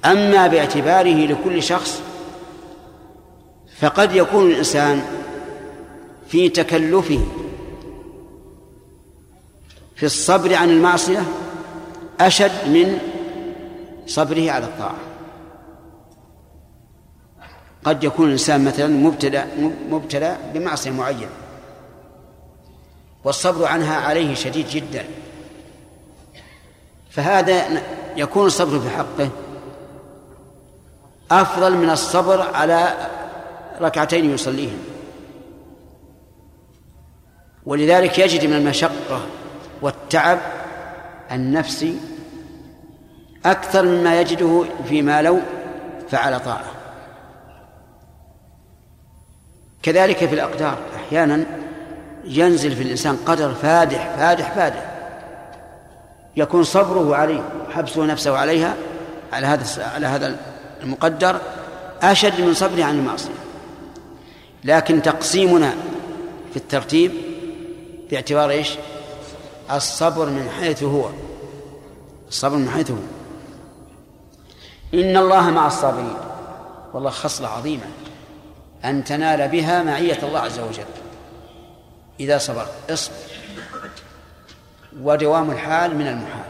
[0.05, 2.01] أما باعتباره لكل شخص
[3.79, 5.01] فقد يكون الإنسان
[6.27, 7.21] في تكلفه
[9.95, 11.23] في الصبر عن المعصية
[12.19, 12.97] أشد من
[14.07, 14.97] صبره على الطاعة
[17.83, 19.47] قد يكون الإنسان مثلا مبتلى
[19.89, 21.29] مبتلى بمعصية معينة
[23.23, 25.05] والصبر عنها عليه شديد جدا
[27.09, 27.81] فهذا
[28.17, 29.29] يكون الصبر في حقه
[31.31, 33.07] أفضل من الصبر على
[33.81, 34.79] ركعتين يصليهم
[37.65, 39.21] ولذلك يجد من المشقة
[39.85, 40.39] والتعب
[41.31, 41.97] النفسي
[43.45, 45.39] أكثر مما يجده فيما لو
[46.11, 46.65] فعل طاعة
[49.83, 51.43] كذلك في الأقدار أحيانا
[52.23, 54.91] ينزل في الإنسان قدر فادح فادح فادح
[56.35, 58.73] يكون صبره عليه وحبسه نفسه عليها
[59.33, 60.35] على هذا على هذا
[60.83, 61.41] المقدر
[62.01, 63.29] أشد من صبره عن المعصية
[64.63, 65.71] لكن تقسيمنا
[66.53, 67.11] في الترتيب
[68.11, 68.71] باعتبار ايش؟
[69.71, 71.09] الصبر من حيث هو
[72.27, 72.97] الصبر من حيث هو
[74.93, 76.13] إن الله مع الصابرين
[76.93, 77.83] والله خصلة عظيمة
[78.85, 80.85] أن تنال بها معية الله عز وجل
[82.19, 83.15] إذا صبرت اصبر
[85.01, 86.45] ودوام الحال من المحال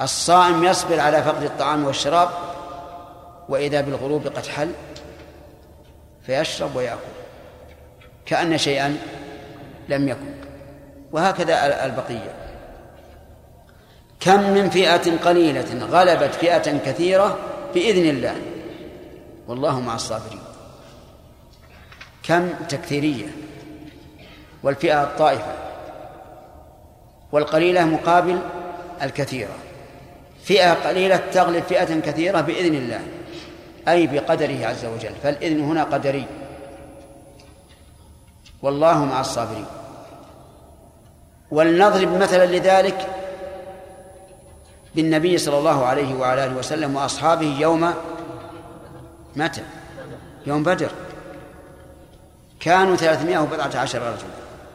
[0.00, 2.28] الصائم يصبر على فقد الطعام والشراب
[3.48, 4.72] وإذا بالغروب قد حل
[6.22, 7.00] فيشرب ويأكل
[8.26, 8.96] كأن شيئا
[9.88, 10.34] لم يكن
[11.12, 12.32] وهكذا البقية
[14.20, 17.38] كم من فئة قليلة غلبت فئة كثيرة
[17.74, 18.34] بإذن الله
[19.48, 20.38] والله مع الصابرين
[22.22, 23.26] كم تكثيرية
[24.62, 25.52] والفئة الطائفة
[27.32, 28.38] والقليلة مقابل
[29.02, 29.56] الكثيرة
[30.44, 33.00] فئة قليلة تغلب فئة كثيرة بإذن الله
[33.88, 36.24] أي بقدره عز وجل فالإذن هنا قدري
[38.62, 39.64] والله مع الصابرين
[41.50, 43.06] ولنضرب مثلا لذلك
[44.94, 47.94] بالنبي صلى الله عليه وعلى اله وسلم واصحابه يوم
[49.36, 49.62] متى؟
[50.46, 50.90] يوم بدر
[52.60, 54.28] كانوا ثلاثمائة وبضعة عشر رجلا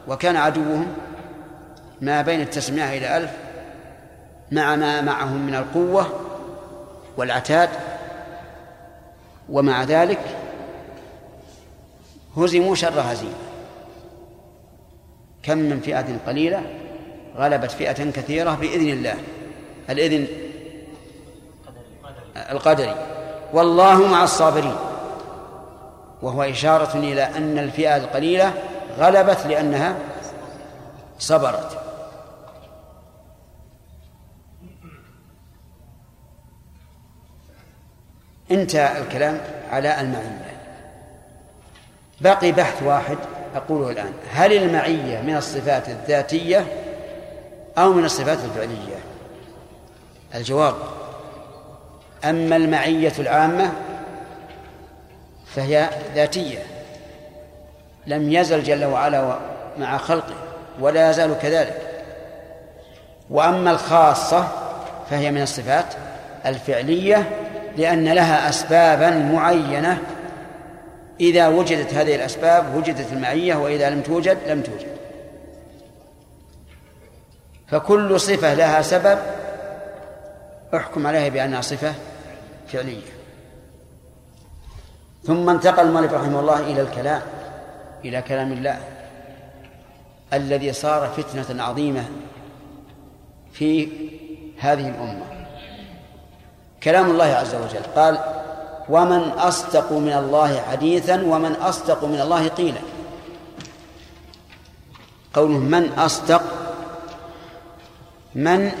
[0.08, 0.86] وكان عدوهم
[2.00, 3.30] ما بين التسعمائة إلى ألف
[4.52, 6.06] مع ما معهم من القوة
[7.16, 7.68] والعتاد
[9.48, 10.18] ومع ذلك
[12.36, 13.32] هزموا شر هزيمه
[15.44, 16.62] كم من فئة قليلة
[17.36, 19.14] غلبت فئة كثيرة بإذن الله
[19.90, 20.26] الإذن
[22.50, 22.94] القدري
[23.52, 24.76] والله مع الصابرين
[26.22, 28.52] وهو إشارة إلى أن الفئة القليلة
[28.98, 29.96] غلبت لأنها
[31.18, 31.78] صبرت
[38.50, 39.40] انتهى الكلام
[39.70, 40.44] على المعنى
[42.20, 43.18] بقي بحث واحد
[43.54, 46.64] أقوله الآن هل المعية من الصفات الذاتية
[47.78, 48.96] أو من الصفات الفعلية
[50.34, 50.74] الجواب
[52.24, 53.72] أما المعية العامة
[55.46, 56.58] فهي ذاتية
[58.06, 59.38] لم يزل جل وعلا
[59.78, 60.34] مع خلقه
[60.80, 61.78] ولا يزال كذلك
[63.30, 64.48] وأما الخاصة
[65.10, 65.86] فهي من الصفات
[66.46, 67.28] الفعلية
[67.76, 69.98] لأن لها أسبابا معينة
[71.20, 74.88] إذا وجدت هذه الأسباب وجدت المعية وإذا لم توجد لم توجد
[77.66, 79.18] فكل صفة لها سبب
[80.74, 81.94] احكم عليها بأنها صفة
[82.68, 83.02] فعلية
[85.24, 87.22] ثم انتقل المؤلف رحمه الله إلى الكلام
[88.04, 88.78] إلى كلام الله
[90.32, 92.04] الذي صار فتنة عظيمة
[93.52, 93.88] في
[94.58, 95.46] هذه الأمة
[96.82, 98.18] كلام الله عز وجل قال
[98.88, 102.80] ومن أصدق من الله حديثا ومن أصدق من الله قيلا
[105.34, 106.42] قوله من أصدق
[108.34, 108.72] من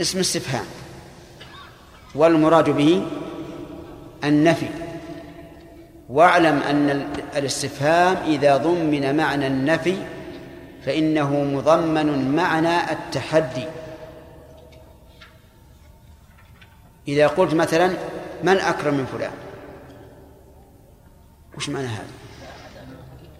[0.00, 0.64] اسم استفهام
[2.14, 3.06] والمراد به
[4.24, 4.66] النفي
[6.08, 7.06] واعلم أن
[7.36, 9.96] الاستفهام إذا ضمن معنى النفي
[10.86, 13.64] فإنه مضمن معنى التحدي
[17.08, 17.90] إذا قلت مثلا
[18.42, 19.30] من أكرم من فلان
[21.56, 22.06] وش معنى هذا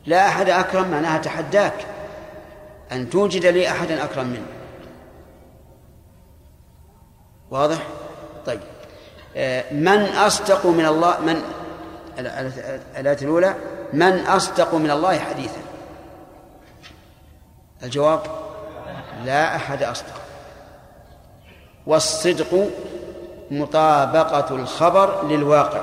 [0.07, 1.87] لا أحد أكرم معناها تحداك
[2.93, 4.47] أن توجد لي أحدا أكرم منه
[7.51, 7.79] واضح
[8.47, 8.61] طيب
[9.37, 11.43] آه، من أصدق من الله من
[12.99, 13.55] الآية الأولى
[13.93, 15.61] من أصدق من الله حديثا
[17.83, 18.21] الجواب
[19.25, 20.21] لا أحد أصدق
[21.87, 22.71] والصدق
[23.51, 25.81] مطابقة الخبر للواقع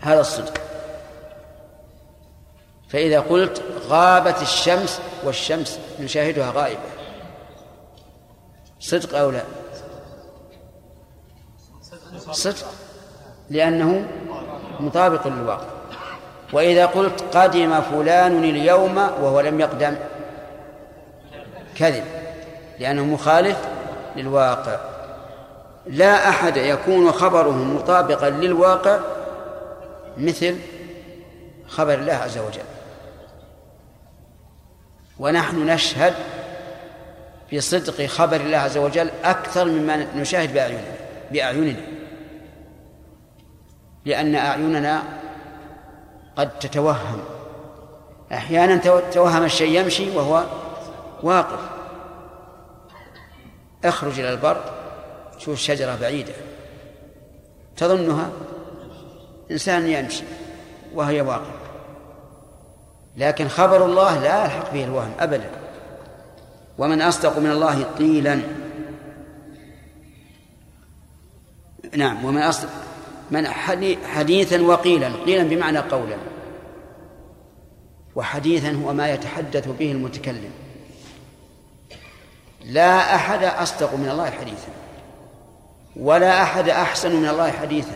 [0.00, 0.54] هذا الصدق
[2.88, 6.80] فإذا قلت غابت الشمس والشمس نشاهدها غائبة
[8.80, 9.42] صدق أو لا
[12.30, 12.66] صدق
[13.50, 14.06] لأنه
[14.80, 15.66] مطابق للواقع
[16.52, 19.96] وإذا قلت قدم فلان اليوم وهو لم يقدم
[21.76, 22.04] كذب
[22.80, 23.58] لأنه مخالف
[24.16, 24.78] للواقع
[25.86, 28.98] لا أحد يكون خبره مطابقا للواقع
[30.18, 30.56] مثل
[31.68, 32.62] خبر الله عز وجل
[35.18, 36.14] ونحن نشهد
[37.54, 40.80] بصدق خبر الله عز وجل أكثر مما نشاهد بأعيننا
[41.32, 41.86] بأعيننا
[44.04, 45.02] لأن أعيننا
[46.36, 47.24] قد تتوهم
[48.32, 48.76] أحيانا
[49.12, 50.44] توهم الشيء يمشي وهو
[51.22, 51.58] واقف
[53.84, 54.75] اخرج إلى البر
[55.38, 56.32] شوف شجرة بعيدة
[57.76, 58.30] تظنها
[59.50, 60.24] إنسان يمشي
[60.94, 61.54] وهي واقع
[63.16, 65.50] لكن خبر الله لا يلحق به الوهم أبدا
[66.78, 68.40] ومن أصدق من الله قيلا
[71.96, 72.68] نعم ومن أصدق
[73.30, 73.46] من
[74.04, 76.16] حديثا وقيلا قيلا بمعنى قولا
[78.14, 80.50] وحديثا هو ما يتحدث به المتكلم
[82.64, 84.68] لا أحد أصدق من الله حديثا
[86.00, 87.92] ولا أحد أحسن من الله حديثا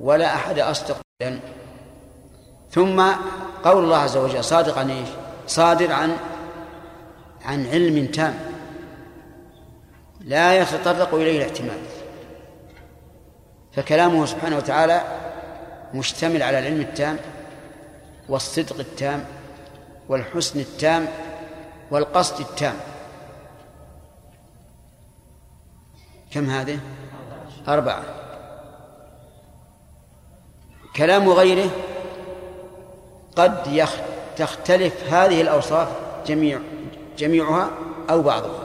[0.00, 1.40] ولا أحد أصدق لن.
[2.70, 3.10] ثم
[3.64, 5.08] قول الله عز وجل صادق عن إيش
[5.46, 6.16] صادر عن
[7.44, 8.38] عن علم تام
[10.20, 11.78] لا يتطرق إليه الاعتماد
[13.72, 15.00] فكلامه سبحانه وتعالى
[15.94, 17.18] مشتمل على العلم التام
[18.28, 19.24] والصدق التام
[20.08, 21.06] والحسن التام
[21.90, 22.74] والقصد التام
[26.36, 26.78] كم هذه
[27.68, 28.02] أربعة
[30.96, 31.70] كلام غيره
[33.36, 33.96] قد يخ...
[34.36, 35.88] تختلف هذه الأوصاف
[36.26, 36.60] جميع
[37.18, 37.70] جميعها
[38.10, 38.60] أو بعضها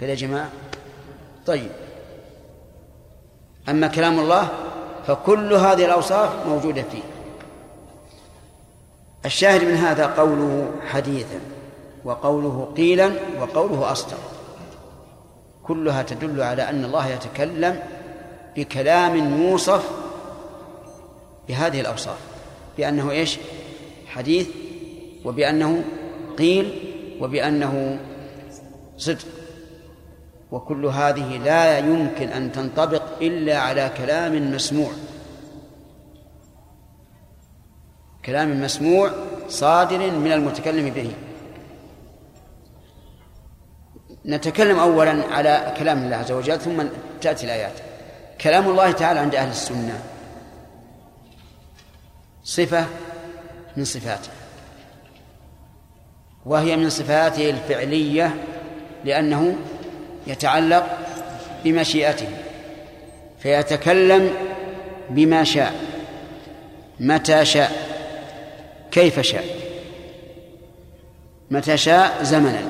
[0.00, 0.50] كذا يا جماعة
[1.46, 1.70] طيب
[3.68, 4.48] أما كلام الله
[5.06, 7.02] فكل هذه الأوصاف موجودة فيه
[9.24, 11.40] الشاهد من هذا قوله حديثا
[12.04, 13.10] وقوله قيلا
[13.40, 14.18] وقوله أصدق
[15.68, 17.82] كلها تدل على أن الله يتكلم
[18.56, 19.90] بكلام يوصف
[21.48, 22.18] بهذه الأوصاف
[22.76, 23.38] بأنه إيش
[24.06, 24.48] حديث
[25.24, 25.84] وبأنه
[26.38, 26.78] قيل
[27.20, 27.98] وبأنه
[28.98, 29.26] صدق
[30.52, 34.90] وكل هذه لا يمكن أن تنطبق إلا على كلام مسموع
[38.24, 39.10] كلام مسموع
[39.48, 41.10] صادر من المتكلم به
[44.28, 46.82] نتكلم أولا على كلام الله عز وجل ثم
[47.20, 47.72] تأتي الآيات
[48.40, 49.98] كلام الله تعالى عند أهل السنة
[52.44, 52.86] صفة
[53.76, 54.30] من صفاته
[56.46, 58.34] وهي من صفاته الفعلية
[59.04, 59.56] لأنه
[60.26, 60.98] يتعلق
[61.64, 62.28] بمشيئته
[63.38, 64.30] فيتكلم
[65.10, 65.72] بما شاء
[67.00, 67.72] متى شاء
[68.90, 69.44] كيف شاء
[71.50, 72.62] متى شاء زمنا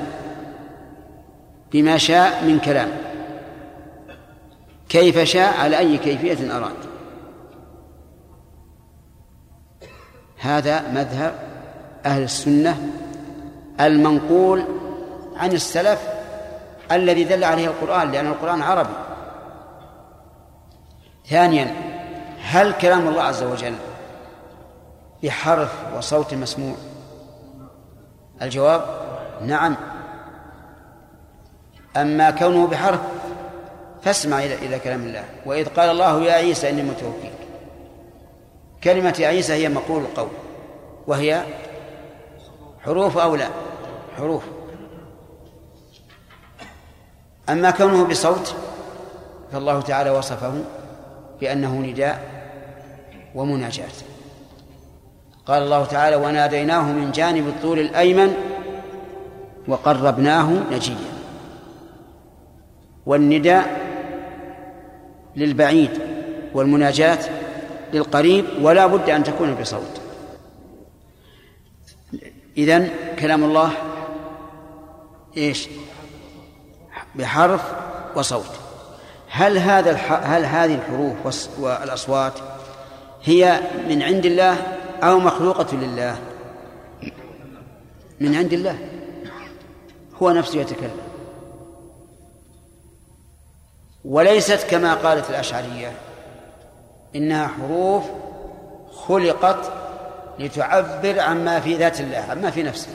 [1.73, 2.89] بما شاء من كلام
[4.89, 6.77] كيف شاء على أي كيفية أراد
[10.39, 11.32] هذا مذهب
[12.07, 12.90] أهل السنة
[13.81, 14.65] المنقول
[15.36, 16.09] عن السلف
[16.93, 18.93] الذي دل عليه القرآن لأن القرآن عربي
[21.28, 21.74] ثانيا
[22.43, 23.74] هل كلام الله عز وجل
[25.23, 26.74] بحرف وصوت مسموع
[28.43, 28.82] الجواب
[29.43, 29.74] نعم
[32.03, 33.01] أما كونه بحرف
[34.03, 37.33] فاسمع إلى إلى كلام الله وإذ قال الله يا عيسى إني متوكيك
[38.85, 40.29] كلمة يا عيسى هي مقول القول
[41.07, 41.43] وهي
[42.85, 43.49] حروف أو لا
[44.16, 44.43] حروف
[47.49, 48.55] أما كونه بصوت
[49.53, 50.55] فالله تعالى وصفه
[51.41, 52.23] بأنه نداء
[53.35, 53.85] ومناجاة
[55.47, 58.35] قال الله تعالى وناديناه من جانب الطول الأيمن
[59.69, 61.18] وقربناه نجيا
[63.09, 63.89] والنداء
[65.37, 65.91] للبعيد
[66.55, 67.19] والمناجاة
[67.93, 70.01] للقريب ولا بد أن تكون بصوت
[72.57, 73.71] إذن كلام الله
[75.37, 75.69] إيش
[77.15, 77.63] بحرف
[78.17, 78.59] وصوت
[79.31, 82.33] هل هذا هل هذه الحروف والأصوات
[83.25, 84.57] هي من عند الله
[85.03, 86.17] أو مخلوقة لله
[88.21, 88.79] من عند الله
[90.23, 90.99] هو نفسه يتكلم
[94.05, 95.93] وليست كما قالت الأشعرية
[97.16, 98.05] إنها حروف
[99.07, 99.73] خلقت
[100.39, 102.91] لتعبر عما في ذات الله عما في نفسه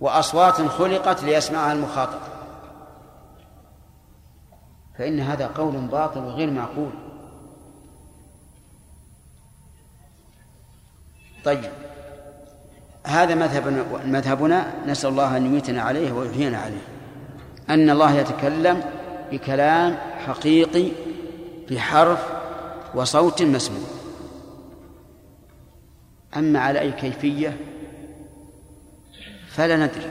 [0.00, 2.18] وأصوات خلقت ليسمعها المخاطب
[4.98, 6.90] فإن هذا قول باطل وغير معقول
[11.44, 11.70] طيب
[13.06, 16.95] هذا مذهبنا مذهبنا نسأل الله أن يميتنا عليه ويحيينا عليه
[17.70, 18.82] أن الله يتكلم
[19.32, 20.88] بكلام حقيقي
[21.70, 22.24] بحرف
[22.94, 23.86] وصوت مسموع
[26.36, 27.56] أما على أي كيفية
[29.48, 30.10] فلا ندري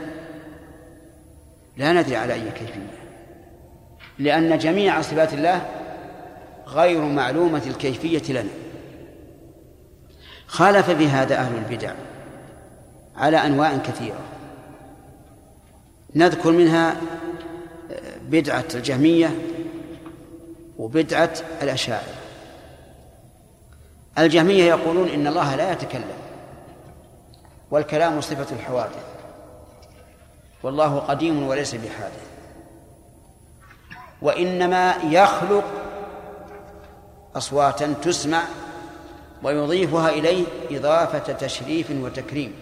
[1.76, 2.90] لا ندري على أي كيفية
[4.18, 5.66] لأن جميع صفات الله
[6.66, 8.50] غير معلومة الكيفية لنا
[10.46, 11.92] خالف بهذا أهل البدع
[13.16, 14.20] على أنواع كثيرة
[16.14, 16.96] نذكر منها
[18.30, 19.36] بدعة الجهمية
[20.76, 21.32] وبدعة
[21.62, 22.14] الأشاعرة
[24.18, 26.16] الجهمية يقولون إن الله لا يتكلم
[27.70, 29.06] والكلام صفة الحوادث
[30.62, 32.26] والله قديم وليس بحادث
[34.22, 35.64] وإنما يخلق
[37.36, 38.42] أصواتا تسمع
[39.42, 42.54] ويضيفها إليه إضافة تشريف وتكريم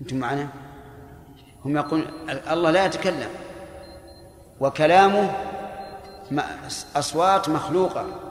[0.00, 0.48] أنتم معنا؟
[1.64, 2.06] هم يقولون
[2.50, 3.28] الله لا يتكلم
[4.60, 5.30] وكلامه
[6.96, 8.21] أصوات مخلوقة